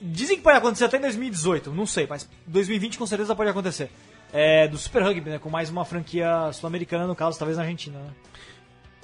Dizem 0.00 0.36
que 0.36 0.42
pode 0.42 0.56
acontecer 0.56 0.84
até 0.84 0.96
em 0.96 1.02
2018, 1.02 1.70
não 1.70 1.84
sei, 1.84 2.06
mas 2.08 2.28
2020 2.46 2.98
com 2.98 3.06
certeza 3.06 3.34
pode 3.36 3.50
acontecer. 3.50 3.90
É, 4.32 4.66
do 4.66 4.78
Super 4.78 5.02
Rugby, 5.02 5.30
né? 5.30 5.38
Com 5.38 5.50
mais 5.50 5.70
uma 5.70 5.84
franquia 5.84 6.50
sul-americana, 6.52 7.06
no 7.06 7.14
caso, 7.14 7.38
talvez 7.38 7.56
na 7.56 7.62
Argentina, 7.62 7.98
né? 7.98 8.10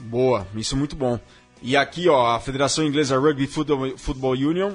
Boa, 0.01 0.47
isso 0.55 0.75
é 0.75 0.79
muito 0.79 0.97
bom. 0.97 1.19
E 1.63 1.77
aqui, 1.77 2.09
ó, 2.09 2.35
a 2.35 2.41
Federação 2.41 2.85
Inglesa 2.85 3.19
Rugby 3.19 3.47
Football, 3.47 3.97
Football 3.97 4.33
Union 4.33 4.73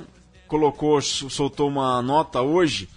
colocou, 0.47 1.01
soltou 1.01 1.67
uma 1.67 2.01
nota 2.01 2.41
hoje 2.41 2.89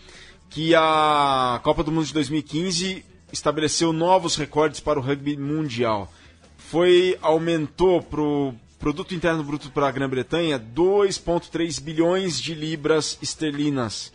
que 0.48 0.74
a 0.74 1.60
Copa 1.62 1.82
do 1.84 1.92
Mundo 1.92 2.06
de 2.06 2.12
2015 2.14 3.04
estabeleceu 3.32 3.92
novos 3.92 4.36
recordes 4.36 4.80
para 4.80 4.98
o 4.98 5.02
rugby 5.02 5.36
mundial. 5.36 6.10
Foi 6.58 7.16
aumentou 7.22 8.02
para 8.02 8.20
o 8.20 8.54
produto 8.78 9.14
interno 9.14 9.44
bruto 9.44 9.70
para 9.70 9.86
a 9.88 9.90
Grã-Bretanha 9.90 10.58
2,3 10.58 11.80
bilhões 11.80 12.40
de 12.40 12.54
libras 12.54 13.18
esterlinas. 13.20 14.12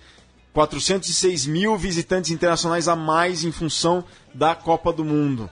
406 0.54 1.46
mil 1.46 1.78
visitantes 1.78 2.32
internacionais 2.32 2.88
a 2.88 2.96
mais 2.96 3.44
em 3.44 3.52
função 3.52 4.04
da 4.34 4.56
Copa 4.56 4.92
do 4.94 5.04
Mundo. 5.04 5.50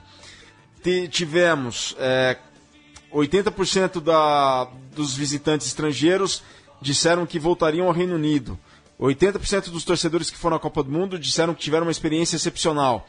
Ti- 0.82 1.08
Tivemos 1.08 1.94
é, 1.98 2.38
80% 3.12 4.00
da, 4.00 4.64
dos 4.94 5.14
visitantes 5.14 5.66
estrangeiros 5.66 6.42
disseram 6.84 7.26
que 7.26 7.38
voltariam 7.38 7.86
ao 7.86 7.92
Reino 7.92 8.14
Unido. 8.14 8.58
80% 9.00 9.70
dos 9.70 9.82
torcedores 9.82 10.30
que 10.30 10.36
foram 10.36 10.56
à 10.56 10.60
Copa 10.60 10.82
do 10.82 10.92
Mundo 10.92 11.18
disseram 11.18 11.54
que 11.54 11.62
tiveram 11.62 11.86
uma 11.86 11.90
experiência 11.90 12.36
excepcional. 12.36 13.08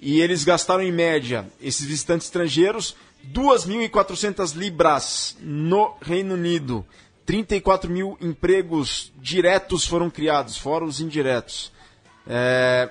E 0.00 0.20
eles 0.20 0.44
gastaram 0.44 0.82
em 0.82 0.92
média, 0.92 1.46
esses 1.60 1.84
visitantes 1.84 2.26
estrangeiros, 2.26 2.96
2.400 3.34 4.54
libras 4.54 5.36
no 5.40 5.94
Reino 6.00 6.34
Unido. 6.34 6.86
34 7.26 7.90
mil 7.90 8.16
empregos 8.20 9.12
diretos 9.20 9.84
foram 9.84 10.08
criados, 10.08 10.56
fora 10.56 10.84
os 10.84 11.00
indiretos. 11.00 11.70
É, 12.26 12.90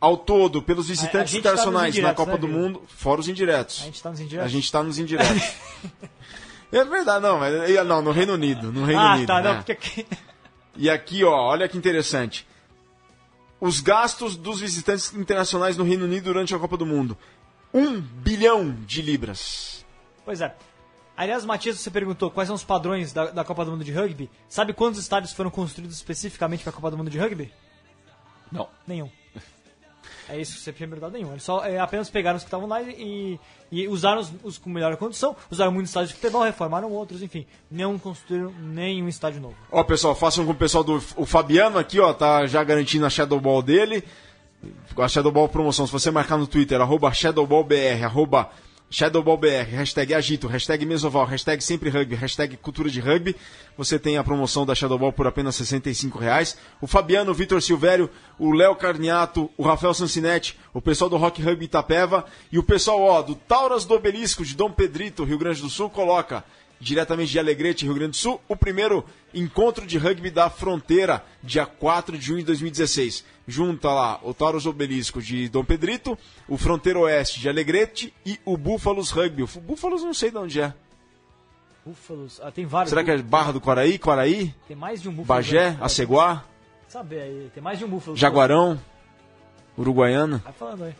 ao 0.00 0.16
todo, 0.16 0.62
pelos 0.62 0.88
visitantes 0.88 1.32
tá 1.32 1.38
internacionais 1.38 1.82
na 1.82 1.88
indiretos, 1.88 2.16
Copa 2.16 2.32
né, 2.32 2.38
do? 2.38 2.48
Mundo, 2.48 2.82
fora 2.86 3.20
os 3.20 3.28
indiretos. 3.28 3.80
A 3.82 3.84
gente 3.86 4.02
tá 4.02 4.10
nos 4.10 4.20
indiretos. 4.20 4.46
A 4.46 4.48
gente 4.48 4.72
tá 4.72 4.82
nos 4.82 4.98
indiretos. 4.98 5.52
é 6.78 6.84
verdade, 6.84 7.22
não, 7.22 7.38
mas 7.38 7.86
não, 7.86 8.02
no 8.02 8.10
Reino 8.10 8.34
Unido, 8.34 8.72
no 8.72 8.84
Reino 8.84 9.00
ah, 9.00 9.14
Unido. 9.14 9.26
tá, 9.26 9.40
né? 9.40 9.48
não, 9.48 9.56
porque 9.56 9.72
aqui. 9.72 10.06
E 10.78 10.90
aqui, 10.90 11.24
ó, 11.24 11.34
olha 11.34 11.66
que 11.68 11.78
interessante. 11.78 12.46
Os 13.58 13.80
gastos 13.80 14.36
dos 14.36 14.60
visitantes 14.60 15.12
internacionais 15.14 15.74
no 15.74 15.84
Reino 15.84 16.04
Unido 16.04 16.24
durante 16.24 16.54
a 16.54 16.58
Copa 16.58 16.76
do 16.76 16.84
Mundo. 16.84 17.16
Um 17.72 17.98
bilhão 17.98 18.76
de 18.84 19.00
libras. 19.00 19.86
Pois 20.22 20.42
é. 20.42 20.54
Aliás, 21.16 21.46
Matias, 21.46 21.78
você 21.78 21.90
perguntou 21.90 22.30
quais 22.30 22.46
são 22.46 22.54
os 22.54 22.62
padrões 22.62 23.10
da, 23.10 23.30
da 23.30 23.42
Copa 23.42 23.64
do 23.64 23.70
Mundo 23.70 23.84
de 23.84 23.90
Rugby. 23.90 24.30
Sabe 24.50 24.74
quantos 24.74 25.00
estádios 25.00 25.32
foram 25.32 25.50
construídos 25.50 25.96
especificamente 25.96 26.62
para 26.62 26.70
a 26.70 26.74
Copa 26.74 26.90
do 26.90 26.98
Mundo 26.98 27.08
de 27.08 27.18
Rugby? 27.18 27.50
Não. 28.52 28.68
Nenhum. 28.86 29.10
É 30.28 30.40
isso 30.40 30.58
você 30.58 30.72
tinha 30.72 30.88
perguntado, 30.88 31.12
nenhum. 31.12 31.30
Eles 31.30 31.42
só 31.42 31.64
é, 31.64 31.78
apenas 31.78 32.10
pegaram 32.10 32.36
os 32.36 32.42
que 32.42 32.48
estavam 32.48 32.66
lá 32.66 32.82
e, 32.82 33.38
e 33.70 33.86
usaram 33.88 34.20
os, 34.20 34.32
os 34.42 34.58
com 34.58 34.68
melhor 34.70 34.96
condição, 34.96 35.36
usaram 35.50 35.72
muitos 35.72 35.90
estádios 35.90 36.10
de 36.10 36.16
futebol, 36.16 36.42
reformaram 36.42 36.90
outros, 36.90 37.22
enfim. 37.22 37.46
Não 37.70 37.98
construíram 37.98 38.52
nenhum 38.60 39.08
estádio 39.08 39.40
novo. 39.40 39.56
Ó, 39.70 39.82
pessoal, 39.84 40.14
façam 40.14 40.44
com 40.44 40.52
o 40.52 40.56
pessoal 40.56 40.82
do 40.82 41.02
o 41.16 41.26
Fabiano 41.26 41.78
aqui, 41.78 42.00
ó, 42.00 42.12
tá 42.12 42.46
já 42.46 42.62
garantindo 42.64 43.06
a 43.06 43.10
Shadow 43.10 43.40
Ball 43.40 43.62
dele. 43.62 44.02
A 44.96 45.08
Shadow 45.08 45.30
Ball 45.30 45.48
promoção, 45.48 45.86
se 45.86 45.92
você 45.92 46.10
marcar 46.10 46.36
no 46.36 46.46
Twitter, 46.46 46.80
arroba 46.80 47.12
ShadowballBR, 47.12 48.04
arroba 48.04 48.50
ShadowballBR, 48.88 49.68
hashtag 49.68 50.14
agito, 50.14 50.46
hashtag 50.46 50.86
mesoval, 50.86 51.26
hashtag 51.26 51.62
sempre 51.62 51.90
rugby, 51.90 52.14
hashtag 52.14 52.56
cultura 52.56 52.88
de 52.88 53.00
rugby, 53.00 53.34
você 53.76 53.98
tem 53.98 54.16
a 54.16 54.22
promoção 54.22 54.64
da 54.64 54.74
Shadow 54.74 54.98
Ball 54.98 55.12
por 55.12 55.26
apenas 55.26 55.56
65 55.56 56.18
reais. 56.18 56.56
O 56.80 56.86
Fabiano, 56.86 57.32
o 57.32 57.34
Vitor 57.34 57.60
Silvério, 57.60 58.08
o 58.38 58.52
Léo 58.52 58.76
Carniato, 58.76 59.50
o 59.56 59.64
Rafael 59.64 59.92
Sancinetti, 59.92 60.56
o 60.72 60.80
pessoal 60.80 61.10
do 61.10 61.16
Rock 61.16 61.42
Rugby 61.42 61.64
Itapeva 61.64 62.24
e 62.50 62.58
o 62.58 62.62
pessoal, 62.62 63.00
ó, 63.00 63.22
do 63.22 63.34
Tauras 63.34 63.84
do 63.84 63.94
Obelisco 63.94 64.44
de 64.44 64.54
Dom 64.54 64.70
Pedrito, 64.70 65.24
Rio 65.24 65.38
Grande 65.38 65.60
do 65.60 65.68
Sul, 65.68 65.90
coloca 65.90 66.44
diretamente 66.80 67.32
de 67.32 67.38
Alegrete, 67.38 67.84
Rio 67.84 67.94
Grande 67.94 68.10
do 68.10 68.16
Sul, 68.16 68.40
o 68.48 68.54
primeiro 68.54 69.04
encontro 69.34 69.86
de 69.86 69.98
rugby 69.98 70.30
da 70.30 70.48
fronteira, 70.48 71.24
dia 71.42 71.66
4 71.66 72.16
de 72.16 72.24
junho 72.24 72.40
de 72.40 72.46
2016. 72.46 73.24
Junta 73.48 73.92
lá 73.92 74.18
o 74.22 74.34
Taurus 74.34 74.66
Obelisco 74.66 75.22
de 75.22 75.48
Dom 75.48 75.64
Pedrito, 75.64 76.18
o 76.48 76.56
Fronteira 76.58 76.98
Oeste 76.98 77.38
de 77.38 77.48
Alegrete 77.48 78.12
e 78.24 78.40
o 78.44 78.56
Búfalos 78.56 79.10
Rugby. 79.10 79.44
O 79.44 79.60
Búfalos 79.60 80.02
não 80.02 80.12
sei 80.12 80.30
de 80.30 80.38
onde 80.38 80.60
é. 80.60 80.74
Búfalos. 81.84 82.40
Ah, 82.42 82.50
tem 82.50 82.66
vários. 82.66 82.90
Será 82.90 83.04
que 83.04 83.10
é 83.12 83.18
Barra 83.18 83.52
do 83.52 83.60
Quaraí, 83.60 83.98
Quaraí, 83.98 84.52
Tem 84.66 84.76
mais 84.76 85.00
de 85.00 85.08
um 85.08 85.12
búfalo. 85.12 85.38
Bagé? 85.38 85.76
Aceguá, 85.80 86.44
Saber 86.88 87.20
aí. 87.20 87.50
Tem 87.54 87.62
mais 87.62 87.78
de 87.78 87.84
um 87.84 87.88
búfalo. 87.88 88.16
Jaguarão, 88.16 88.80
Uruguaiana, 89.78 90.38
Vai 90.44 90.52
falando 90.52 90.84
aí. 90.84 90.94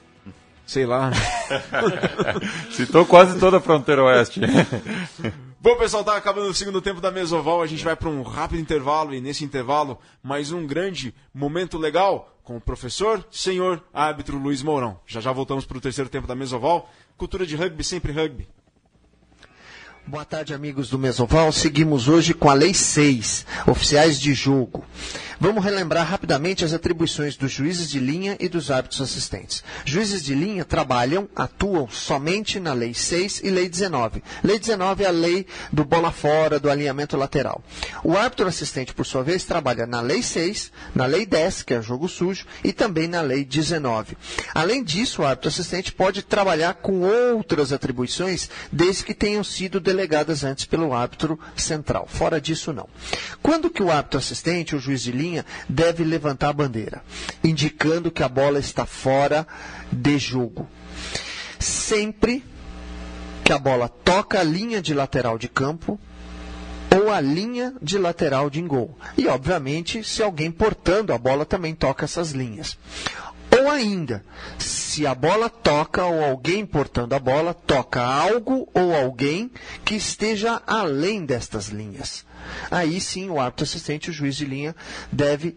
Sei 0.66 0.84
lá. 0.84 1.12
Citou 2.72 3.06
quase 3.06 3.38
toda 3.38 3.58
a 3.58 3.60
fronteira 3.60 4.02
oeste. 4.04 4.40
Bom, 5.60 5.76
pessoal, 5.76 6.04
tá 6.04 6.16
acabando 6.16 6.48
o 6.48 6.54
segundo 6.54 6.82
tempo 6.82 7.00
da 7.00 7.10
Mesoval. 7.10 7.62
A 7.62 7.66
gente 7.66 7.84
vai 7.84 7.96
para 7.96 8.08
um 8.08 8.22
rápido 8.22 8.60
intervalo 8.60 9.14
e 9.14 9.20
nesse 9.20 9.44
intervalo, 9.44 9.98
mais 10.22 10.52
um 10.52 10.66
grande 10.66 11.14
momento 11.32 11.78
legal 11.78 12.36
com 12.44 12.56
o 12.56 12.60
professor, 12.60 13.26
senhor, 13.30 13.82
árbitro 13.92 14.38
Luiz 14.38 14.62
Mourão. 14.62 15.00
Já 15.06 15.20
já 15.20 15.32
voltamos 15.32 15.64
para 15.64 15.78
o 15.78 15.80
terceiro 15.80 16.08
tempo 16.08 16.28
da 16.28 16.34
Mesoval. 16.34 16.88
Cultura 17.16 17.44
de 17.44 17.56
rugby, 17.56 17.82
sempre 17.82 18.12
rugby. 18.12 18.46
Boa 20.06 20.24
tarde, 20.24 20.54
amigos 20.54 20.88
do 20.88 21.00
Mesoval. 21.00 21.50
Seguimos 21.50 22.06
hoje 22.06 22.32
com 22.32 22.48
a 22.48 22.54
Lei 22.54 22.72
6, 22.72 23.44
oficiais 23.66 24.20
de 24.20 24.32
jogo. 24.34 24.84
Vamos 25.38 25.62
relembrar 25.62 26.06
rapidamente 26.06 26.64
as 26.64 26.72
atribuições 26.72 27.36
dos 27.36 27.52
juízes 27.52 27.90
de 27.90 27.98
linha 27.98 28.36
e 28.40 28.48
dos 28.48 28.70
árbitros 28.70 29.02
assistentes. 29.02 29.62
Juízes 29.84 30.22
de 30.22 30.34
linha 30.34 30.64
trabalham, 30.64 31.28
atuam 31.36 31.88
somente 31.90 32.58
na 32.58 32.72
Lei 32.72 32.94
6 32.94 33.42
e 33.44 33.50
Lei 33.50 33.68
19. 33.68 34.22
Lei 34.42 34.58
19 34.58 35.04
é 35.04 35.06
a 35.06 35.10
lei 35.10 35.46
do 35.70 35.84
bola 35.84 36.10
fora, 36.10 36.58
do 36.58 36.70
alinhamento 36.70 37.18
lateral. 37.18 37.62
O 38.02 38.16
árbitro 38.16 38.48
assistente, 38.48 38.94
por 38.94 39.04
sua 39.04 39.22
vez, 39.22 39.44
trabalha 39.44 39.86
na 39.86 40.00
Lei 40.00 40.22
6, 40.22 40.72
na 40.94 41.04
Lei 41.04 41.26
10, 41.26 41.64
que 41.64 41.74
é 41.74 41.82
jogo 41.82 42.08
sujo, 42.08 42.46
e 42.64 42.72
também 42.72 43.06
na 43.06 43.20
Lei 43.20 43.44
19. 43.44 44.16
Além 44.54 44.82
disso, 44.82 45.20
o 45.20 45.26
árbitro 45.26 45.48
assistente 45.48 45.92
pode 45.92 46.22
trabalhar 46.22 46.74
com 46.74 47.02
outras 47.02 47.72
atribuições, 47.72 48.48
desde 48.72 49.04
que 49.04 49.12
tenham 49.12 49.44
sido 49.44 49.80
delegadas 49.80 50.44
antes 50.44 50.64
pelo 50.64 50.94
árbitro 50.94 51.38
central. 51.54 52.06
Fora 52.08 52.40
disso, 52.40 52.72
não. 52.72 52.88
Quando 53.42 53.68
que 53.68 53.82
o 53.82 53.90
árbitro 53.90 54.18
assistente, 54.18 54.74
o 54.74 54.80
juiz 54.80 55.02
de 55.02 55.12
linha, 55.12 55.25
deve 55.68 56.04
levantar 56.04 56.50
a 56.50 56.52
bandeira? 56.52 57.02
Indicando 57.42 58.10
que 58.10 58.22
a 58.22 58.28
bola 58.28 58.58
está 58.58 58.84
fora 58.84 59.46
de 59.90 60.18
jogo. 60.18 60.68
Sempre 61.58 62.44
que 63.44 63.52
a 63.52 63.58
bola 63.58 63.88
toca 63.88 64.40
a 64.40 64.42
linha 64.42 64.82
de 64.82 64.92
lateral 64.92 65.38
de 65.38 65.48
campo 65.48 65.98
ou 66.94 67.12
a 67.12 67.20
linha 67.20 67.74
de 67.80 67.98
lateral 67.98 68.50
de 68.50 68.60
gol. 68.62 68.98
E, 69.16 69.28
obviamente, 69.28 70.02
se 70.02 70.22
alguém 70.22 70.50
portando 70.50 71.12
a 71.12 71.18
bola 71.18 71.44
também 71.44 71.74
toca 71.74 72.04
essas 72.04 72.32
linhas. 72.32 72.76
Ou 73.58 73.70
ainda, 73.70 74.24
se 74.58 75.06
a 75.06 75.14
bola 75.14 75.48
toca 75.48 76.04
ou 76.04 76.24
alguém 76.24 76.66
portando 76.66 77.14
a 77.14 77.18
bola 77.18 77.54
toca 77.54 78.02
algo 78.02 78.68
ou 78.74 78.94
alguém 78.94 79.50
que 79.84 79.94
esteja 79.94 80.60
além 80.66 81.24
destas 81.24 81.68
linhas. 81.68 82.25
Aí 82.70 83.00
sim 83.00 83.30
o 83.30 83.40
árbitro 83.40 83.64
assistente, 83.64 84.10
o 84.10 84.12
juiz 84.12 84.36
de 84.36 84.44
linha, 84.44 84.74
deve 85.10 85.56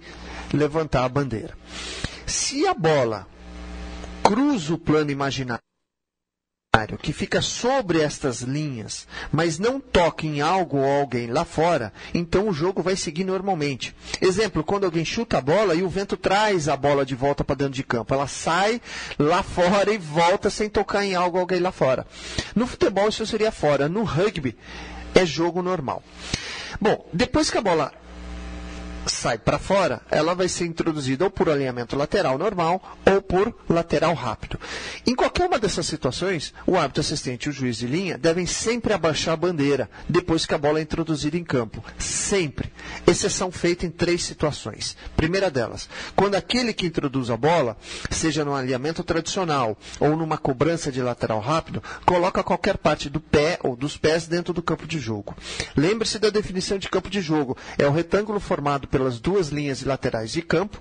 levantar 0.53 1.05
a 1.05 1.09
bandeira. 1.09 1.57
Se 2.25 2.67
a 2.67 2.73
bola 2.73 3.27
cruza 4.23 4.73
o 4.73 4.77
plano 4.77 5.11
imaginário, 5.11 5.59
que 7.01 7.11
fica 7.11 7.41
sobre 7.41 7.99
estas 7.99 8.41
linhas, 8.41 9.07
mas 9.31 9.59
não 9.59 9.79
toca 9.79 10.25
em 10.25 10.39
algo 10.39 10.77
ou 10.77 10.99
alguém 11.01 11.27
lá 11.27 11.43
fora, 11.43 11.91
então 12.13 12.47
o 12.47 12.53
jogo 12.53 12.81
vai 12.81 12.95
seguir 12.95 13.23
normalmente. 13.23 13.93
Exemplo, 14.21 14.63
quando 14.63 14.85
alguém 14.85 15.03
chuta 15.03 15.39
a 15.39 15.41
bola 15.41 15.75
e 15.75 15.81
o 15.81 15.89
vento 15.89 16.15
traz 16.15 16.69
a 16.69 16.77
bola 16.77 17.05
de 17.05 17.15
volta 17.15 17.43
para 17.43 17.55
dentro 17.55 17.73
de 17.73 17.83
campo, 17.83 18.13
ela 18.13 18.27
sai 18.27 18.81
lá 19.17 19.43
fora 19.43 19.91
e 19.91 19.97
volta 19.97 20.49
sem 20.49 20.69
tocar 20.69 21.03
em 21.03 21.15
algo 21.15 21.37
ou 21.37 21.41
alguém 21.41 21.59
lá 21.59 21.71
fora. 21.71 22.07
No 22.55 22.67
futebol 22.67 23.09
isso 23.09 23.25
seria 23.25 23.51
fora, 23.51 23.89
no 23.89 24.03
rugby 24.03 24.55
é 25.13 25.25
jogo 25.25 25.61
normal. 25.61 26.03
Bom, 26.79 27.05
depois 27.13 27.49
que 27.49 27.57
a 27.57 27.61
bola 27.61 27.91
sai 29.05 29.37
para 29.37 29.59
fora, 29.59 30.01
ela 30.09 30.33
vai 30.33 30.47
ser 30.47 30.65
introduzida 30.65 31.25
ou 31.25 31.31
por 31.31 31.49
alinhamento 31.49 31.95
lateral 31.95 32.37
normal 32.37 32.81
ou 33.05 33.21
por 33.21 33.55
lateral 33.67 34.13
rápido. 34.13 34.59
Em 35.05 35.15
qualquer 35.15 35.45
uma 35.45 35.59
dessas 35.59 35.85
situações, 35.85 36.53
o 36.65 36.77
árbitro 36.77 37.01
assistente 37.01 37.45
e 37.45 37.49
o 37.49 37.53
juiz 37.53 37.77
de 37.77 37.87
linha 37.87 38.17
devem 38.17 38.45
sempre 38.45 38.93
abaixar 38.93 39.33
a 39.33 39.37
bandeira 39.37 39.89
depois 40.07 40.45
que 40.45 40.53
a 40.53 40.57
bola 40.57 40.79
é 40.79 40.81
introduzida 40.81 41.37
em 41.37 41.43
campo. 41.43 41.83
Sempre. 41.97 42.71
Exceção 43.07 43.51
feita 43.51 43.85
em 43.85 43.89
três 43.89 44.23
situações. 44.23 44.95
Primeira 45.15 45.49
delas, 45.49 45.89
quando 46.15 46.35
aquele 46.35 46.73
que 46.73 46.85
introduz 46.85 47.29
a 47.29 47.37
bola, 47.37 47.77
seja 48.09 48.43
no 48.45 48.55
alinhamento 48.55 49.03
tradicional 49.03 49.77
ou 49.99 50.15
numa 50.15 50.37
cobrança 50.37 50.91
de 50.91 51.01
lateral 51.01 51.39
rápido, 51.39 51.81
coloca 52.05 52.43
qualquer 52.43 52.77
parte 52.77 53.09
do 53.09 53.19
pé 53.19 53.59
ou 53.63 53.75
dos 53.75 53.97
pés 53.97 54.27
dentro 54.27 54.53
do 54.53 54.61
campo 54.61 54.85
de 54.85 54.99
jogo. 54.99 55.35
Lembre-se 55.75 56.19
da 56.19 56.29
definição 56.29 56.77
de 56.77 56.89
campo 56.89 57.09
de 57.09 57.21
jogo. 57.21 57.57
É 57.77 57.85
o 57.87 57.91
retângulo 57.91 58.39
formado 58.39 58.87
pelas 58.89 59.19
duas 59.19 59.49
linhas 59.49 59.83
laterais 59.83 60.31
de 60.31 60.41
campo, 60.41 60.79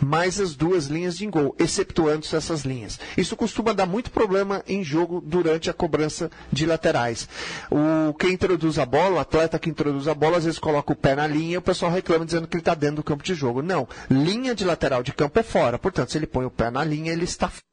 mais 0.00 0.40
as 0.40 0.54
duas 0.54 0.86
linhas 0.86 1.16
de 1.16 1.26
gol, 1.26 1.54
exceptuando-se 1.58 2.34
essas 2.34 2.64
linhas. 2.64 2.98
Isso 3.16 3.36
costuma 3.36 3.72
dar 3.72 3.86
muito 3.86 4.10
problema 4.10 4.62
em 4.66 4.82
jogo 4.82 5.22
durante 5.24 5.70
a 5.70 5.72
cobrança 5.72 6.30
de 6.52 6.66
laterais. 6.66 7.28
O 7.70 8.12
quem 8.14 8.32
introduz 8.32 8.78
a 8.78 8.86
bola, 8.86 9.16
o 9.16 9.20
atleta 9.20 9.58
que 9.58 9.70
introduz 9.70 10.08
a 10.08 10.14
bola, 10.14 10.38
às 10.38 10.44
vezes 10.44 10.58
coloca 10.58 10.92
o 10.92 10.96
pé 10.96 11.14
na 11.14 11.26
linha 11.26 11.54
e 11.54 11.58
o 11.58 11.62
pessoal 11.62 11.92
reclama 11.92 12.24
dizendo 12.24 12.48
que 12.48 12.56
ele 12.56 12.62
está 12.62 12.74
dentro 12.74 12.96
do 12.96 13.04
campo 13.04 13.22
de 13.22 13.34
jogo. 13.34 13.62
Não, 13.62 13.88
linha 14.10 14.54
de 14.54 14.64
lateral 14.64 15.02
de 15.02 15.12
campo 15.12 15.38
é 15.38 15.42
fora. 15.42 15.78
Portanto, 15.78 16.10
se 16.10 16.18
ele 16.18 16.26
põe 16.26 16.44
o 16.44 16.50
pé 16.50 16.70
na 16.70 16.84
linha, 16.84 17.12
ele 17.12 17.24
está 17.24 17.48
fora, 17.48 17.71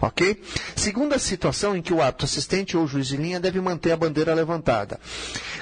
ok? 0.00 0.40
Segunda 0.74 1.18
situação 1.18 1.76
em 1.76 1.82
que 1.82 1.92
o 1.92 2.00
árbitro 2.00 2.24
assistente 2.24 2.76
ou 2.76 2.86
juiz 2.86 3.06
de 3.06 3.16
linha 3.16 3.38
deve 3.38 3.60
manter 3.60 3.92
a 3.92 3.96
bandeira 3.96 4.32
levantada. 4.32 4.98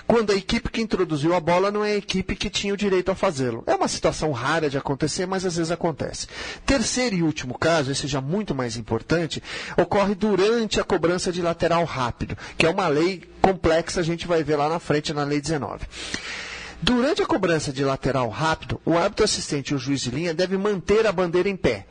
Quando 0.07 0.31
a 0.31 0.37
equipe 0.37 0.71
que 0.71 0.81
introduziu 0.81 1.35
a 1.35 1.41
bola 1.41 1.71
não 1.71 1.85
é 1.85 1.93
a 1.93 1.97
equipe 1.97 2.37
que 2.37 2.49
tinha 2.49 2.73
o 2.73 2.77
direito 2.77 3.11
a 3.11 3.15
fazê-lo. 3.15 3.65
É 3.67 3.75
uma 3.75 3.89
situação 3.89 4.31
rara 4.31 4.71
de 4.71 4.79
acontecer, 4.79 5.27
mas 5.27 5.45
às 5.45 5.57
vezes 5.57 5.73
acontece. 5.73 6.29
Terceiro 6.65 7.17
e 7.17 7.23
último 7.25 7.59
caso, 7.59 7.91
esse 7.91 8.07
já 8.07 8.21
muito 8.21 8.55
mais 8.55 8.77
importante, 8.77 9.43
ocorre 9.77 10.15
durante 10.15 10.81
a 10.81 10.85
cobrança 10.85 11.33
de 11.33 11.43
lateral 11.43 11.85
rápido, 11.85 12.39
que 12.57 12.65
é 12.65 12.71
uma 12.71 12.87
lei 12.87 13.23
complexa, 13.41 13.99
a 13.99 14.05
gente 14.05 14.29
vai 14.29 14.45
ver 14.45 14.57
lá 14.57 14.69
na 14.69 14.79
frente 14.79 15.13
na 15.13 15.25
lei 15.25 15.41
19. 15.41 15.85
Durante 16.81 17.23
a 17.23 17.27
cobrança 17.27 17.73
de 17.73 17.85
lateral 17.85 18.29
rápido, 18.29 18.81
o 18.85 18.99
árbitro 18.99 19.25
assistente 19.25 19.71
e 19.71 19.75
o 19.75 19.79
juiz 19.79 20.01
de 20.01 20.11
linha 20.11 20.35
devem 20.35 20.59
manter 20.59 21.07
a 21.07 21.13
bandeira 21.13 21.49
em 21.49 21.55
pé, 21.55 21.87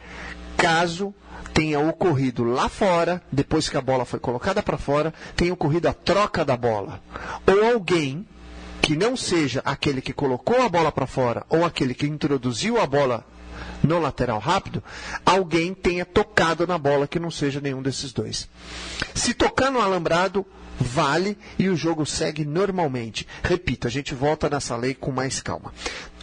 caso 0.62 1.12
tenha 1.56 1.80
ocorrido 1.80 2.44
lá 2.44 2.70
fora, 2.70 3.20
depois 3.32 3.68
que 3.68 3.76
a 3.78 3.82
bola 3.82 4.06
foi 4.06 4.20
colocada 4.20 4.62
para 4.62 4.78
fora, 4.78 5.12
tenha 5.36 5.52
ocorrido 5.52 5.90
a 5.90 5.94
troca 5.94 6.46
da 6.46 6.56
bola. 6.56 7.02
Ou 7.48 7.74
alguém 7.74 8.28
que 8.80 8.96
não 8.96 9.18
seja 9.18 9.60
aquele 9.66 10.02
que 10.02 10.14
colocou 10.14 10.62
a 10.62 10.70
bola 10.70 10.92
para 10.92 11.08
fora 11.08 11.44
ou 11.50 11.66
aquele 11.66 11.96
que 11.96 12.06
introduziu 12.06 12.80
a 12.80 12.86
bola 12.86 13.26
no 13.82 14.00
lateral 14.00 14.38
rápido, 14.38 14.84
alguém 15.26 15.74
tenha 15.74 16.06
tocado 16.06 16.68
na 16.68 16.78
bola 16.78 17.08
que 17.08 17.20
não 17.20 17.32
seja 17.32 17.60
nenhum 17.60 17.82
desses 17.82 18.14
dois. 18.14 18.48
Se 19.16 19.34
tocar 19.34 19.72
no 19.72 19.82
alambrado, 19.82 20.46
vale 20.80 21.38
e 21.58 21.70
o 21.70 21.76
jogo 21.76 22.06
segue 22.06 22.46
normalmente. 22.46 23.28
Repito, 23.44 23.88
a 23.88 23.90
gente 23.90 24.14
volta 24.14 24.48
nessa 24.48 24.76
lei 24.76 24.94
com 24.94 25.12
mais 25.12 25.42
calma. 25.42 25.74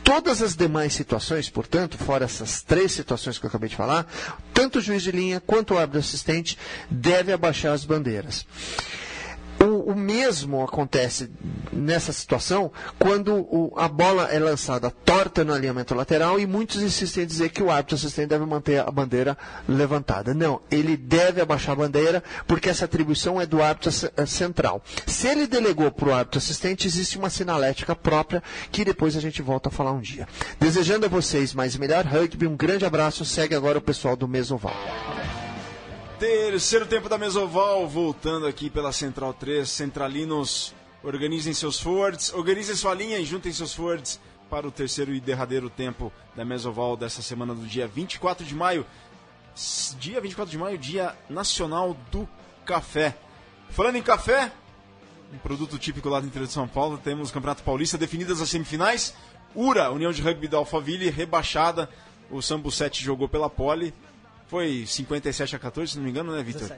Todas 0.09 0.40
as 0.40 0.56
demais 0.56 0.94
situações, 0.94 1.50
portanto, 1.50 1.98
fora 1.98 2.24
essas 2.24 2.62
três 2.62 2.92
situações 2.92 3.38
que 3.38 3.44
eu 3.44 3.48
acabei 3.48 3.68
de 3.68 3.76
falar, 3.76 4.11
tanto 4.54 4.78
o 4.78 4.80
juiz 4.80 5.02
de 5.02 5.12
linha 5.12 5.38
quanto 5.38 5.74
o 5.74 5.78
árbitro 5.78 6.00
assistente 6.00 6.56
deve 6.90 7.30
abaixar 7.30 7.74
as 7.74 7.84
bandeiras. 7.84 8.46
O, 9.61 9.92
o, 9.92 9.94
mesmo 9.96 10.62
acontece 10.62 11.30
nessa 11.72 12.12
situação 12.12 12.70
quando 12.98 13.34
o, 13.34 13.72
a 13.76 13.88
bola 13.88 14.28
é 14.30 14.38
lançada 14.38 14.90
torta 14.90 15.44
no 15.44 15.52
alinhamento 15.52 15.94
lateral 15.94 16.38
e 16.38 16.46
muitos 16.46 16.80
insistem 16.80 17.24
em 17.24 17.26
dizer 17.26 17.48
que 17.50 17.62
o 17.62 17.70
árbitro 17.70 17.96
assistente 17.96 18.28
deve 18.28 18.46
manter 18.46 18.80
a 18.80 18.90
bandeira 18.90 19.36
levantada. 19.68 20.32
Não, 20.32 20.61
ele 20.70 20.96
deve 20.96 21.40
abaixar 21.40 21.72
a 21.72 21.76
bandeira 21.76 22.22
porque 22.46 22.68
essa 22.68 22.84
atribuição 22.84 23.40
é 23.40 23.46
do 23.46 23.61
árbitro 23.61 23.90
eh, 24.16 24.26
central. 24.26 24.82
Se 25.06 25.26
ele 25.26 25.46
delegou 25.46 25.90
para 25.90 26.09
o 26.09 26.14
árbitro 26.14 26.38
assistente, 26.38 26.86
existe 26.86 27.18
uma 27.18 27.30
sinalética 27.30 27.96
própria 27.96 28.42
que 28.70 28.84
depois 28.84 29.16
a 29.16 29.20
gente 29.20 29.42
volta 29.42 29.68
a 29.68 29.72
falar 29.72 29.92
um 29.92 30.00
dia. 30.00 30.28
Desejando 30.61 31.06
a 31.06 31.09
vocês 31.09 31.52
mais 31.52 31.76
melhor 31.76 32.04
rugby, 32.06 32.46
um 32.46 32.56
grande 32.56 32.84
abraço. 32.84 33.24
Segue 33.24 33.54
agora 33.54 33.78
o 33.78 33.82
pessoal 33.82 34.16
do 34.16 34.28
Mesoval. 34.28 34.74
Terceiro 36.18 36.84
tempo 36.84 37.08
da 37.08 37.16
Mesoval, 37.16 37.86
voltando 37.86 38.44
aqui 38.44 38.68
pela 38.68 38.90
Central 38.90 39.32
3. 39.32 39.68
Centralinos, 39.68 40.74
organizem 41.00 41.54
seus 41.54 41.78
forwards, 41.78 42.34
organizem 42.34 42.74
sua 42.74 42.92
linha 42.92 43.20
e 43.20 43.24
juntem 43.24 43.52
seus 43.52 43.72
forwards 43.72 44.18
para 44.50 44.66
o 44.66 44.72
terceiro 44.72 45.14
e 45.14 45.20
derradeiro 45.20 45.70
tempo 45.70 46.12
da 46.34 46.44
Mesoval 46.44 46.96
dessa 46.96 47.22
semana 47.22 47.54
do 47.54 47.64
dia 47.64 47.86
24 47.86 48.44
de 48.44 48.52
maio. 48.52 48.84
Dia 50.00 50.20
24 50.20 50.50
de 50.50 50.58
maio, 50.58 50.76
dia 50.76 51.14
nacional 51.30 51.96
do 52.10 52.28
café. 52.64 53.16
Falando 53.70 53.94
em 53.94 54.02
café, 54.02 54.50
um 55.32 55.38
produto 55.38 55.78
típico 55.78 56.08
lá 56.08 56.18
do 56.18 56.26
interior 56.26 56.48
de 56.48 56.52
São 56.52 56.66
Paulo, 56.66 56.98
temos 56.98 57.30
o 57.30 57.32
Campeonato 57.32 57.62
Paulista 57.62 57.96
definidas 57.96 58.40
as 58.40 58.48
semifinais. 58.48 59.14
Ura, 59.54 59.92
União 59.92 60.10
de 60.10 60.20
Rugby 60.20 60.48
da 60.48 60.56
Alphaville, 60.56 61.10
rebaixada. 61.10 61.88
O 62.28 62.42
Sambu 62.42 62.72
7 62.72 63.04
jogou 63.04 63.28
pela 63.28 63.48
pole, 63.48 63.94
foi 64.49 64.84
57 64.86 65.55
a 65.55 65.59
14, 65.59 65.92
se 65.92 65.99
não 65.99 66.05
me 66.05 66.11
engano, 66.11 66.34
né, 66.34 66.42
Vitor? 66.42 66.68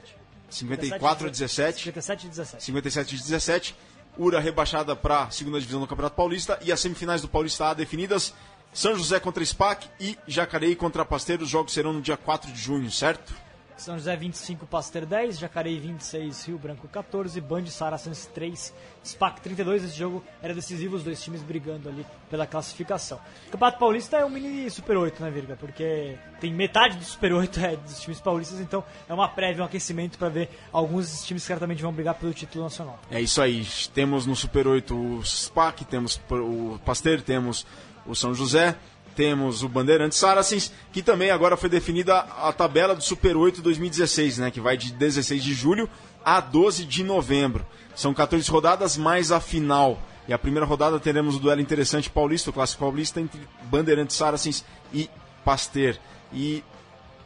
54 0.49 1.27
a 1.27 1.29
17. 1.29 1.83
57 1.85 2.27
a 2.27 2.29
17. 2.29 2.63
57 2.63 3.15
a 3.15 3.17
17. 3.17 3.75
Ura 4.17 4.39
rebaixada 4.39 4.95
para 4.95 5.23
a 5.23 5.31
segunda 5.31 5.59
divisão 5.59 5.79
do 5.79 5.87
Campeonato 5.87 6.15
Paulista 6.15 6.59
e 6.61 6.71
as 6.71 6.79
semifinais 6.79 7.21
do 7.21 7.29
Paulista 7.29 7.69
A 7.69 7.73
definidas. 7.73 8.33
São 8.73 8.95
José 8.95 9.19
contra 9.19 9.43
SPAC 9.43 9.87
e 9.99 10.17
Jacareí 10.27 10.75
contra 10.75 11.05
Pasteiro. 11.05 11.43
Os 11.43 11.49
jogos 11.49 11.73
serão 11.73 11.93
no 11.93 12.01
dia 12.01 12.17
4 12.17 12.51
de 12.51 12.59
junho, 12.59 12.91
certo? 12.91 13.33
São 13.77 13.97
José 13.97 14.15
25, 14.15 14.65
Pasteur 14.67 15.05
10, 15.05 15.39
Jacareí 15.39 15.79
26, 15.79 16.45
Rio 16.45 16.57
Branco 16.57 16.87
14, 16.87 17.39
Band 17.41 17.65
Saracens 17.67 18.27
3, 18.27 18.73
SPAC 19.03 19.41
32. 19.41 19.83
Esse 19.83 19.97
jogo 19.97 20.23
era 20.41 20.53
decisivo, 20.53 20.95
os 20.95 21.03
dois 21.03 21.21
times 21.23 21.41
brigando 21.41 21.89
ali 21.89 22.05
pela 22.29 22.45
classificação. 22.45 23.19
O 23.47 23.51
Campeonato 23.51 23.79
Paulista 23.79 24.17
é 24.17 24.25
um 24.25 24.29
mini 24.29 24.69
Super 24.69 24.97
8, 24.97 25.23
né, 25.23 25.31
Virga? 25.31 25.55
Porque 25.55 26.15
tem 26.39 26.53
metade 26.53 26.97
do 26.97 27.03
Super 27.03 27.33
8 27.33 27.59
é 27.59 27.75
dos 27.75 27.99
times 27.99 28.19
paulistas, 28.19 28.59
então 28.59 28.83
é 29.09 29.13
uma 29.13 29.27
prévia, 29.27 29.63
um 29.63 29.65
aquecimento 29.65 30.17
para 30.17 30.29
ver 30.29 30.49
alguns 30.71 31.07
desses 31.07 31.25
times 31.25 31.43
que 31.43 31.47
certamente 31.47 31.81
vão 31.81 31.91
brigar 31.91 32.15
pelo 32.15 32.33
título 32.33 32.63
nacional. 32.63 32.99
É 33.09 33.19
isso 33.19 33.41
aí. 33.41 33.65
Temos 33.93 34.25
no 34.25 34.35
Super 34.35 34.67
8 34.67 34.95
o 34.95 35.25
SPAC, 35.25 35.85
temos 35.85 36.21
o 36.29 36.79
Pasteur, 36.85 37.21
temos 37.21 37.65
o 38.05 38.15
São 38.15 38.33
José 38.33 38.75
temos 39.21 39.61
o 39.61 39.69
Bandeirantes 39.69 40.17
Saracens, 40.17 40.71
que 40.91 41.03
também 41.03 41.29
agora 41.29 41.55
foi 41.55 41.69
definida 41.69 42.17
a 42.17 42.51
tabela 42.51 42.95
do 42.95 43.03
Super 43.03 43.37
8 43.37 43.61
2016, 43.61 44.39
né, 44.39 44.49
que 44.49 44.59
vai 44.59 44.75
de 44.75 44.91
16 44.91 45.43
de 45.43 45.53
julho 45.53 45.87
a 46.25 46.41
12 46.41 46.85
de 46.85 47.03
novembro. 47.03 47.63
São 47.95 48.15
14 48.15 48.49
rodadas 48.49 48.97
mais 48.97 49.31
a 49.31 49.39
final. 49.39 50.01
E 50.27 50.33
a 50.33 50.39
primeira 50.39 50.65
rodada 50.65 50.99
teremos 50.99 51.35
o 51.35 51.39
duelo 51.39 51.61
interessante 51.61 52.09
paulista, 52.09 52.49
o 52.49 52.53
clássico 52.53 52.79
paulista, 52.79 53.21
entre 53.21 53.39
Bandeirantes 53.65 54.15
Saracens 54.15 54.65
e 54.91 55.07
Pasteur. 55.45 55.97
E 56.33 56.63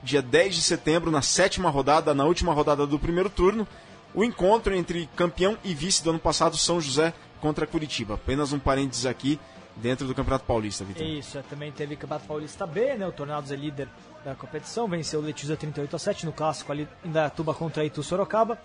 dia 0.04 0.22
10 0.22 0.54
de 0.54 0.62
setembro, 0.64 1.10
na 1.10 1.22
sétima 1.22 1.70
rodada, 1.70 2.14
na 2.14 2.26
última 2.26 2.52
rodada 2.52 2.86
do 2.86 3.00
primeiro 3.00 3.30
turno, 3.30 3.66
o 4.14 4.22
encontro 4.22 4.76
entre 4.76 5.10
campeão 5.16 5.58
e 5.64 5.74
vice 5.74 6.04
do 6.04 6.10
ano 6.10 6.20
passado, 6.20 6.58
São 6.58 6.82
José 6.82 7.14
contra 7.40 7.66
Curitiba. 7.66 8.16
Apenas 8.16 8.52
um 8.52 8.60
parênteses 8.60 9.06
aqui 9.06 9.40
dentro 9.76 10.08
do 10.08 10.16
Campeonato 10.16 10.46
Paulista, 10.46 10.84
Vitor. 10.84 11.06
Isso, 11.06 11.38
é, 11.38 11.42
também 11.42 11.72
teve 11.72 11.96
Campeonato 11.96 12.28
Paulista 12.28 12.66
B, 12.66 12.96
né? 12.96 13.08
O 13.08 13.12
Tornados 13.12 13.52
é 13.52 13.56
líder 13.56 13.88
da 14.24 14.36
competição, 14.36 14.88
venceu 14.88 15.20
o 15.20 15.24
Letícia 15.24 15.56
38 15.56 15.96
a 15.96 16.00
7 16.00 16.26
no 16.26 16.32
clássico 16.32 16.72
ali 16.72 16.88
em 17.04 17.12
Dayatuba 17.12 17.54
contra 17.54 17.84
Itu 17.84 18.02
Sorocaba. 18.02 18.58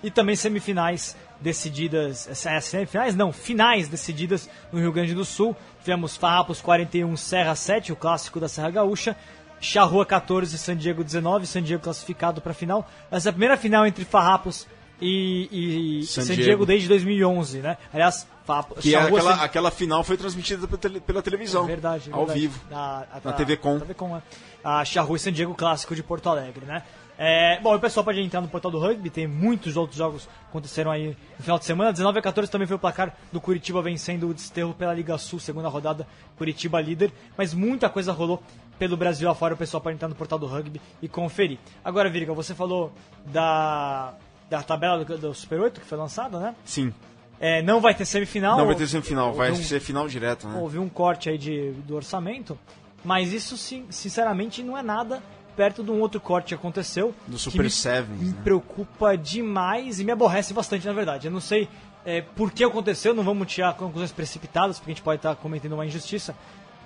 E 0.00 0.12
também 0.12 0.36
semifinais 0.36 1.16
decididas, 1.40 2.28
é, 2.46 2.60
semifinais 2.60 3.16
não, 3.16 3.32
finais 3.32 3.88
decididas 3.88 4.48
no 4.72 4.78
Rio 4.78 4.92
Grande 4.92 5.12
do 5.12 5.24
Sul. 5.24 5.56
Tivemos 5.80 6.16
Farrapos 6.16 6.60
41, 6.60 7.16
Serra 7.16 7.56
7, 7.56 7.92
o 7.92 7.96
clássico 7.96 8.38
da 8.38 8.48
Serra 8.48 8.70
Gaúcha. 8.70 9.16
Charrua 9.60 10.06
14, 10.06 10.56
San 10.56 10.76
Diego 10.76 11.02
19, 11.02 11.46
San 11.46 11.62
Diego 11.62 11.82
classificado 11.82 12.40
para 12.40 12.52
a 12.52 12.54
final. 12.54 12.88
Essa 13.10 13.28
é 13.28 13.30
a 13.30 13.32
primeira 13.32 13.56
final 13.56 13.84
entre 13.84 14.04
Farrapos 14.04 14.68
e, 15.00 16.00
e 16.00 16.06
San 16.06 16.22
San, 16.22 16.34
Diego. 16.34 16.42
Diego. 16.42 16.66
desde 16.66 16.88
2011, 16.88 17.58
né? 17.58 17.76
Aliás, 17.92 18.26
Farrapos, 18.48 18.82
Que 18.82 18.94
é 18.94 18.98
aquela, 18.98 19.34
aquela 19.44 19.70
final 19.70 20.02
foi 20.02 20.16
transmitida 20.16 20.66
pela, 20.66 20.78
tele- 20.78 21.00
pela 21.00 21.22
televisão. 21.22 21.66
Verdade, 21.66 22.08
Ao 22.10 22.20
verdade. 22.20 22.40
vivo. 22.40 22.60
Na, 22.70 23.04
Na 23.22 23.32
TV 23.34 23.56
Com. 23.58 23.74
Na 23.74 23.80
TV 23.80 23.94
Com, 23.94 24.16
é. 24.16 24.22
A 24.64 24.84
Charrua 24.86 25.16
e 25.16 25.20
San 25.20 25.32
Diego 25.32 25.54
Clássico 25.54 25.94
de 25.94 26.02
Porto 26.02 26.28
Alegre, 26.30 26.64
né? 26.64 26.82
É, 27.20 27.60
bom, 27.60 27.74
o 27.74 27.80
pessoal 27.80 28.04
pode 28.04 28.20
entrar 28.20 28.40
no 28.40 28.46
portal 28.48 28.70
do 28.70 28.78
rugby, 28.78 29.10
tem 29.10 29.26
muitos 29.26 29.76
outros 29.76 29.98
jogos 29.98 30.22
que 30.24 30.30
aconteceram 30.50 30.90
aí 30.90 31.16
no 31.36 31.42
final 31.42 31.58
de 31.58 31.64
semana. 31.64 31.92
19 31.92 32.18
a 32.20 32.22
14 32.22 32.50
também 32.50 32.66
foi 32.66 32.76
o 32.76 32.78
placar 32.78 33.12
do 33.32 33.40
Curitiba 33.40 33.82
vencendo 33.82 34.28
o 34.30 34.32
Desterro 34.32 34.72
pela 34.72 34.94
Liga 34.94 35.18
Sul, 35.18 35.38
segunda 35.40 35.68
rodada, 35.68 36.06
Curitiba 36.36 36.80
líder. 36.80 37.12
Mas 37.36 37.52
muita 37.52 37.88
coisa 37.90 38.12
rolou 38.12 38.40
pelo 38.78 38.96
Brasil 38.96 39.28
afora, 39.28 39.54
o 39.54 39.56
pessoal 39.56 39.80
pode 39.80 39.96
entrar 39.96 40.06
no 40.08 40.14
portal 40.14 40.38
do 40.38 40.46
rugby 40.46 40.80
e 41.02 41.08
conferir. 41.08 41.58
Agora, 41.84 42.08
Virga, 42.08 42.32
você 42.32 42.54
falou 42.54 42.92
da, 43.26 44.14
da 44.48 44.62
tabela 44.62 45.04
do, 45.04 45.18
do 45.18 45.34
Super 45.34 45.60
8 45.60 45.80
que 45.80 45.86
foi 45.86 45.98
lançada, 45.98 46.38
né? 46.38 46.54
Sim. 46.64 46.94
É, 47.40 47.62
não 47.62 47.80
vai 47.80 47.94
ter 47.94 48.04
semifinal. 48.04 48.56
Não 48.58 48.66
vai 48.66 48.74
ter 48.74 48.86
semifinal, 48.88 49.32
vai 49.32 49.52
um- 49.52 49.56
ser 49.56 49.80
final 49.80 50.08
direto, 50.08 50.48
né? 50.48 50.58
houve 50.60 50.78
um 50.78 50.88
corte 50.88 51.28
aí 51.30 51.38
de, 51.38 51.70
do 51.86 51.94
orçamento, 51.94 52.58
mas 53.04 53.32
isso 53.32 53.56
sin- 53.56 53.86
sinceramente 53.90 54.62
não 54.62 54.76
é 54.76 54.82
nada 54.82 55.22
perto 55.56 55.82
de 55.82 55.90
um 55.90 56.00
outro 56.00 56.20
corte 56.20 56.48
que 56.48 56.54
aconteceu. 56.54 57.14
Do 57.26 57.38
Super 57.38 57.64
me, 57.64 57.70
Sevens, 57.70 58.20
Me 58.20 58.28
né? 58.30 58.36
preocupa 58.44 59.16
demais 59.16 59.98
e 60.00 60.04
me 60.04 60.12
aborrece 60.12 60.52
bastante, 60.54 60.86
na 60.86 60.92
verdade. 60.92 61.26
Eu 61.26 61.32
não 61.32 61.40
sei 61.40 61.68
é, 62.04 62.20
por 62.22 62.50
que 62.52 62.62
aconteceu, 62.64 63.12
não 63.14 63.22
vamos 63.24 63.52
tirar 63.52 63.74
conclusões 63.74 64.10
precipitadas, 64.12 64.78
porque 64.78 64.90
a 64.90 64.94
gente 64.94 65.02
pode 65.02 65.18
estar 65.18 65.34
cometendo 65.36 65.72
uma 65.74 65.84
injustiça, 65.86 66.34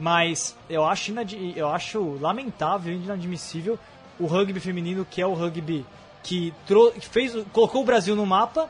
mas 0.01 0.57
eu 0.69 0.85
acho, 0.85 1.13
eu 1.55 1.69
acho 1.69 2.19
lamentável 2.21 2.93
e 2.93 2.97
inadmissível 2.97 3.79
o 4.19 4.27
rugby 4.27 4.59
feminino, 4.61 5.07
que 5.09 5.21
é 5.21 5.27
o 5.27 5.33
rugby 5.35 5.85
que, 6.23 6.53
que 6.99 7.09
fez, 7.09 7.35
colocou 7.53 7.83
o 7.83 7.85
Brasil 7.85 8.15
no 8.17 8.25
mapa, 8.27 8.69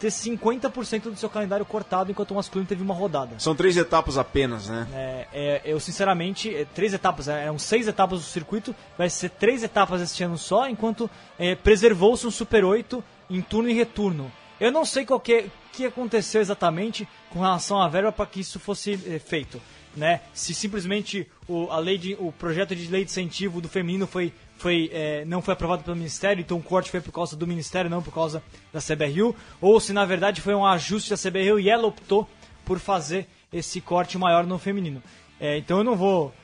ter 0.00 0.08
50% 0.08 1.02
do 1.02 1.16
seu 1.16 1.28
calendário 1.28 1.64
cortado, 1.66 2.10
enquanto 2.10 2.30
o 2.30 2.34
masculino 2.34 2.66
teve 2.66 2.82
uma 2.82 2.94
rodada. 2.94 3.38
São 3.38 3.54
três 3.54 3.76
etapas 3.76 4.16
apenas, 4.16 4.66
né? 4.66 4.88
É, 4.94 5.26
é, 5.32 5.62
eu 5.66 5.78
sinceramente, 5.78 6.52
é, 6.54 6.64
três 6.64 6.94
etapas, 6.94 7.28
é, 7.28 7.44
eram 7.44 7.58
seis 7.58 7.86
etapas 7.86 8.20
do 8.20 8.24
circuito, 8.24 8.74
vai 8.96 9.10
ser 9.10 9.28
três 9.28 9.62
etapas 9.62 10.00
este 10.00 10.24
ano 10.24 10.38
só, 10.38 10.66
enquanto 10.66 11.08
é, 11.38 11.54
preservou-se 11.54 12.26
um 12.26 12.30
Super 12.30 12.64
8 12.64 13.04
em 13.28 13.42
turno 13.42 13.68
e 13.68 13.74
retorno. 13.74 14.32
Eu 14.58 14.72
não 14.72 14.86
sei 14.86 15.04
qual 15.04 15.20
que, 15.20 15.50
que 15.72 15.84
aconteceu 15.84 16.40
exatamente 16.40 17.06
com 17.28 17.40
relação 17.40 17.80
à 17.80 17.86
verba 17.88 18.10
para 18.10 18.26
que 18.26 18.40
isso 18.40 18.58
fosse 18.58 18.94
é, 19.06 19.18
feito. 19.18 19.60
Né? 19.94 20.20
Se 20.32 20.54
simplesmente 20.54 21.26
o, 21.48 21.70
a 21.70 21.78
lei 21.78 21.98
de, 21.98 22.16
o 22.18 22.32
projeto 22.32 22.74
de 22.74 22.86
lei 22.88 23.04
de 23.04 23.10
incentivo 23.10 23.60
do 23.60 23.68
feminino 23.68 24.06
foi, 24.06 24.32
foi, 24.60 24.90
é, 24.92 25.24
não 25.24 25.40
foi 25.40 25.54
aprovado 25.54 25.82
pelo 25.82 25.96
Ministério, 25.96 26.42
então 26.42 26.58
o 26.58 26.62
corte 26.62 26.90
foi 26.90 27.00
por 27.00 27.12
causa 27.12 27.34
do 27.34 27.46
Ministério, 27.46 27.90
não 27.90 28.02
por 28.02 28.12
causa 28.12 28.42
da 28.72 28.78
CBRU, 28.80 29.34
ou 29.60 29.80
se 29.80 29.92
na 29.92 30.04
verdade 30.04 30.42
foi 30.42 30.54
um 30.54 30.66
ajuste 30.66 31.10
da 31.10 31.16
CBRU 31.16 31.58
e 31.58 31.70
ela 31.70 31.86
optou 31.86 32.28
por 32.64 32.78
fazer 32.78 33.26
esse 33.50 33.80
corte 33.80 34.18
maior 34.18 34.46
no 34.46 34.58
feminino. 34.58 35.02
É, 35.40 35.56
então 35.56 35.78
eu 35.78 35.84
não 35.84 35.96
vou 35.96 36.34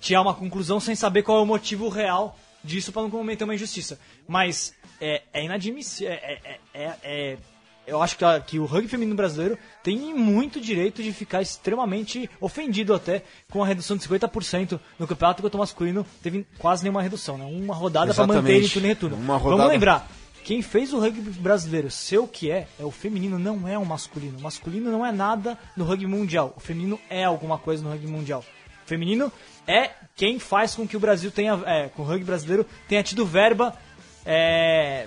tirar 0.00 0.22
uma 0.22 0.34
conclusão 0.34 0.80
sem 0.80 0.96
saber 0.96 1.22
qual 1.22 1.38
é 1.38 1.42
o 1.42 1.46
motivo 1.46 1.88
real 1.88 2.36
disso 2.64 2.90
para 2.92 3.02
não 3.02 3.10
cometer 3.10 3.44
uma 3.44 3.54
injustiça. 3.54 3.98
Mas 4.26 4.74
é, 5.00 5.22
é 5.32 5.44
inadmissível. 5.44 6.12
É, 6.12 6.38
é- 6.44 6.60
é- 6.74 6.96
é- 7.02 7.38
eu 7.90 8.02
acho 8.02 8.16
que, 8.16 8.24
a- 8.24 8.40
que 8.40 8.58
o 8.58 8.64
rugby 8.64 8.88
feminino 8.88 9.14
brasileiro 9.16 9.58
tem 9.82 10.14
muito 10.14 10.60
direito 10.60 11.02
de 11.02 11.12
ficar 11.12 11.42
extremamente 11.42 12.28
ofendido 12.40 12.94
até 12.94 13.22
com 13.50 13.62
a 13.62 13.66
redução 13.66 13.96
de 13.96 14.06
50% 14.08 14.80
no 14.98 15.06
campeonato, 15.06 15.40
enquanto 15.40 15.54
o 15.56 15.58
masculino 15.58 16.06
teve 16.22 16.46
quase 16.58 16.82
nenhuma 16.82 17.02
redução. 17.02 17.36
Né? 17.36 17.44
Uma 17.44 17.74
rodada 17.74 18.06
para 18.14 18.26
manter 18.26 18.52
em 18.66 18.68
turno 18.72 18.86
e 18.86 18.88
retorno. 18.88 19.16
Uma 19.16 19.36
rodada- 19.36 19.56
Vamos 19.58 19.72
lembrar, 19.72 20.08
quem 20.44 20.62
fez 20.62 20.92
o 20.92 20.98
rugby 20.98 21.20
brasileiro 21.38 21.90
ser 21.90 22.18
o 22.18 22.26
que 22.26 22.50
é, 22.50 22.66
é 22.78 22.84
o 22.84 22.90
feminino, 22.90 23.38
não 23.38 23.68
é 23.68 23.76
o 23.76 23.84
masculino. 23.84 24.38
O 24.38 24.42
masculino 24.42 24.90
não 24.90 25.04
é 25.04 25.12
nada 25.12 25.58
no 25.76 25.84
rugby 25.84 26.06
mundial. 26.06 26.54
O 26.56 26.60
feminino 26.60 26.98
é 27.10 27.24
alguma 27.24 27.58
coisa 27.58 27.82
no 27.84 27.90
rugby 27.90 28.06
mundial. 28.06 28.44
O 28.84 28.88
feminino 28.88 29.30
é 29.66 29.90
quem 30.16 30.38
faz 30.38 30.74
com 30.74 30.88
que 30.88 30.96
o 30.96 31.00
Brasil 31.00 31.30
tenha, 31.30 31.60
é, 31.66 31.88
com 31.88 32.02
o 32.02 32.04
rugby 32.04 32.24
brasileiro 32.24 32.66
tenha 32.88 33.02
tido 33.02 33.24
verba, 33.26 33.76
é, 34.24 35.06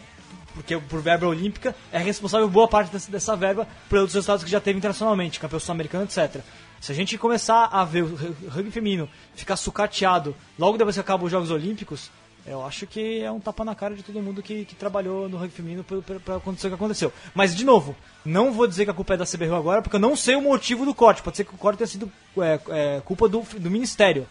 porque 0.54 0.78
por 0.78 1.02
verba 1.02 1.28
olímpica, 1.28 1.76
é 1.92 1.98
responsável 1.98 2.48
boa 2.50 2.68
parte 2.68 2.92
dessa, 2.92 3.12
dessa 3.12 3.36
verba 3.36 3.68
outros 3.92 4.14
resultados 4.14 4.44
que 4.44 4.50
já 4.50 4.60
teve 4.60 4.78
internacionalmente, 4.78 5.40
campeão 5.40 5.60
sul-americano, 5.60 6.04
etc. 6.06 6.42
Se 6.80 6.92
a 6.92 6.96
gente 6.96 7.18
começar 7.18 7.66
a 7.72 7.84
ver 7.86 8.04
o 8.04 8.16
ru- 8.16 8.36
rugby 8.50 8.72
feminino 8.72 9.10
ficar 9.36 9.56
sucateado 9.56 10.36
logo 10.60 10.78
depois 10.78 10.96
que 10.96 11.00
acabam 11.02 11.26
os 11.26 11.32
Jogos 11.32 11.50
Olímpicos, 11.52 12.12
eu 12.46 12.62
acho 12.66 12.86
que 12.86 13.22
é 13.22 13.32
um 13.32 13.40
tapa 13.40 13.64
na 13.64 13.74
cara 13.74 13.96
de 13.96 14.04
todo 14.04 14.22
mundo 14.22 14.44
que, 14.44 14.66
que 14.66 14.76
trabalhou 14.76 15.30
no 15.30 15.38
rugby 15.38 15.54
feminino 15.56 15.86
para 16.26 16.36
acontecer 16.36 16.68
o 16.68 16.72
que 16.72 16.76
aconteceu. 16.76 17.14
Mas, 17.34 17.56
de 17.56 17.64
novo, 17.64 17.96
não 18.26 18.52
vou 18.52 18.68
dizer 18.68 18.84
que 18.84 18.92
a 18.92 18.94
culpa 18.94 19.14
é 19.14 19.18
da 19.18 19.26
CBRU 19.26 19.56
agora, 19.56 19.82
porque 19.82 19.96
eu 19.96 20.00
não 20.02 20.14
sei 20.14 20.36
o 20.36 20.42
motivo 20.42 20.84
do 20.84 20.94
corte. 20.94 21.22
Pode 21.24 21.38
ser 21.38 21.46
que 21.46 21.56
o 21.56 21.58
corte 21.58 21.78
tenha 21.78 21.88
sido 21.88 22.12
é, 22.38 22.60
é, 22.68 23.02
culpa 23.06 23.30
do, 23.30 23.40
do 23.58 23.72
Ministério. 23.72 24.28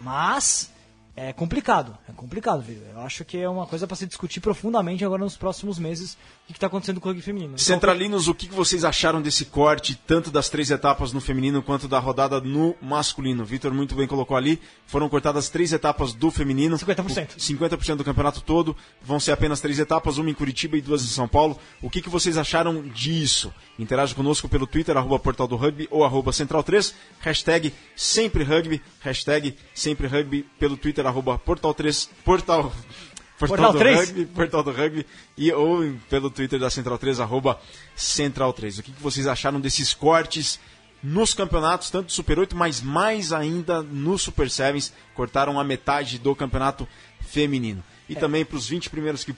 Mas 0.00 0.72
é 1.16 1.32
complicado, 1.32 1.96
é 2.08 2.12
complicado, 2.12 2.60
viu? 2.62 2.82
Eu 2.92 3.00
acho 3.02 3.24
que 3.24 3.38
é 3.38 3.48
uma 3.48 3.66
coisa 3.66 3.86
para 3.86 3.96
se 3.96 4.04
discutir 4.06 4.40
profundamente 4.40 5.04
agora 5.04 5.22
nos 5.22 5.36
próximos 5.36 5.78
meses 5.78 6.16
o 6.44 6.46
que 6.48 6.54
está 6.54 6.66
acontecendo 6.66 7.00
com 7.00 7.08
o 7.08 7.12
rugby 7.12 7.22
feminino. 7.24 7.58
Centralinos, 7.58 8.26
o 8.28 8.34
que 8.34 8.48
vocês 8.48 8.84
acharam 8.84 9.22
desse 9.22 9.44
corte, 9.46 9.94
tanto 10.06 10.30
das 10.30 10.48
três 10.48 10.70
etapas 10.70 11.12
no 11.12 11.20
feminino 11.20 11.62
quanto 11.62 11.86
da 11.88 11.98
rodada 11.98 12.40
no 12.40 12.74
masculino? 12.82 13.44
Vitor 13.44 13.72
muito 13.72 13.94
bem 13.94 14.06
colocou 14.08 14.36
ali, 14.36 14.60
foram 14.86 15.08
cortadas 15.08 15.48
três 15.48 15.72
etapas 15.72 16.12
do 16.12 16.30
feminino. 16.30 16.76
50%. 16.76 17.36
O- 17.36 17.40
50% 17.40 17.96
do 17.96 18.04
campeonato 18.04 18.40
todo, 18.42 18.76
vão 19.00 19.20
ser 19.20 19.32
apenas 19.32 19.60
três 19.60 19.78
etapas, 19.78 20.18
uma 20.18 20.28
em 20.28 20.34
Curitiba 20.34 20.76
e 20.76 20.80
duas 20.82 21.02
em 21.02 21.06
São 21.06 21.28
Paulo. 21.28 21.58
O 21.80 21.88
que, 21.88 22.02
que 22.02 22.08
vocês 22.10 22.36
acharam 22.36 22.82
disso? 22.88 23.54
Interaja 23.78 24.14
conosco 24.14 24.48
pelo 24.48 24.66
Twitter, 24.66 24.96
arroba 24.96 25.18
Portal 25.18 25.46
do 25.48 25.56
Rugby 25.56 25.88
ou 25.90 26.04
arroba 26.04 26.30
Central3, 26.32 26.92
hashtag 27.20 27.72
sempre 27.96 28.44
rugby, 28.44 28.82
hashtag 29.00 29.56
sempre 29.74 30.06
rugby, 30.06 30.44
pelo 30.58 30.76
Twitter, 30.76 31.03
arroba 31.08 31.38
Portal 31.38 31.74
3, 31.74 32.10
Portal... 32.24 32.72
Portal, 33.36 33.56
Portal 33.56 33.72
do 33.72 33.78
3? 33.78 33.98
Rugby, 33.98 34.26
Portal 34.26 34.62
do 34.62 34.70
Rugby 34.70 35.06
e 35.36 35.52
ou 35.52 35.80
pelo 36.08 36.30
Twitter 36.30 36.58
da 36.58 36.70
Central 36.70 36.96
3, 36.96 37.18
arroba 37.18 37.60
Central 37.96 38.52
3. 38.52 38.78
O 38.78 38.82
que, 38.82 38.92
que 38.92 39.02
vocês 39.02 39.26
acharam 39.26 39.60
desses 39.60 39.92
cortes 39.92 40.60
nos 41.02 41.34
campeonatos, 41.34 41.90
tanto 41.90 42.06
do 42.06 42.12
Super 42.12 42.38
8, 42.38 42.56
mas 42.56 42.80
mais 42.80 43.32
ainda 43.32 43.82
no 43.82 44.16
Super 44.16 44.48
Sevens, 44.48 44.92
cortaram 45.14 45.60
a 45.60 45.64
metade 45.64 46.18
do 46.18 46.34
campeonato 46.34 46.88
feminino. 47.20 47.84
E 48.08 48.14
também 48.14 48.44
para 48.44 48.56
os 48.56 48.68
20 48.68 48.88
primeiros 48.88 49.24
que 49.24 49.34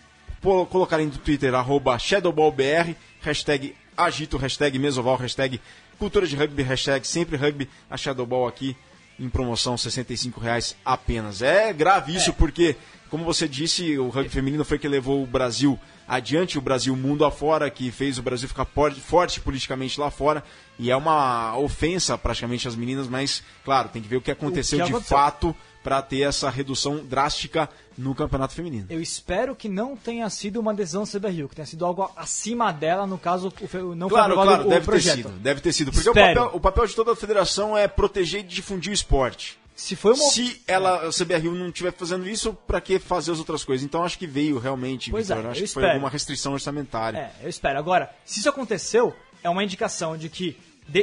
colocarem 0.70 1.06
no 1.06 1.18
Twitter, 1.18 1.54
arroba 1.54 1.98
ShadowballBR, 1.98 2.94
hashtag 3.20 3.74
agito, 3.96 4.36
hashtag 4.36 4.78
mesoval, 4.78 5.16
hashtag 5.16 5.60
cultura 5.98 6.26
de 6.26 6.36
rugby, 6.36 6.62
hashtag 6.62 7.06
sempre 7.06 7.36
rugby, 7.36 7.68
a 7.90 7.96
Shadowball 7.96 8.46
aqui 8.46 8.76
em 9.18 9.28
promoção, 9.28 9.76
65 9.76 10.40
reais 10.40 10.76
apenas. 10.84 11.42
É 11.42 11.72
grave 11.72 12.14
isso, 12.14 12.32
porque, 12.32 12.76
como 13.08 13.24
você 13.24 13.48
disse, 13.48 13.98
o 13.98 14.08
rugby 14.08 14.28
feminino 14.28 14.64
foi 14.64 14.78
que 14.78 14.88
levou 14.88 15.22
o 15.22 15.26
Brasil 15.26 15.78
adiante, 16.06 16.58
o 16.58 16.60
Brasil 16.60 16.94
mundo 16.94 17.24
afora, 17.24 17.70
que 17.70 17.90
fez 17.90 18.18
o 18.18 18.22
Brasil 18.22 18.48
ficar 18.48 18.66
forte 18.66 19.40
politicamente 19.40 19.98
lá 19.98 20.10
fora, 20.10 20.44
e 20.78 20.90
é 20.90 20.96
uma 20.96 21.56
ofensa 21.58 22.16
praticamente 22.16 22.68
às 22.68 22.76
meninas, 22.76 23.08
mas, 23.08 23.42
claro, 23.64 23.88
tem 23.88 24.02
que 24.02 24.08
ver 24.08 24.16
o 24.16 24.20
que 24.20 24.30
aconteceu 24.30 24.78
que 24.78 24.84
de 24.84 24.90
aconteceu. 24.90 25.16
fato 25.16 25.56
para 25.87 26.03
ter 26.03 26.22
essa 26.22 26.51
redução 26.51 26.97
drástica 27.05 27.68
no 27.97 28.12
campeonato 28.12 28.53
feminino. 28.55 28.87
Eu 28.91 29.01
espero 29.01 29.55
que 29.55 29.68
não 29.68 29.97
tenha 29.97 30.28
sido 30.28 30.59
uma 30.59 30.74
decisão 30.74 31.05
da 31.05 31.09
CBRU, 31.30 31.49
que 31.49 31.55
tenha 31.55 31.64
sido 31.66 31.87
algo 31.87 32.11
acima 32.16 32.72
dela, 32.72 33.07
no 33.07 33.16
caso, 33.16 33.53
o 33.72 33.95
não 33.95 34.09
foi 34.09 34.18
Claro, 34.18 34.32
aprovado 34.32 34.49
claro, 34.49 34.66
o 34.66 34.68
deve 34.68 34.80
ter 34.80 34.84
projeto. 34.84 35.16
sido, 35.16 35.28
deve 35.39 35.61
ter 35.61 35.72
sido, 35.72 35.93
porque 35.93 36.11
o 36.11 36.12
papel, 36.12 36.51
o 36.55 36.59
papel 36.61 36.87
de 36.89 36.95
toda 36.97 37.12
a 37.12 37.16
federação 37.16 37.78
é 37.78 37.87
proteger 37.87 38.41
e 38.41 38.43
difundir 38.43 38.91
o 38.91 38.93
esporte. 38.95 39.57
Se 39.76 39.95
foi 39.95 40.14
uma... 40.14 40.24
Se 40.30 40.61
ela, 40.66 41.07
a 41.07 41.11
CBRU 41.11 41.55
não 41.55 41.68
estiver 41.68 41.93
fazendo 41.93 42.28
isso, 42.28 42.53
para 42.66 42.80
que 42.80 42.99
fazer 42.99 43.30
as 43.30 43.39
outras 43.39 43.62
coisas? 43.62 43.84
Então 43.87 44.03
acho 44.03 44.18
que 44.18 44.26
veio 44.26 44.59
realmente, 44.59 45.12
Pois 45.12 45.28
Vitor. 45.28 45.45
é, 45.45 45.49
acho 45.51 45.61
eu 45.61 45.66
que 45.66 45.72
foi 45.72 45.82
espero. 45.82 45.93
alguma 45.93 46.11
restrição 46.11 46.53
orçamentária. 46.53 47.18
É, 47.41 47.45
eu 47.45 47.49
espero. 47.49 47.78
Agora, 47.78 48.11
se 48.24 48.41
isso 48.41 48.49
aconteceu, 48.49 49.14
é 49.41 49.49
uma 49.49 49.62
indicação 49.62 50.16
de 50.16 50.28
que 50.28 50.57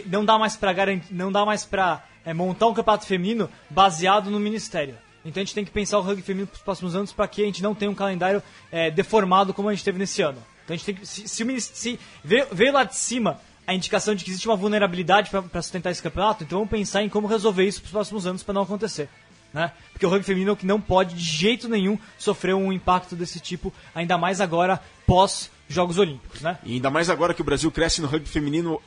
não 0.08 0.26
dá 0.26 0.38
mais 0.38 0.58
pra 0.58 0.74
garantir, 0.74 1.14
não 1.14 1.32
dá 1.32 1.46
mais 1.46 1.64
pra 1.64 2.04
é, 2.26 2.34
montar 2.34 2.68
um 2.68 2.74
campeonato 2.74 3.06
feminino 3.06 3.50
baseado 3.70 4.30
no 4.30 4.40
ministério. 4.40 4.96
Então 5.26 5.42
a 5.42 5.46
gente 5.46 5.56
tem 5.56 5.64
que 5.64 5.72
pensar 5.72 6.00
o 6.00 6.02
rugby 6.02 6.22
feminino 6.22 6.48
para 6.48 6.58
os 6.58 6.62
próximos 6.62 6.96
anos 6.96 7.14
para 7.14 7.28
que 7.28 7.42
a 7.42 7.46
gente 7.46 7.64
não 7.64 7.74
tenha 7.74 7.90
um 7.90 7.96
calendário 7.96 8.44
é, 8.72 8.92
deformado 8.92 9.54
como 9.54 9.70
a 9.70 9.74
gente 9.74 9.84
teve 9.84 9.98
nesse 9.98 10.22
ano. 10.22 10.38
Então 10.64 10.74
a 10.74 10.78
gente 10.78 10.86
tem 10.86 10.96
que. 10.96 11.06
Se, 11.06 11.28
se, 11.28 11.62
se 11.62 12.00
veio, 12.24 12.48
veio 12.52 12.74
lá 12.74 12.84
de 12.84 12.96
cima 12.96 13.40
a 13.66 13.74
indicação 13.74 14.14
de 14.14 14.24
que 14.24 14.30
existe 14.30 14.48
uma 14.48 14.58
vulnerabilidade 14.58 15.30
para 15.30 15.62
sustentar 15.62 15.92
esse 15.92 16.04
campeonato, 16.04 16.44
então 16.44 16.60
vamos 16.60 16.70
pensar 16.70 17.02
em 17.02 17.10
como 17.10 17.28
resolver 17.28 17.66
isso 17.66 17.80
para 17.80 17.88
os 17.88 17.92
próximos 17.92 18.28
anos 18.28 18.44
para 18.44 18.54
não 18.54 18.64
acontecer. 18.64 19.08
Né? 19.54 19.72
Porque 19.92 20.06
o 20.06 20.10
rugby 20.10 20.26
feminino 20.26 20.50
é 20.50 20.54
o 20.54 20.58
que 20.58 20.66
não 20.66 20.82
pode 20.82 21.16
de 21.16 21.24
jeito 21.24 21.70
nenhum 21.70 21.98
sofrer 22.18 22.56
um 22.56 22.74
impacto 22.74 23.16
desse 23.16 23.40
tipo, 23.40 23.72
ainda 23.94 24.18
mais 24.18 24.42
agora 24.42 24.82
pós 25.06 25.50
Jogos 25.70 25.98
Olímpicos, 25.98 26.42
né? 26.42 26.58
E 26.64 26.74
ainda 26.74 26.90
mais 26.90 27.10
agora 27.10 27.34
que 27.34 27.42
o 27.42 27.46
Brasil 27.46 27.72
cresce 27.72 28.02
no 28.02 28.08
rugby 28.08 28.28
feminino, 28.28 28.82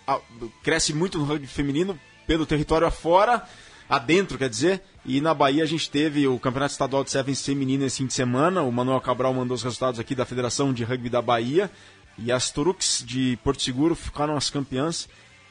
cresce 0.63 0.93
muito 0.93 1.19
no 1.19 1.25
rugby 1.25 1.47
feminino 1.47 1.99
pelo 2.27 2.45
território 2.47 2.87
afora, 2.87 3.43
adentro, 3.89 4.37
quer 4.39 4.49
dizer. 4.49 4.83
E 5.05 5.21
na 5.21 5.33
Bahia 5.33 5.63
a 5.63 5.67
gente 5.67 5.89
teve 5.89 6.27
o 6.27 6.39
Campeonato 6.39 6.73
Estadual 6.73 7.05
de 7.05 7.11
Sevens 7.11 7.45
feminino 7.45 7.85
esse 7.85 7.99
fim 7.99 8.07
de 8.07 8.15
semana. 8.15 8.63
O 8.63 8.73
Manuel 8.73 9.01
Cabral 9.01 9.33
mandou 9.33 9.55
os 9.55 9.63
resultados 9.63 10.01
aqui 10.01 10.15
da 10.15 10.25
Federação 10.25 10.73
de 10.73 10.83
Rugby 10.85 11.09
da 11.09 11.23
Bahia. 11.23 11.71
E 12.19 12.33
as 12.33 12.51
Turux 12.51 13.05
de 13.07 13.39
Porto 13.45 13.63
Seguro 13.63 13.95
ficaram 13.95 14.37
as 14.37 14.51
campeãs. 14.51 15.09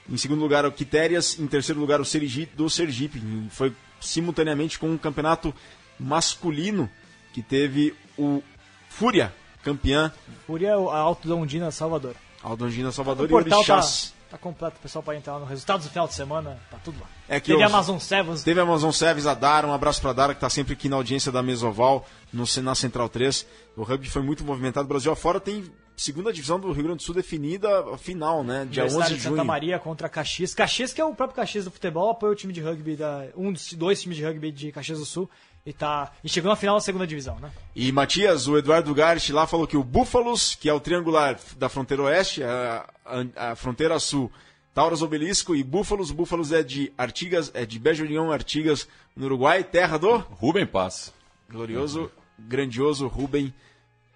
Em 0.09 0.17
segundo 0.17 0.41
lugar, 0.41 0.65
o 0.65 0.71
Quitérias. 0.71 1.39
Em 1.39 1.47
terceiro 1.47 1.79
lugar, 1.79 2.01
o 2.01 2.05
Sergipe, 2.05 2.55
do 2.55 2.69
Sergipe. 2.69 3.19
E 3.19 3.47
foi 3.49 3.73
simultaneamente 4.01 4.77
com 4.77 4.89
um 4.91 4.97
campeonato 4.97 5.53
masculino 5.99 6.89
que 7.33 7.41
teve 7.41 7.93
o 8.17 8.41
Fúria, 8.89 9.33
campeã, 9.63 10.11
Fúria 10.47 10.69
é 10.69 10.77
o- 10.77 10.89
a 10.89 10.97
Alto 10.97 11.27
Londrina, 11.27 11.69
Salvador. 11.71 12.15
Aldongina 12.41 12.91
Salvador 12.91 13.23
o 13.31 13.41
e 13.41 13.49
tá, 13.49 13.57
Orixás. 13.57 14.13
Tá 14.35 14.41
completo, 14.41 14.77
pessoal 14.81 15.01
pode 15.03 15.17
entrar 15.19 15.39
no 15.39 15.45
resultados 15.45 15.85
do 15.85 15.89
final 15.91 16.07
de 16.07 16.13
semana, 16.13 16.57
tá 16.69 16.77
tudo 16.83 16.99
lá. 16.99 17.07
É 17.27 17.39
que 17.39 17.51
Teve 17.51 17.63
os- 17.63 17.71
Amazon 17.71 17.97
Sevens, 17.99 18.43
Teve 18.43 18.59
Amazon 18.59 18.91
Sevens, 18.91 19.25
a 19.25 19.33
Dara, 19.33 19.65
um 19.67 19.73
abraço 19.73 20.01
pra 20.01 20.13
Dara, 20.13 20.33
que 20.33 20.41
tá 20.41 20.49
sempre 20.49 20.73
aqui 20.73 20.87
na 20.89 20.95
audiência 20.95 21.31
da 21.31 21.41
Mesoval, 21.41 22.05
no, 22.31 22.43
na 22.61 22.75
Central 22.75 23.09
3. 23.09 23.45
O 23.75 23.83
rugby 23.83 24.09
foi 24.09 24.21
muito 24.21 24.43
movimentado. 24.43 24.87
Brasil 24.87 25.11
afora 25.11 25.39
tem 25.39 25.65
segunda 25.97 26.31
divisão 26.33 26.59
do 26.59 26.71
Rio 26.71 26.83
Grande 26.83 26.97
do 26.97 27.03
Sul 27.03 27.15
definida 27.15 27.69
final, 27.97 28.43
né? 28.43 28.67
Dia 28.69 28.83
11 28.83 28.95
Universidade 28.95 29.15
de 29.15 29.21
Santa 29.21 29.35
junho. 29.37 29.45
Maria 29.45 29.79
contra 29.79 30.09
Caxias. 30.09 30.53
Caxias, 30.53 30.93
que 30.93 30.99
é 30.99 31.05
o 31.05 31.13
próprio 31.15 31.35
Caxias 31.37 31.65
do 31.65 31.71
futebol, 31.71 32.09
apoia 32.11 32.33
o 32.33 32.35
time 32.35 32.51
de 32.53 32.61
rugby, 32.61 32.95
da, 32.95 33.25
um 33.35 33.51
dos 33.53 33.73
dois 33.73 34.01
times 34.01 34.17
de 34.17 34.25
rugby 34.25 34.51
de 34.51 34.71
Caxias 34.71 34.99
do 34.99 35.05
Sul. 35.05 35.29
E, 35.65 35.73
tá, 35.73 36.11
e 36.23 36.29
chegou 36.29 36.49
na 36.49 36.55
final 36.55 36.75
da 36.75 36.81
segunda 36.81 37.07
divisão, 37.07 37.39
né? 37.39 37.51
E 37.75 37.91
Matias, 37.91 38.47
o 38.47 38.55
Eduardo 38.55 38.93
Gart 38.93 39.27
lá 39.31 39.47
falou 39.47 39.65
que 39.65 39.75
o 39.75 39.83
Búfalos, 39.83 40.53
que 40.53 40.69
é 40.69 40.73
o 40.73 40.79
triangular 40.79 41.39
da 41.57 41.67
fronteira 41.67 42.03
oeste, 42.03 42.43
a, 42.43 42.85
a- 43.03 43.51
a 43.51 43.55
fronteira 43.55 43.97
sul, 43.99 44.31
Tauras 44.75 45.01
Obelisco 45.01 45.55
e 45.55 45.63
Búfalos. 45.63 46.11
Búfalos 46.11 46.51
é 46.51 46.61
de 46.61 46.93
Artigas, 46.95 47.49
é 47.55 47.65
de 47.65 47.79
Belo 47.79 48.03
União, 48.03 48.31
Artigas, 48.31 48.87
no 49.15 49.25
Uruguai, 49.25 49.63
terra 49.63 49.97
do 49.97 50.17
Rubem 50.17 50.67
Paz. 50.67 51.11
glorioso, 51.49 52.11
grandioso 52.37 53.07
Rubem 53.07 53.51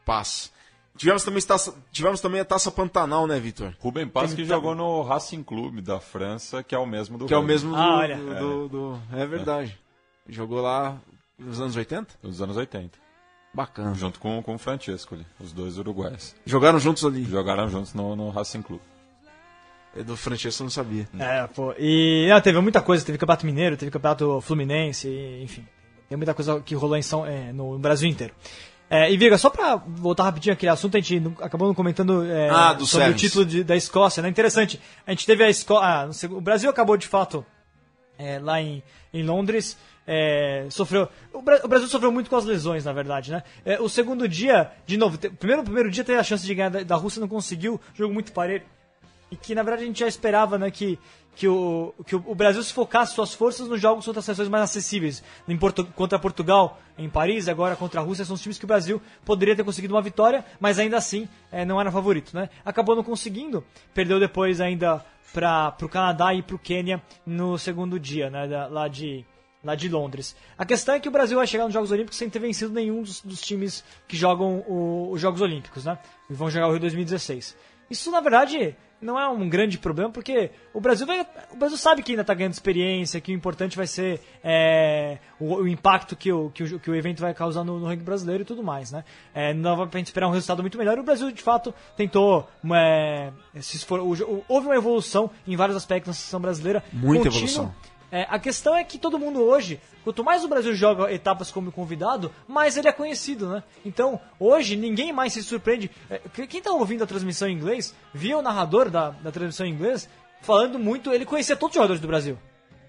Paz. 0.06 0.52
Tivemos 0.98 1.24
também, 1.24 1.42
taça, 1.42 1.74
tivemos 1.92 2.20
também 2.22 2.42
a 2.42 2.46
Taça 2.46 2.70
Pantanal, 2.70 3.26
né, 3.26 3.40
Vitor? 3.40 3.74
Rubem 3.80 4.08
Paz 4.08 4.34
que 4.36 4.44
jogou 4.46 4.76
no 4.76 5.02
Racing 5.02 5.42
Clube 5.42 5.82
da 5.82 6.00
França, 6.00 6.62
que 6.62 6.76
é 6.76 6.78
o 6.78 6.86
mesmo 6.86 7.18
do 7.18 7.26
Que 7.26 7.34
é 7.34 7.38
o 7.38 7.42
mesmo 7.44 7.72
do, 7.72 7.76
Ah, 7.78 7.98
olha. 8.00 8.18
do, 8.18 8.68
do- 8.68 8.70
do- 8.70 9.02
É 9.18 9.26
verdade. 9.26 9.80
Jogou 10.28 10.62
lá 10.62 10.98
nos 11.40 11.60
anos 11.62 11.76
80? 11.76 12.16
dos 12.22 12.42
anos 12.42 12.58
80. 12.58 12.98
Bacana. 13.54 13.94
Junto 13.96 14.20
com, 14.20 14.42
com 14.44 14.56
o 14.56 14.58
Francesco 14.60 15.16
ali, 15.16 15.26
os 15.40 15.52
dois 15.52 15.78
uruguaios. 15.78 16.36
Jogaram 16.46 16.80
juntos 16.80 17.04
ali. 17.06 17.24
Jogaram 17.24 17.68
juntos 17.68 17.94
no, 17.94 18.16
no 18.16 18.30
Racing 18.30 18.62
Clube. 18.62 18.84
É 19.96 20.04
Do 20.04 20.16
Francesco 20.16 20.62
eu 20.62 20.66
não 20.66 20.70
sabia. 20.72 21.08
É, 21.18 21.48
pô. 21.48 21.74
E 21.80 22.28
não, 22.30 22.40
teve 22.42 22.60
muita 22.62 22.80
coisa, 22.82 23.04
teve 23.04 23.18
Campeonato 23.18 23.46
Mineiro, 23.46 23.76
teve 23.76 23.90
Campeonato 23.90 24.40
Fluminense, 24.42 25.10
enfim. 25.42 25.66
Tem 26.08 26.16
muita 26.18 26.34
coisa 26.36 26.60
que 26.62 26.76
rolou 26.76 26.96
em 26.96 27.02
São, 27.02 27.26
é, 27.26 27.52
no, 27.52 27.74
no 27.74 27.80
Brasil 27.80 28.08
inteiro. 28.08 28.34
É, 28.88 29.12
e 29.12 29.18
Viga, 29.18 29.38
só 29.38 29.50
pra 29.50 29.76
voltar 29.76 30.24
rapidinho 30.24 30.54
aquele 30.54 30.72
assunto, 30.72 30.96
a 30.98 31.00
gente 31.00 31.20
não- 31.20 31.36
acabou 31.42 31.68
não 31.68 31.76
comentando 31.76 32.24
é, 32.26 32.50
Ah, 32.50 32.74
do 32.74 32.86
sobre 32.88 33.06
Sevens. 33.06 33.22
o 33.22 33.26
título 33.26 33.46
de- 33.46 33.64
da 33.64 33.76
Escócia, 33.76 34.22
né? 34.22 34.30
Interessante. 34.30 34.80
A 35.06 35.12
gente 35.12 35.26
teve 35.28 35.44
a 35.44 35.50
Escócia. 35.50 36.30
o 36.32 36.42
Brasil 36.42 36.70
acabou 36.70 36.98
de 36.98 37.08
fato 37.08 37.46
é, 38.18 38.38
lá 38.40 38.62
em, 38.62 38.82
em 39.14 39.24
Londres. 39.24 39.78
É, 40.12 40.66
sofreu. 40.72 41.08
O, 41.32 41.40
Bra- 41.40 41.62
o 41.64 41.68
Brasil 41.68 41.88
sofreu 41.88 42.12
muito 42.12 42.32
com 42.32 42.36
as 42.36 42.44
lesões, 42.44 42.84
na 42.84 42.92
verdade, 42.92 43.30
né? 43.32 43.44
É, 43.64 43.80
o 43.80 43.88
segundo 43.88 44.28
dia, 44.28 44.72
de 44.88 44.98
novo, 44.98 45.20
te- 45.20 45.30
primeiro, 45.30 45.62
primeiro 45.64 45.92
dia 45.92 46.04
teve 46.04 46.18
a 46.18 46.24
chance 46.24 46.44
de 46.44 46.56
ganhar 46.56 46.70
da, 46.70 46.82
da 46.82 46.96
Rússia, 46.96 47.20
não 47.22 47.28
conseguiu, 47.28 47.80
jogo 47.94 48.12
muito 48.12 48.32
parelho. 48.32 48.64
E 49.32 49.36
que 49.36 49.54
na 49.54 49.62
verdade 49.62 49.84
a 49.84 49.86
gente 49.86 50.00
já 50.00 50.08
esperava, 50.08 50.58
né, 50.58 50.72
que, 50.72 50.98
que, 51.36 51.48
o, 51.48 51.94
que 52.08 52.16
o, 52.16 52.34
Brasil 52.34 52.64
se 52.64 52.74
focasse 52.74 53.14
suas 53.14 53.32
forças 53.36 53.68
nos 53.68 53.80
jogos 53.80 54.04
contra 54.04 54.24
seleções 54.24 54.50
mais 54.50 54.64
acessíveis. 54.64 55.24
Em 55.48 55.56
Portu- 55.56 55.86
contra 55.96 56.18
Portugal, 56.18 56.80
em 56.98 57.08
Paris, 57.08 57.48
agora 57.48 57.76
contra 57.76 58.02
a 58.02 58.04
Rússia, 58.04 58.26
são 58.26 58.34
os 58.34 58.42
times 58.42 58.58
que 58.58 58.66
o 58.66 58.68
Brasil 58.68 59.00
poderia 59.24 59.56
ter 59.56 59.64
conseguido 59.64 59.94
uma 59.94 60.02
vitória, 60.02 60.44
mas 60.60 60.80
ainda 60.80 60.98
assim 60.98 61.30
eh, 61.52 61.64
não 61.64 61.80
era 61.80 61.92
favorito, 61.92 62.36
né? 62.36 62.50
Acabou 62.66 62.96
não 62.96 63.04
conseguindo, 63.04 63.64
perdeu 63.94 64.20
depois 64.20 64.60
ainda 64.60 65.06
para 65.32 65.76
o 65.84 65.88
Canadá 65.88 66.34
e 66.34 66.42
para 66.42 66.56
o 66.56 66.60
Quênia 66.60 67.00
no 67.24 67.56
segundo 67.60 68.00
dia, 68.00 68.32
né, 68.32 68.48
da- 68.48 68.66
lá 68.66 68.88
de 68.88 69.24
lá 69.64 69.76
de 69.76 69.90
Londres. 69.90 70.36
A 70.58 70.66
questão 70.66 70.96
é 70.96 71.00
que 71.00 71.08
o 71.08 71.12
Brasil 71.12 71.38
vai 71.38 71.46
chegar 71.48 71.66
nos 71.66 71.74
Jogos 71.74 71.92
Olímpicos 71.92 72.18
sem 72.18 72.30
ter 72.30 72.40
vencido 72.40 72.72
nenhum 72.74 73.02
dos, 73.02 73.22
dos 73.22 73.42
times 73.42 73.84
que 74.08 74.16
jogam 74.16 74.64
o- 74.68 75.10
os 75.12 75.20
Jogos 75.22 75.42
Olímpicos, 75.42 75.86
né? 75.86 75.98
E 76.30 76.34
vão 76.34 76.50
jogar 76.50 76.68
o 76.68 76.72
Rio 76.72 76.80
2016. 76.80 77.56
Isso, 77.90 78.12
na 78.12 78.22
verdade, 78.22 78.76
não 79.02 79.20
é 79.20 79.28
um 79.28 79.50
grande 79.50 79.78
problema, 79.80 80.12
porque 80.12 80.52
o 80.74 80.80
Brasil 80.80 81.08
vai, 81.08 81.26
o 81.52 81.56
Brasil 81.58 81.76
sabe 81.78 82.04
que 82.04 82.12
ainda 82.12 82.22
está 82.22 82.34
ganhando 82.36 82.54
experiência, 82.54 83.20
que 83.20 83.32
o 83.32 83.36
importante 83.36 83.76
vai 83.76 83.88
ser 83.88 84.22
é, 84.44 85.18
o, 85.40 85.56
o 85.56 85.68
impacto 85.68 86.16
que 86.16 86.32
o, 86.32 86.50
que, 86.52 86.64
o, 86.64 86.80
que 86.80 86.90
o 86.92 86.96
evento 86.96 87.20
vai 87.20 87.34
causar 87.34 87.64
no, 87.64 87.80
no 87.80 87.88
rugby 87.88 88.04
brasileiro 88.04 88.44
e 88.44 88.46
tudo 88.46 88.62
mais, 88.64 88.92
né? 88.92 89.04
É, 89.34 89.54
não 89.56 89.76
dá 89.76 89.88
pra 89.88 89.98
gente 89.98 90.08
esperar 90.08 90.28
um 90.28 90.32
resultado 90.32 90.62
muito 90.62 90.78
melhor. 90.78 90.98
E 90.98 91.00
o 91.00 91.04
Brasil, 91.04 91.32
de 91.32 91.42
fato, 91.42 91.74
tentou. 91.98 92.48
é, 92.74 93.32
se 93.60 93.78
esfor- 93.78 94.02
houve 94.48 94.68
uma 94.68 94.76
evolução 94.76 95.32
em 95.48 95.56
vários 95.56 95.76
aspectos 95.76 96.10
na 96.10 96.14
seleção 96.14 96.40
brasileira. 96.40 96.84
Muita 96.94 97.24
Contínuo. 97.26 97.38
evolução. 97.38 97.76
É, 98.12 98.26
a 98.30 98.40
questão 98.40 98.76
é 98.76 98.84
que 98.84 98.98
todo 98.98 99.20
mundo 99.20 99.40
hoje, 99.42 99.80
quanto 100.04 100.24
mais 100.24 100.44
o 100.44 100.48
Brasil 100.48 100.74
joga 100.74 101.12
etapas 101.14 101.52
como 101.52 101.72
convidado, 101.72 102.32
mais 102.48 102.76
ele 102.76 102.88
é 102.88 102.92
conhecido, 102.92 103.48
né? 103.50 103.64
Então, 103.86 104.20
hoje, 104.40 104.76
ninguém 104.76 105.14
mais 105.14 105.34
se 105.34 105.44
surpreende. 105.44 105.92
É, 106.10 106.20
que- 106.34 106.48
quem 106.48 106.62
tá 106.62 106.72
ouvindo 106.72 107.04
a 107.04 107.08
transmissão 107.08 107.48
em 107.48 107.54
inglês, 107.54 107.94
via 108.14 108.38
o 108.38 108.42
narrador 108.42 108.90
da, 108.90 109.12
da 109.12 109.32
transmissão 109.32 109.66
em 109.66 109.72
inglês 109.72 110.10
falando 110.42 110.80
muito, 110.80 111.12
ele 111.12 111.26
conhecia 111.26 111.56
todos 111.56 111.72
os 111.74 111.76
jogadores 111.76 112.02
do 112.02 112.08
Brasil. 112.08 112.38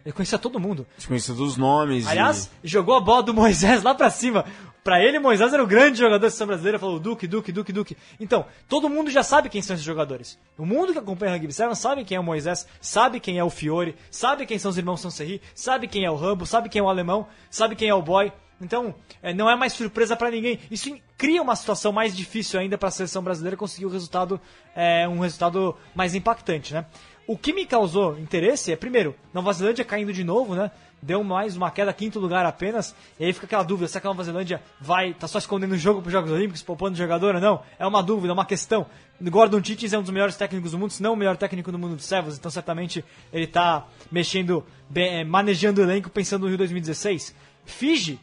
Ele 0.02 0.12
conhecia 0.14 0.38
todo 0.38 0.58
mundo. 0.58 0.86
Conhecido 1.06 1.36
dos 1.36 1.58
nomes. 1.58 2.06
Aliás, 2.06 2.50
jogou 2.64 2.94
a 2.96 3.00
bola 3.02 3.22
do 3.22 3.34
Moisés 3.34 3.82
lá 3.82 3.94
pra 3.94 4.08
cima. 4.08 4.46
Pra 4.82 5.02
ele, 5.02 5.18
Moisés 5.18 5.52
era 5.52 5.62
o 5.62 5.66
grande 5.66 5.98
jogador 5.98 6.18
da 6.18 6.30
seleção 6.30 6.46
brasileira, 6.46 6.78
falou 6.78 6.98
Duque, 6.98 7.26
Duque, 7.26 7.52
Duque, 7.52 7.72
Duque. 7.72 7.96
Então, 8.18 8.46
todo 8.68 8.88
mundo 8.88 9.10
já 9.10 9.22
sabe 9.22 9.50
quem 9.50 9.60
são 9.60 9.74
esses 9.74 9.84
jogadores. 9.84 10.38
O 10.56 10.64
mundo 10.64 10.92
que 10.92 10.98
acompanha 10.98 11.32
o 11.32 11.34
Rugby 11.36 11.52
sabe 11.52 12.04
quem 12.04 12.16
é 12.16 12.20
o 12.20 12.24
Moisés, 12.24 12.66
sabe 12.80 13.20
quem 13.20 13.38
é 13.38 13.44
o 13.44 13.50
Fiore, 13.50 13.94
sabe 14.10 14.46
quem 14.46 14.58
são 14.58 14.70
os 14.70 14.78
irmãos 14.78 15.00
Sanserri, 15.00 15.42
sabe 15.54 15.86
quem 15.86 16.04
é 16.04 16.10
o 16.10 16.16
Rambo, 16.16 16.46
sabe 16.46 16.70
quem 16.70 16.80
é 16.80 16.82
o 16.82 16.88
alemão, 16.88 17.26
sabe 17.50 17.76
quem 17.76 17.88
é 17.88 17.94
o 17.94 18.00
boy. 18.00 18.32
Então, 18.60 18.94
é, 19.22 19.32
não 19.32 19.48
é 19.50 19.56
mais 19.56 19.72
surpresa 19.72 20.14
pra 20.16 20.30
ninguém. 20.30 20.58
Isso 20.70 20.94
cria 21.16 21.40
uma 21.40 21.56
situação 21.56 21.92
mais 21.92 22.14
difícil 22.14 22.60
ainda 22.60 22.76
pra 22.76 22.90
seleção 22.90 23.22
brasileira 23.22 23.56
conseguir 23.56 23.86
o 23.86 23.90
resultado, 23.90 24.40
é, 24.74 25.08
um 25.08 25.18
resultado 25.20 25.76
mais 25.94 26.14
impactante, 26.14 26.74
né? 26.74 26.86
O 27.30 27.38
que 27.38 27.52
me 27.52 27.64
causou 27.64 28.18
interesse 28.18 28.72
é, 28.72 28.76
primeiro, 28.76 29.14
Nova 29.32 29.52
Zelândia 29.52 29.84
caindo 29.84 30.12
de 30.12 30.24
novo, 30.24 30.56
né? 30.56 30.68
Deu 31.00 31.22
mais 31.22 31.56
uma 31.56 31.70
queda, 31.70 31.92
quinto 31.92 32.18
lugar 32.18 32.44
apenas. 32.44 32.92
E 33.20 33.24
aí 33.24 33.32
fica 33.32 33.46
aquela 33.46 33.62
dúvida: 33.62 33.86
será 33.86 34.00
que 34.00 34.08
a 34.08 34.10
Nova 34.10 34.24
Zelândia 34.24 34.60
vai. 34.80 35.14
tá 35.14 35.28
só 35.28 35.38
escondendo 35.38 35.70
o 35.70 35.78
jogo 35.78 36.00
para 36.00 36.08
os 36.08 36.12
Jogos 36.12 36.32
Olímpicos, 36.32 36.60
poupando 36.60 36.94
o 36.94 36.98
jogador 36.98 37.36
ou 37.36 37.40
não? 37.40 37.62
É 37.78 37.86
uma 37.86 38.02
dúvida, 38.02 38.32
é 38.32 38.34
uma 38.34 38.44
questão. 38.44 38.84
Gordon 39.22 39.60
Tittis 39.60 39.92
é 39.92 39.98
um 39.98 40.02
dos 40.02 40.10
melhores 40.10 40.34
técnicos 40.34 40.72
do 40.72 40.78
mundo, 40.80 40.90
se 40.90 41.00
não 41.00 41.12
o 41.12 41.16
melhor 41.16 41.36
técnico 41.36 41.70
do 41.70 41.78
mundo 41.78 41.94
do 41.94 42.02
Sevens, 42.02 42.36
então 42.36 42.50
certamente 42.50 43.04
ele 43.32 43.46
tá 43.46 43.86
mexendo, 44.10 44.66
bem, 44.88 45.20
eh, 45.20 45.24
manejando 45.24 45.80
o 45.80 45.84
elenco, 45.84 46.10
pensando 46.10 46.42
no 46.42 46.48
Rio 46.48 46.58
2016. 46.58 47.32
Fiji 47.64 48.18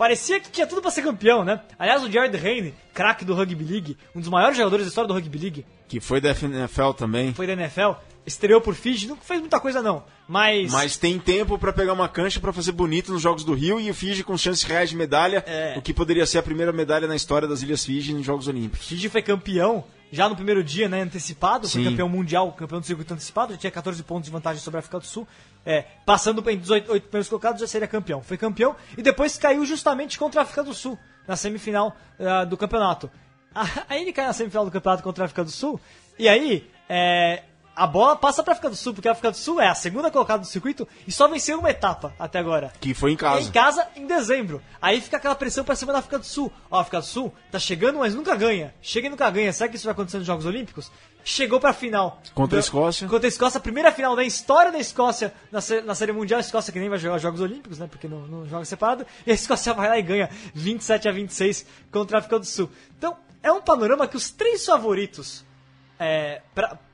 Parecia 0.00 0.40
que 0.40 0.50
tinha 0.50 0.66
tudo 0.66 0.80
pra 0.80 0.90
ser 0.90 1.02
campeão, 1.02 1.44
né? 1.44 1.60
Aliás, 1.78 2.02
o 2.02 2.10
Jared 2.10 2.34
Hayne, 2.34 2.72
craque 2.94 3.22
do 3.22 3.34
Rugby 3.34 3.62
League, 3.62 3.98
um 4.16 4.20
dos 4.20 4.30
maiores 4.30 4.56
jogadores 4.56 4.86
da 4.86 4.88
história 4.88 5.06
do 5.06 5.12
Rugby 5.12 5.38
League, 5.38 5.66
Que 5.88 6.00
foi 6.00 6.22
da 6.22 6.30
NFL 6.30 6.92
também. 6.96 7.34
foi 7.34 7.46
da 7.46 7.52
NFL, 7.52 7.90
estreou 8.26 8.60
por 8.60 8.74
Fiji, 8.74 9.08
não 9.08 9.16
fez 9.16 9.40
muita 9.40 9.58
coisa 9.58 9.82
não, 9.82 10.04
mas... 10.28 10.72
Mas 10.72 10.96
tem 10.96 11.18
tempo 11.18 11.58
pra 11.58 11.72
pegar 11.72 11.92
uma 11.92 12.08
cancha 12.08 12.38
pra 12.40 12.52
fazer 12.52 12.72
bonito 12.72 13.12
nos 13.12 13.22
Jogos 13.22 13.44
do 13.44 13.54
Rio 13.54 13.80
e 13.80 13.90
o 13.90 13.94
Fiji 13.94 14.22
com 14.22 14.36
chances 14.36 14.62
reais 14.62 14.90
de 14.90 14.96
medalha, 14.96 15.42
É. 15.46 15.74
o 15.76 15.82
que 15.82 15.92
poderia 15.92 16.26
ser 16.26 16.38
a 16.38 16.42
primeira 16.42 16.72
medalha 16.72 17.06
na 17.08 17.16
história 17.16 17.48
das 17.48 17.62
Ilhas 17.62 17.84
Fiji 17.84 18.12
nos 18.12 18.24
Jogos 18.24 18.46
Olímpicos. 18.48 18.86
Fiji 18.86 19.08
foi 19.08 19.22
campeão 19.22 19.84
já 20.12 20.28
no 20.28 20.34
primeiro 20.34 20.62
dia, 20.64 20.88
né, 20.88 21.02
antecipado, 21.02 21.68
foi 21.68 21.84
campeão 21.84 22.08
mundial, 22.08 22.50
campeão 22.52 22.80
do 22.80 22.86
circuito 22.86 23.14
antecipado, 23.14 23.52
já 23.52 23.58
tinha 23.58 23.70
14 23.70 24.02
pontos 24.02 24.24
de 24.24 24.32
vantagem 24.32 24.60
sobre 24.60 24.78
a 24.78 24.80
África 24.80 24.98
do 24.98 25.06
Sul, 25.06 25.26
é, 25.64 25.82
passando 26.04 26.40
os 26.40 26.70
oito 26.70 26.90
oito 26.92 27.04
primeiros 27.04 27.28
colocados 27.28 27.60
já 27.60 27.66
seria 27.66 27.86
campeão. 27.86 28.20
Foi 28.20 28.36
campeão 28.36 28.74
e 28.98 29.02
depois 29.02 29.36
caiu 29.38 29.64
justamente 29.64 30.18
contra 30.18 30.40
a 30.40 30.42
África 30.42 30.64
do 30.64 30.74
Sul, 30.74 30.98
na 31.28 31.36
semifinal 31.36 31.96
ah, 32.18 32.44
do 32.44 32.56
campeonato. 32.56 33.08
Aí 33.88 34.02
ele 34.02 34.12
cai 34.12 34.26
na 34.26 34.32
semifinal 34.32 34.64
do 34.64 34.70
campeonato 34.70 35.02
contra 35.02 35.24
a 35.24 35.26
África 35.26 35.44
do 35.44 35.50
Sul, 35.50 35.80
e 36.18 36.28
aí, 36.28 36.68
é, 36.88 37.44
a 37.74 37.86
bola 37.86 38.16
passa 38.16 38.42
pra 38.42 38.52
África 38.52 38.68
do 38.68 38.76
Sul, 38.76 38.92
porque 38.92 39.08
a 39.08 39.12
África 39.12 39.30
do 39.30 39.36
Sul 39.36 39.60
é 39.60 39.68
a 39.68 39.74
segunda 39.74 40.10
colocada 40.10 40.40
do 40.40 40.46
circuito 40.46 40.86
e 41.06 41.12
só 41.12 41.28
venceu 41.28 41.58
uma 41.58 41.70
etapa 41.70 42.12
até 42.18 42.38
agora. 42.38 42.72
Que 42.80 42.92
foi 42.92 43.12
em 43.12 43.16
casa. 43.16 43.40
Em 43.40 43.50
casa, 43.50 43.88
em 43.96 44.06
dezembro. 44.06 44.62
Aí 44.82 45.00
fica 45.00 45.16
aquela 45.16 45.34
pressão 45.34 45.64
pra 45.64 45.74
cima 45.74 45.92
da 45.92 46.00
África 46.00 46.18
do 46.18 46.24
Sul. 46.24 46.52
Ó, 46.70 46.78
a 46.78 46.80
África 46.82 47.00
do 47.00 47.06
Sul 47.06 47.32
tá 47.50 47.58
chegando, 47.58 47.98
mas 47.98 48.14
nunca 48.14 48.34
ganha. 48.36 48.74
Chega 48.82 49.06
e 49.06 49.10
nunca 49.10 49.30
ganha. 49.30 49.52
Será 49.52 49.68
que 49.68 49.76
isso 49.76 49.84
vai 49.84 49.92
acontecer 49.92 50.18
nos 50.18 50.26
Jogos 50.26 50.44
Olímpicos? 50.44 50.90
Chegou 51.24 51.60
pra 51.60 51.72
final. 51.72 52.20
Contra 52.34 52.58
a 52.58 52.60
Escócia. 52.60 53.08
Contra 53.08 53.26
a 53.26 53.28
Escócia, 53.28 53.58
a 53.58 53.62
primeira 53.62 53.92
final 53.92 54.16
da 54.16 54.24
história 54.24 54.72
da 54.72 54.78
Escócia 54.78 55.32
na, 55.50 55.60
na 55.84 55.94
Série 55.94 56.12
Mundial. 56.12 56.38
A 56.38 56.40
Escócia 56.40 56.72
que 56.72 56.80
nem 56.80 56.88
vai 56.88 56.98
jogar 56.98 57.16
os 57.16 57.22
Jogos 57.22 57.40
Olímpicos, 57.40 57.78
né? 57.78 57.86
Porque 57.86 58.08
não, 58.08 58.26
não 58.26 58.46
joga 58.46 58.64
separado. 58.64 59.06
E 59.26 59.30
a 59.30 59.34
Escócia 59.34 59.72
vai 59.74 59.88
lá 59.88 59.98
e 59.98 60.02
ganha 60.02 60.30
27 60.54 61.08
a 61.08 61.12
26 61.12 61.66
contra 61.92 62.16
a 62.16 62.20
África 62.20 62.38
do 62.38 62.46
Sul. 62.46 62.70
Então, 62.98 63.16
é 63.42 63.52
um 63.52 63.60
panorama 63.60 64.08
que 64.08 64.16
os 64.16 64.30
três 64.30 64.64
favoritos 64.64 65.44
é, 65.98 66.40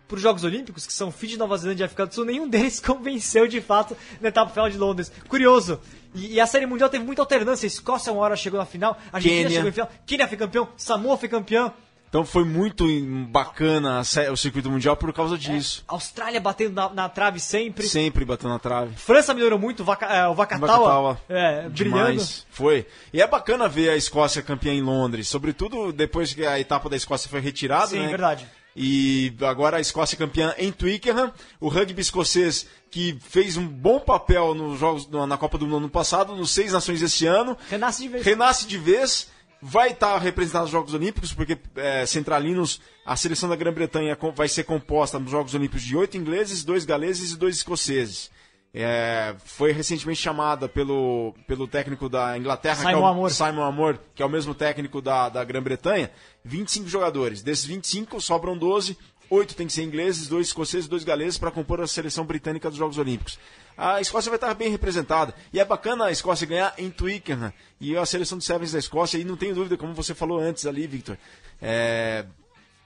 para 0.07 0.16
os 0.16 0.22
Jogos 0.22 0.44
Olímpicos, 0.44 0.86
que 0.86 0.92
são 0.92 1.11
Fiji, 1.11 1.36
Nova 1.36 1.57
Zelândia 1.57 1.84
e 1.84 1.86
África 1.86 2.07
do 2.07 2.14
Sul, 2.14 2.24
nenhum 2.24 2.46
deles 2.48 2.80
convenceu 2.80 3.46
de 3.46 3.61
fato 3.61 3.96
na 4.20 4.28
etapa 4.28 4.50
final 4.50 4.70
de 4.70 4.78
Londres. 4.78 5.11
Curioso. 5.28 5.80
E, 6.14 6.34
e 6.34 6.40
a 6.40 6.46
Série 6.46 6.66
Mundial 6.66 6.88
teve 6.88 7.04
muita 7.04 7.22
alternância. 7.22 7.66
A 7.66 7.68
Escócia 7.68 8.12
uma 8.12 8.22
hora 8.22 8.36
chegou 8.36 8.59
na 8.59 8.66
final, 8.66 8.96
a 9.12 9.16
Argentina 9.16 9.48
Quênia. 9.48 9.57
chegou 9.57 9.68
em 9.68 9.72
final, 9.72 9.90
Quênia 10.07 10.28
foi 10.28 10.36
campeão, 10.36 10.68
Samoa 10.76 11.16
foi 11.16 11.28
campeão. 11.28 11.72
Então 12.09 12.24
foi 12.24 12.44
muito 12.44 12.86
bacana 13.28 14.00
o 14.32 14.36
circuito 14.36 14.70
mundial 14.70 14.96
por 14.96 15.12
causa 15.12 15.36
disso. 15.36 15.84
Austrália 15.88 16.40
batendo 16.40 16.72
na, 16.72 16.88
na 16.88 17.09
trave 17.09 17.40
sempre. 17.40 17.86
Sempre 17.86 18.24
batendo 18.24 18.50
na 18.50 18.59
trave. 18.59 18.94
França 18.96 19.34
melhorou 19.34 19.59
muito, 19.59 19.80
o, 19.80 19.84
Vaca, 19.84 20.07
é, 20.07 20.26
o 20.26 20.34
Vakatawa, 20.34 21.20
é, 21.28 21.68
brilhando. 21.68 22.12
Demais. 22.12 22.46
Foi. 22.48 22.86
E 23.12 23.20
é 23.20 23.26
bacana 23.26 23.68
ver 23.68 23.90
a 23.90 23.96
Escócia 23.96 24.40
campeã 24.40 24.72
em 24.72 24.80
Londres, 24.80 25.28
sobretudo 25.28 25.92
depois 25.92 26.32
que 26.32 26.46
a 26.46 26.59
etapa 26.59 26.88
da 26.88 26.96
Escócia 26.96 27.28
foi 27.28 27.40
retirada, 27.40 27.88
Sim, 27.88 27.98
né? 27.98 28.09
verdade. 28.09 28.46
E 28.77 29.35
agora 29.41 29.79
a 29.79 29.81
Escócia 29.81 30.18
campeã 30.18 30.55
em 30.59 30.70
Twickenham. 30.70 31.33
O 31.59 31.68
rugby 31.68 32.03
escocês 32.03 32.66
que 32.91 33.18
fez 33.20 33.57
um 33.57 33.66
bom 33.66 33.99
papel 33.99 34.55
nos 34.55 34.79
jogos 34.79 35.09
na 35.09 35.39
Copa 35.39 35.57
do 35.57 35.64
Mundo 35.66 35.79
ano 35.79 35.89
passado, 35.89 36.37
nos 36.37 36.51
seis 36.51 36.72
nações 36.72 37.01
esse 37.01 37.27
ano. 37.27 37.57
Renasce 37.70 38.03
de 38.03 38.09
vez. 38.09 38.24
Renasce 38.24 38.66
de 38.66 38.79
vez, 38.79 39.29
vai 39.61 39.91
estar 39.91 40.18
representado 40.18 40.64
nos 40.64 40.72
Jogos 40.72 40.95
Olímpicos, 40.95 41.33
porque 41.33 41.59
é, 41.77 42.05
centralinos, 42.07 42.81
a 43.05 43.16
seleção 43.16 43.49
da 43.49 43.57
Grã-Bretanha 43.57 44.16
vai 44.35 44.49
ser 44.49 44.64
composta 44.64 45.18
nos 45.18 45.31
Jogos 45.31 45.55
Olímpicos 45.55 45.83
de 45.83 45.97
oito 45.97 46.16
ingleses, 46.16 46.62
dois 46.62 46.85
galeses 46.85 47.33
e 47.33 47.37
dois 47.37 47.57
escoceses. 47.57 48.31
É, 48.79 49.35
foi 49.43 49.72
recentemente 49.72 50.20
chamada 50.20 50.68
pelo, 50.68 51.35
pelo 51.47 51.66
técnico 51.66 52.11
da 52.11 52.37
Inglaterra, 52.37 52.83
que 52.83 52.89
é 52.89 52.91
Simon 52.91 53.01
o, 53.01 53.07
Amor. 53.07 53.31
Simon 53.31 53.62
Amor, 53.62 53.99
que 54.14 54.22
é 54.22 54.27
o 54.27 54.29
mesmo 54.29 54.55
técnico 54.55 55.01
da, 55.01 55.31
da 55.31 55.43
Grã-Bretanha, 55.43 56.11
25 56.45 56.87
jogadores. 56.87 57.43
Desses 57.43 57.64
25, 57.64 58.20
sobram 58.20 58.55
12, 58.55 58.99
8 59.31 59.55
tem 59.55 59.66
que 59.66 59.72
ser 59.72 59.83
ingleses, 59.83 60.29
2 60.29 60.49
escoceses, 60.49 60.87
2 60.89 61.05
galeses 61.05 61.39
para 61.39 61.51
compor 61.51 61.81
a 61.81 61.87
seleção 61.87 62.27
britânica 62.27 62.68
dos 62.68 62.79
Jogos 62.79 62.99
Olímpicos. 62.99 63.39
A 63.79 63.99
Escócia 63.99 64.29
vai 64.29 64.37
estar 64.37 64.53
bem 64.53 64.68
representada. 64.68 65.35
E 65.55 65.59
é 65.59 65.64
bacana 65.64 66.05
a 66.05 66.11
Escócia 66.11 66.47
ganhar 66.47 66.74
em 66.77 66.91
Twickenham. 66.91 67.55
E 67.81 67.97
a 67.97 68.05
seleção 68.05 68.37
de 68.37 68.45
Sevens 68.45 68.72
da 68.72 68.79
Escócia, 68.79 69.16
e 69.16 69.24
não 69.24 69.39
tenho 69.39 69.55
dúvida, 69.55 69.79
como 69.79 69.95
você 69.95 70.14
falou 70.14 70.39
antes 70.39 70.66
ali, 70.66 70.87
Victor, 70.87 71.16
é, 71.62 72.27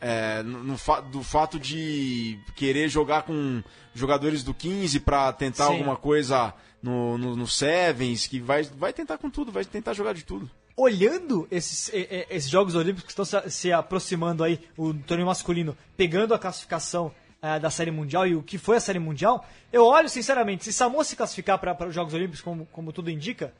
é, 0.00 0.42
no, 0.42 0.76
fa- 0.78 1.00
do 1.00 1.22
fato 1.22 1.58
de 1.58 2.38
querer 2.56 2.88
jogar 2.88 3.22
com 3.22 3.62
jogadores 3.94 4.42
do 4.42 4.54
15 4.54 5.00
para 5.00 5.32
tentar 5.32 5.66
Sim. 5.66 5.72
alguma 5.72 5.96
coisa 5.96 6.54
no, 6.82 7.18
no, 7.18 7.36
no 7.36 7.46
Sevens, 7.46 8.26
que 8.26 8.40
vai, 8.40 8.62
vai 8.62 8.92
tentar 8.92 9.18
com 9.18 9.28
tudo, 9.28 9.52
vai 9.52 9.64
tentar 9.64 9.92
jogar 9.92 10.14
de 10.14 10.24
tudo. 10.24 10.50
olhando 10.76 11.46
esses, 11.50 11.90
esses 11.92 12.48
Jogos 12.50 12.74
Olímpicos 12.74 13.04
que 13.14 13.20
estão 13.20 13.24
se, 13.24 13.50
se 13.50 13.72
aproximando 13.72 14.42
aí, 14.42 14.58
o 14.76 14.94
torneio 14.94 15.26
masculino, 15.26 15.76
pegando 15.96 16.32
a 16.32 16.38
classificação 16.38 17.12
eh, 17.42 17.58
da 17.58 17.68
Série 17.68 17.90
Mundial 17.90 18.26
e 18.26 18.34
o 18.34 18.42
que 18.42 18.56
foi 18.56 18.76
a 18.78 18.80
Série 18.80 18.98
Mundial, 18.98 19.46
eu 19.70 19.84
olho 19.84 20.08
sinceramente, 20.08 20.64
se 20.64 20.72
Samoa 20.72 21.04
se 21.04 21.16
classificar 21.16 21.58
para 21.58 21.86
os 21.88 21.94
Jogos 21.94 22.14
Olímpicos, 22.14 22.40
como, 22.40 22.64
como 22.66 22.92
tudo 22.92 23.10
indica, 23.10 23.52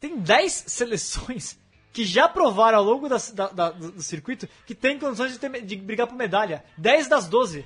tem 0.00 0.16
10 0.18 0.64
seleções 0.66 1.58
que 1.94 2.04
já 2.04 2.28
provaram 2.28 2.76
ao 2.78 2.84
longo 2.84 3.08
das- 3.08 3.30
da- 3.30 3.48
da- 3.48 3.70
do 3.70 4.02
circuito 4.02 4.46
que 4.66 4.74
tem 4.74 4.98
condições 4.98 5.32
de, 5.32 5.38
ter- 5.38 5.62
de 5.62 5.76
brigar 5.76 6.06
por 6.06 6.14
medalha. 6.16 6.62
10 6.76 7.08
das 7.08 7.26
12. 7.28 7.64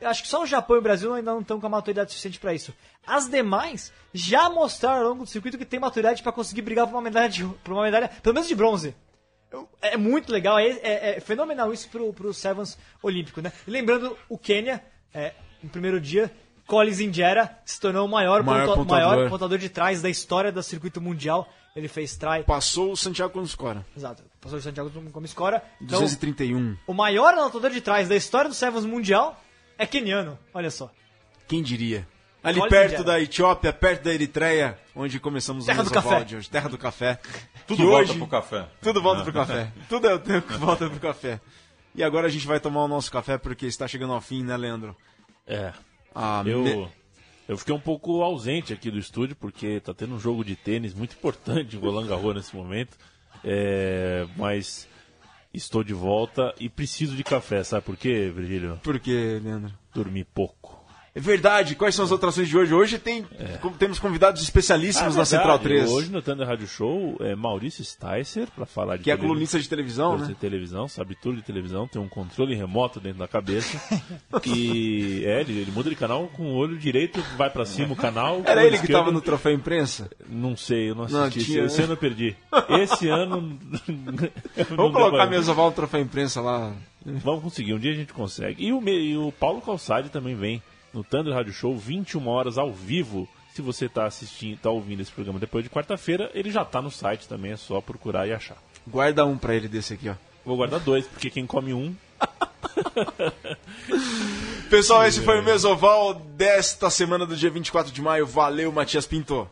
Eu 0.00 0.08
acho 0.08 0.22
que 0.22 0.28
só 0.28 0.42
o 0.42 0.46
Japão 0.46 0.76
e 0.76 0.78
o 0.78 0.82
Brasil 0.82 1.12
ainda 1.14 1.30
não 1.30 1.40
estão 1.42 1.60
com 1.60 1.66
a 1.66 1.70
maturidade 1.70 2.10
suficiente 2.10 2.40
para 2.40 2.54
isso. 2.54 2.74
As 3.06 3.28
demais 3.28 3.92
já 4.14 4.48
mostraram 4.48 5.02
ao 5.02 5.08
longo 5.10 5.24
do 5.24 5.30
circuito 5.30 5.58
que 5.58 5.64
tem 5.66 5.78
maturidade 5.78 6.22
para 6.22 6.32
conseguir 6.32 6.62
brigar 6.62 6.86
por 6.86 6.94
uma 6.94 7.02
medalha, 7.02 7.28
de, 7.28 7.44
por 7.62 7.74
uma 7.74 7.82
medalha, 7.82 8.08
pelo 8.22 8.34
menos 8.34 8.48
de 8.48 8.54
bronze. 8.54 8.96
É 9.82 9.96
muito 9.98 10.32
legal, 10.32 10.58
é, 10.58 10.68
é- 10.68 11.16
é 11.16 11.20
fenomenal 11.20 11.70
isso 11.72 11.88
pro, 11.90 12.12
pro 12.14 12.32
Sevens 12.32 12.78
Olímpico, 13.02 13.40
né? 13.42 13.52
E 13.66 13.70
lembrando, 13.70 14.16
o 14.28 14.38
Quênia, 14.38 14.82
é, 15.12 15.34
no 15.62 15.68
primeiro 15.68 16.00
dia, 16.00 16.30
Collins 16.66 17.00
Injera 17.00 17.58
se 17.64 17.78
tornou 17.80 18.06
o 18.06 18.08
maior, 18.08 18.42
Maior 18.44 18.66
pontua- 18.76 18.96
maior 18.96 19.28
pontuador 19.28 19.58
de 19.58 19.68
trás 19.68 20.00
da 20.00 20.08
história 20.08 20.50
do 20.52 20.62
circuito 20.62 21.00
mundial. 21.00 21.46
Ele 21.74 21.88
fez 21.88 22.16
try. 22.16 22.42
Passou 22.44 22.92
o 22.92 22.96
Santiago 22.96 23.32
quando 23.32 23.46
escora. 23.46 23.86
Exato. 23.96 24.22
Passou 24.40 24.58
de 24.58 24.64
Santiago 24.64 24.90
como 25.12 25.24
escora. 25.26 25.62
Então, 25.80 26.00
231. 26.00 26.76
o 26.86 26.94
maior 26.94 27.32
anotador 27.34 27.70
de 27.70 27.80
trás 27.80 28.08
da 28.08 28.16
história 28.16 28.48
do 28.48 28.54
Sevens 28.54 28.84
Mundial 28.84 29.40
é 29.78 29.86
queniano. 29.86 30.38
Olha 30.52 30.70
só. 30.70 30.90
Quem 31.46 31.62
diria? 31.62 32.06
Ali 32.42 32.58
Olha 32.58 32.70
perto 32.70 33.02
é. 33.02 33.04
da 33.04 33.20
Etiópia, 33.20 33.72
perto 33.72 34.04
da 34.04 34.14
Eritreia, 34.14 34.78
onde 34.96 35.20
começamos 35.20 35.66
Terra 35.66 35.82
o 35.82 36.24
de 36.24 36.36
hoje. 36.36 36.48
Terra 36.50 36.68
do 36.70 36.78
café. 36.78 37.20
Tudo 37.66 37.76
Que 37.76 37.84
volta 37.84 38.10
hoje- 38.10 38.18
pro 38.18 38.26
café. 38.26 38.68
Tudo 38.80 39.02
volta 39.02 39.22
pro 39.22 39.32
café. 39.32 39.72
Tudo 39.88 40.08
é 40.08 40.14
o 40.14 40.18
tempo 40.18 40.48
que 40.48 40.56
volta 40.58 40.88
pro 40.88 40.98
café. 40.98 41.40
E 41.94 42.02
agora 42.02 42.28
a 42.28 42.30
gente 42.30 42.46
vai 42.46 42.58
tomar 42.58 42.82
o 42.84 42.88
nosso 42.88 43.12
café 43.12 43.36
porque 43.36 43.66
está 43.66 43.86
chegando 43.86 44.12
ao 44.14 44.20
fim, 44.20 44.42
né, 44.42 44.56
Leandro? 44.56 44.96
É. 45.46 45.72
Ah, 46.14 46.42
Eu, 46.46 46.62
me- 46.62 46.88
eu 47.48 47.56
fiquei 47.58 47.74
um 47.74 47.80
pouco 47.80 48.22
ausente 48.22 48.72
aqui 48.72 48.90
do 48.90 48.98
estúdio, 48.98 49.36
porque 49.36 49.80
tá 49.80 49.92
tendo 49.92 50.14
um 50.14 50.20
jogo 50.20 50.44
de 50.44 50.56
tênis 50.56 50.94
muito 50.94 51.14
importante 51.16 51.76
em 51.76 51.78
Roland 51.80 52.06
Garros 52.06 52.34
nesse 52.34 52.54
momento. 52.54 52.96
É, 53.44 54.26
mas 54.36 54.88
estou 55.52 55.82
de 55.82 55.94
volta 55.94 56.54
e 56.58 56.68
preciso 56.68 57.16
de 57.16 57.24
café, 57.24 57.64
sabe 57.64 57.84
por 57.84 57.96
quê, 57.96 58.30
Virgílio? 58.34 58.78
Por 58.82 58.98
quê, 59.00 59.40
Leandro? 59.42 59.72
Dormi 59.94 60.24
pouco. 60.24 60.79
É 61.12 61.18
verdade, 61.18 61.74
quais 61.74 61.92
são 61.94 62.04
as 62.04 62.12
atrações 62.12 62.48
de 62.48 62.56
hoje? 62.56 62.72
Hoje 62.72 62.96
tem, 62.96 63.26
com- 63.60 63.72
temos 63.72 63.98
convidados 63.98 64.40
especialíssimos 64.42 65.16
Ah, 65.16 65.18
na 65.18 65.24
Central 65.24 65.58
verdade, 65.58 65.80
3. 65.82 65.90
Hoje 65.90 66.10
no 66.12 66.22
Thunder 66.22 66.46
Rádio 66.46 66.68
Show 66.68 67.16
é 67.20 67.34
Maurício 67.34 67.84
Sticer 67.84 68.46
para 68.54 68.64
falar 68.64 68.96
de 68.96 69.02
Que 69.02 69.10
é 69.10 69.16
colunista 69.16 69.58
de 69.58 69.68
televisão, 69.68 70.16
né? 70.16 70.26
ser 70.26 70.36
televisão, 70.36 70.86
sabe 70.86 71.16
tudo 71.20 71.38
de 71.38 71.42
televisão, 71.42 71.88
tem 71.88 72.00
um 72.00 72.08
controle 72.08 72.54
remoto 72.54 73.00
dentro 73.00 73.18
da 73.18 73.26
cabeça. 73.26 73.76
e 74.46 75.24
é, 75.26 75.40
ele, 75.40 75.58
ele 75.62 75.72
muda 75.72 75.90
de 75.90 75.96
canal 75.96 76.28
com 76.28 76.44
o 76.52 76.54
olho 76.54 76.78
direito, 76.78 77.20
vai 77.36 77.50
pra 77.50 77.66
cima 77.66 77.92
o 77.92 77.96
canal. 77.96 78.40
o 78.40 78.44
Era 78.46 78.64
ele 78.64 78.78
que 78.78 78.86
estava 78.86 79.10
no 79.10 79.20
troféu 79.20 79.52
imprensa? 79.52 80.08
Não 80.28 80.56
sei, 80.56 80.90
eu 80.90 80.94
não 80.94 81.06
Não, 81.08 81.24
assisti. 81.24 81.52
tinha, 81.52 81.64
Esse 81.64 81.82
ano 81.82 81.94
eu 81.94 81.96
perdi. 81.96 82.36
Esse 82.68 83.08
ano. 83.08 83.58
Vamos 84.76 84.92
colocar 84.92 85.26
Mesoval 85.26 85.66
no 85.70 85.72
troféu 85.72 86.00
imprensa 86.00 86.40
lá. 86.40 86.72
Vamos 87.04 87.42
conseguir, 87.42 87.74
um 87.74 87.78
dia 87.80 87.90
a 87.92 87.96
gente 87.96 88.12
consegue. 88.12 88.64
E 88.64 88.72
o, 88.72 88.80
e 88.88 89.16
o 89.16 89.32
Paulo 89.32 89.60
Calçade 89.60 90.08
também 90.10 90.34
vem 90.36 90.62
no 90.92 91.04
Thunder 91.04 91.34
Rádio 91.34 91.52
Show, 91.52 91.76
21 91.76 92.26
horas 92.28 92.58
ao 92.58 92.72
vivo. 92.72 93.28
Se 93.54 93.62
você 93.62 93.86
está 93.86 94.06
assistindo, 94.06 94.58
tá 94.58 94.70
ouvindo 94.70 95.00
esse 95.00 95.10
programa 95.10 95.38
depois 95.38 95.64
de 95.64 95.70
quarta-feira, 95.70 96.30
ele 96.34 96.50
já 96.50 96.64
tá 96.64 96.80
no 96.80 96.90
site 96.90 97.28
também, 97.28 97.52
é 97.52 97.56
só 97.56 97.80
procurar 97.80 98.26
e 98.26 98.32
achar. 98.32 98.56
Guarda 98.86 99.24
um 99.24 99.36
pra 99.36 99.54
ele 99.54 99.68
desse 99.68 99.94
aqui, 99.94 100.08
ó. 100.08 100.14
Vou 100.44 100.56
guardar 100.56 100.80
dois, 100.80 101.06
porque 101.06 101.30
quem 101.30 101.46
come 101.46 101.74
um 101.74 101.94
Pessoal, 104.70 105.06
esse 105.06 105.20
foi 105.20 105.40
o 105.40 105.44
Mesoval 105.44 106.14
desta 106.14 106.90
semana 106.90 107.26
do 107.26 107.36
dia 107.36 107.50
24 107.50 107.92
de 107.92 108.00
maio. 108.00 108.26
Valeu, 108.26 108.72
Matias 108.72 109.06
Pinto. 109.06 109.48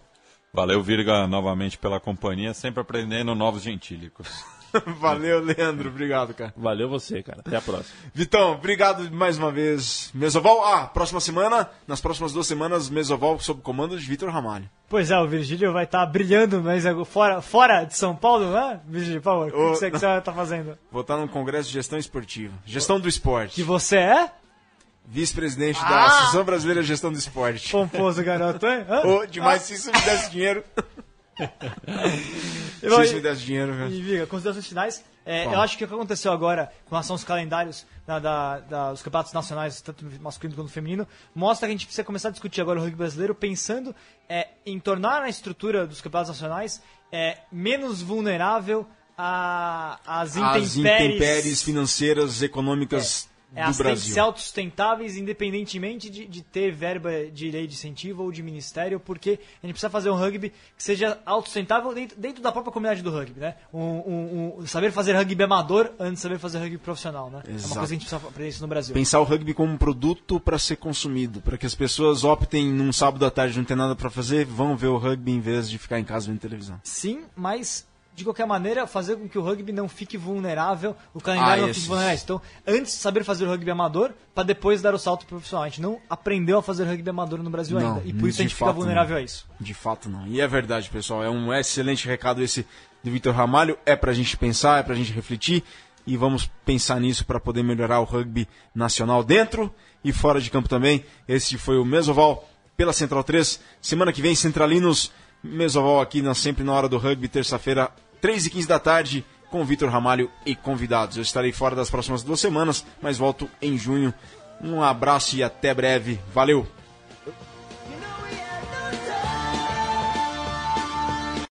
Valeu, 0.52 0.82
Virga, 0.82 1.26
novamente 1.26 1.76
pela 1.76 2.00
companhia, 2.00 2.54
sempre 2.54 2.80
aprendendo 2.80 3.34
novos 3.34 3.62
gentílicos. 3.62 4.28
Valeu, 5.00 5.40
Leandro. 5.40 5.88
Obrigado, 5.88 6.34
cara. 6.34 6.52
Valeu 6.56 6.88
você, 6.88 7.22
cara. 7.22 7.40
Até 7.44 7.56
a 7.56 7.60
próxima. 7.60 7.94
Vitão, 8.14 8.52
obrigado 8.52 9.10
mais 9.10 9.38
uma 9.38 9.50
vez. 9.50 10.10
Mesoval, 10.14 10.64
ah, 10.64 10.86
próxima 10.86 11.20
semana, 11.20 11.68
nas 11.86 12.00
próximas 12.00 12.32
duas 12.32 12.46
semanas, 12.46 12.88
Mesoval 12.90 13.38
sob 13.40 13.62
comando 13.62 13.98
de 13.98 14.04
Vitor 14.06 14.30
Ramalho. 14.30 14.68
Pois 14.88 15.10
é, 15.10 15.18
o 15.18 15.26
Virgílio 15.26 15.72
vai 15.72 15.84
estar 15.84 16.04
brilhando, 16.06 16.62
mas 16.62 16.86
agora 16.86 17.04
fora, 17.04 17.42
fora 17.42 17.84
de 17.84 17.96
São 17.96 18.16
Paulo, 18.16 18.50
né? 18.52 18.80
Virgílio, 18.86 19.20
por 19.20 19.24
favor, 19.30 19.48
o 19.48 19.50
que 19.50 19.78
você, 19.78 19.90
que 19.90 19.98
você 19.98 20.06
vai 20.06 20.18
estar 20.18 20.32
fazendo? 20.32 20.78
Vou 20.90 21.02
estar 21.02 21.16
no 21.16 21.28
Congresso 21.28 21.68
de 21.68 21.74
Gestão 21.74 21.98
Esportiva. 21.98 22.54
Gestão 22.64 22.98
do 22.98 23.08
Esporte. 23.08 23.54
Que 23.54 23.62
você 23.62 23.96
é? 23.96 24.30
Vice-presidente 25.06 25.80
Ah! 25.82 25.88
da 25.88 26.04
Associação 26.06 26.44
Brasileira 26.44 26.82
de 26.82 26.88
Gestão 26.88 27.10
do 27.10 27.18
Esporte. 27.18 27.70
Pomposo 27.72 28.22
garoto, 28.22 28.66
hein? 28.66 28.84
Hã? 28.88 29.06
Ô, 29.06 29.26
demais, 29.26 29.62
se 29.62 29.74
isso 29.74 29.90
me 29.90 30.00
desse 30.00 30.30
dinheiro. 30.30 30.62
Se 32.80 32.86
isso 32.86 33.14
me 33.14 33.20
desse 33.20 33.42
dinheiro, 33.42 33.72
velho. 33.74 33.92
E, 33.94 34.00
Viga, 34.02 34.26
considerações 34.26 34.66
finais. 34.66 35.04
É, 35.26 35.44
eu 35.44 35.60
acho 35.60 35.76
que 35.76 35.84
o 35.84 35.88
que 35.88 35.92
aconteceu 35.92 36.32
agora 36.32 36.72
com 36.86 36.94
relação 36.94 37.12
aos 37.14 37.22
calendários 37.22 37.84
da- 38.06 38.18
da- 38.18 38.60
da- 38.60 38.90
dos 38.92 39.02
campeonatos 39.02 39.32
nacionais, 39.34 39.80
tanto 39.82 40.02
masculino 40.22 40.56
quanto 40.56 40.70
feminino, 40.70 41.06
mostra 41.34 41.68
que 41.68 41.72
a 41.72 41.76
gente 41.76 41.84
precisa 41.84 42.02
começar 42.02 42.28
a 42.28 42.30
discutir 42.30 42.62
agora 42.62 42.78
o 42.80 42.82
rugby 42.82 42.96
brasileiro 42.96 43.34
pensando 43.34 43.94
é, 44.26 44.48
em 44.64 44.80
tornar 44.80 45.22
a 45.22 45.28
estrutura 45.28 45.86
dos 45.86 46.00
campeonatos 46.00 46.30
nacionais 46.30 46.80
é, 47.12 47.38
menos 47.52 48.00
vulnerável 48.00 48.86
a- 49.16 49.98
às 50.06 50.36
As 50.36 50.36
intempéries. 50.36 50.76
intempéries 50.76 51.62
financeiras, 51.62 52.40
econômicas 52.42 53.27
é, 53.54 53.62
do 53.64 53.68
as 53.70 53.76
têm 53.76 53.84
que 53.86 53.90
Brasil. 53.92 54.14
ser 54.14 54.20
autossustentáveis, 54.20 55.16
independentemente 55.16 56.10
de, 56.10 56.26
de 56.26 56.42
ter 56.42 56.70
verba 56.72 57.10
de 57.32 57.50
lei 57.50 57.66
de 57.66 57.74
incentivo 57.74 58.22
ou 58.24 58.30
de 58.32 58.42
ministério, 58.42 59.00
porque 59.00 59.38
a 59.62 59.66
gente 59.66 59.72
precisa 59.74 59.88
fazer 59.90 60.10
um 60.10 60.16
rugby 60.16 60.50
que 60.76 60.82
seja 60.82 61.18
autossustentável 61.24 61.94
dentro, 61.94 62.18
dentro 62.20 62.42
da 62.42 62.52
própria 62.52 62.72
comunidade 62.72 63.02
do 63.02 63.10
rugby, 63.10 63.40
né? 63.40 63.54
Um, 63.72 63.80
um- 63.80 64.58
um- 64.60 64.66
saber 64.66 64.92
fazer 64.92 65.14
rugby 65.14 65.42
amador 65.42 65.90
antes 65.98 66.14
de 66.16 66.20
saber 66.20 66.38
fazer 66.38 66.58
rugby 66.58 66.78
profissional, 66.78 67.30
né? 67.30 67.42
É 67.46 67.50
uma 67.50 67.56
Exato. 67.56 67.74
coisa 67.74 67.86
que 67.88 67.94
a 67.94 67.98
gente 67.98 68.06
precisa 68.08 68.28
aprender 68.28 68.48
isso 68.50 68.60
no 68.62 68.68
Brasil. 68.68 68.94
Pensar 68.94 69.20
o 69.20 69.24
rugby 69.24 69.54
como 69.54 69.72
um 69.72 69.78
produto 69.78 70.38
para 70.38 70.58
ser 70.58 70.76
consumido, 70.76 71.40
para 71.40 71.56
que 71.56 71.64
as 71.64 71.74
pessoas 71.74 72.24
optem 72.24 72.66
num 72.70 72.92
sábado 72.92 73.24
à 73.24 73.30
tarde 73.30 73.56
não 73.56 73.64
ter 73.64 73.76
nada 73.76 73.96
para 73.96 74.10
fazer, 74.10 74.44
vão 74.44 74.76
ver 74.76 74.88
o 74.88 74.98
rugby 74.98 75.32
em 75.32 75.40
vez 75.40 75.70
de 75.70 75.78
ficar 75.78 75.98
em 75.98 76.04
casa 76.04 76.26
vendo 76.26 76.38
televisão. 76.38 76.78
Sim, 76.84 77.22
mas 77.34 77.87
de 78.18 78.24
qualquer 78.24 78.46
maneira 78.46 78.86
fazer 78.86 79.16
com 79.16 79.28
que 79.28 79.38
o 79.38 79.42
rugby 79.42 79.72
não 79.72 79.88
fique 79.88 80.18
vulnerável, 80.18 80.94
o 81.14 81.20
calendário 81.20 81.62
Ah, 81.62 81.66
não 81.66 81.70
esses- 81.70 81.82
fique 81.84 81.88
vulnerável. 81.94 82.20
Então, 82.22 82.42
antes 82.66 82.92
saber 82.92 83.24
fazer 83.24 83.44
o 83.46 83.48
rugby 83.48 83.70
amador, 83.70 84.12
para 84.34 84.42
depois 84.44 84.82
dar 84.82 84.94
o 84.94 84.98
salto 84.98 85.24
profissional. 85.26 85.64
A 85.64 85.68
gente 85.68 85.80
não 85.80 86.00
aprendeu 86.10 86.58
a 86.58 86.62
fazer 86.62 86.84
rugby 86.84 87.08
amador 87.08 87.42
no 87.42 87.48
Brasil 87.50 87.78
Não, 87.80 87.96
ainda. 87.96 88.02
E 88.08 88.12
por 88.12 88.28
isso 88.28 88.40
a 88.40 88.44
de 88.44 88.48
gente 88.50 88.54
fica 88.58 88.72
vulnerável 88.72 89.14
não. 89.16 89.22
a 89.22 89.24
isso. 89.24 89.46
De 89.60 89.72
fato 89.72 90.08
não. 90.08 90.26
E 90.26 90.40
é 90.40 90.46
verdade, 90.46 90.90
pessoal. 90.90 91.22
É 91.24 91.30
um 91.30 91.52
excelente 91.54 92.06
recado 92.06 92.42
esse 92.42 92.66
do 93.02 93.10
Vitor 93.10 93.34
Ramalho. 93.34 93.78
É 93.86 93.94
pra 93.96 94.12
gente 94.12 94.36
pensar, 94.36 94.80
é 94.80 94.82
pra 94.82 94.94
gente 94.94 95.12
refletir. 95.12 95.62
E 96.06 96.16
vamos 96.16 96.50
pensar 96.64 96.98
nisso 97.00 97.24
para 97.26 97.38
poder 97.38 97.62
melhorar 97.62 98.00
o 98.00 98.04
rugby 98.04 98.48
nacional 98.74 99.22
dentro 99.22 99.72
e 100.02 100.10
fora 100.12 100.40
de 100.40 100.50
campo 100.50 100.68
também. 100.68 101.04
Esse 101.28 101.58
foi 101.58 101.78
o 101.78 101.84
Mesoval 101.84 102.48
pela 102.76 102.92
Central 102.92 103.22
3. 103.22 103.60
Semana 103.80 104.12
que 104.12 104.22
vem, 104.22 104.34
Centralinos, 104.34 105.12
Mesoval 105.42 106.00
aqui 106.00 106.22
na, 106.22 106.34
sempre 106.34 106.64
na 106.64 106.72
hora 106.72 106.88
do 106.88 106.96
rugby, 106.98 107.28
terça-feira, 107.28 107.90
3 108.20 108.46
e 108.46 108.50
15 108.50 108.68
da 108.68 108.78
tarde, 108.78 109.24
com 109.50 109.64
Vitor 109.64 109.88
Ramalho 109.88 110.30
e 110.44 110.54
convidados. 110.54 111.16
Eu 111.16 111.22
estarei 111.22 111.52
fora 111.52 111.74
das 111.74 111.90
próximas 111.90 112.22
duas 112.22 112.40
semanas, 112.40 112.84
mas 113.00 113.18
volto 113.18 113.48
em 113.60 113.76
junho. 113.78 114.12
Um 114.60 114.82
abraço 114.82 115.36
e 115.36 115.42
até 115.42 115.72
breve. 115.72 116.20
Valeu! 116.34 116.66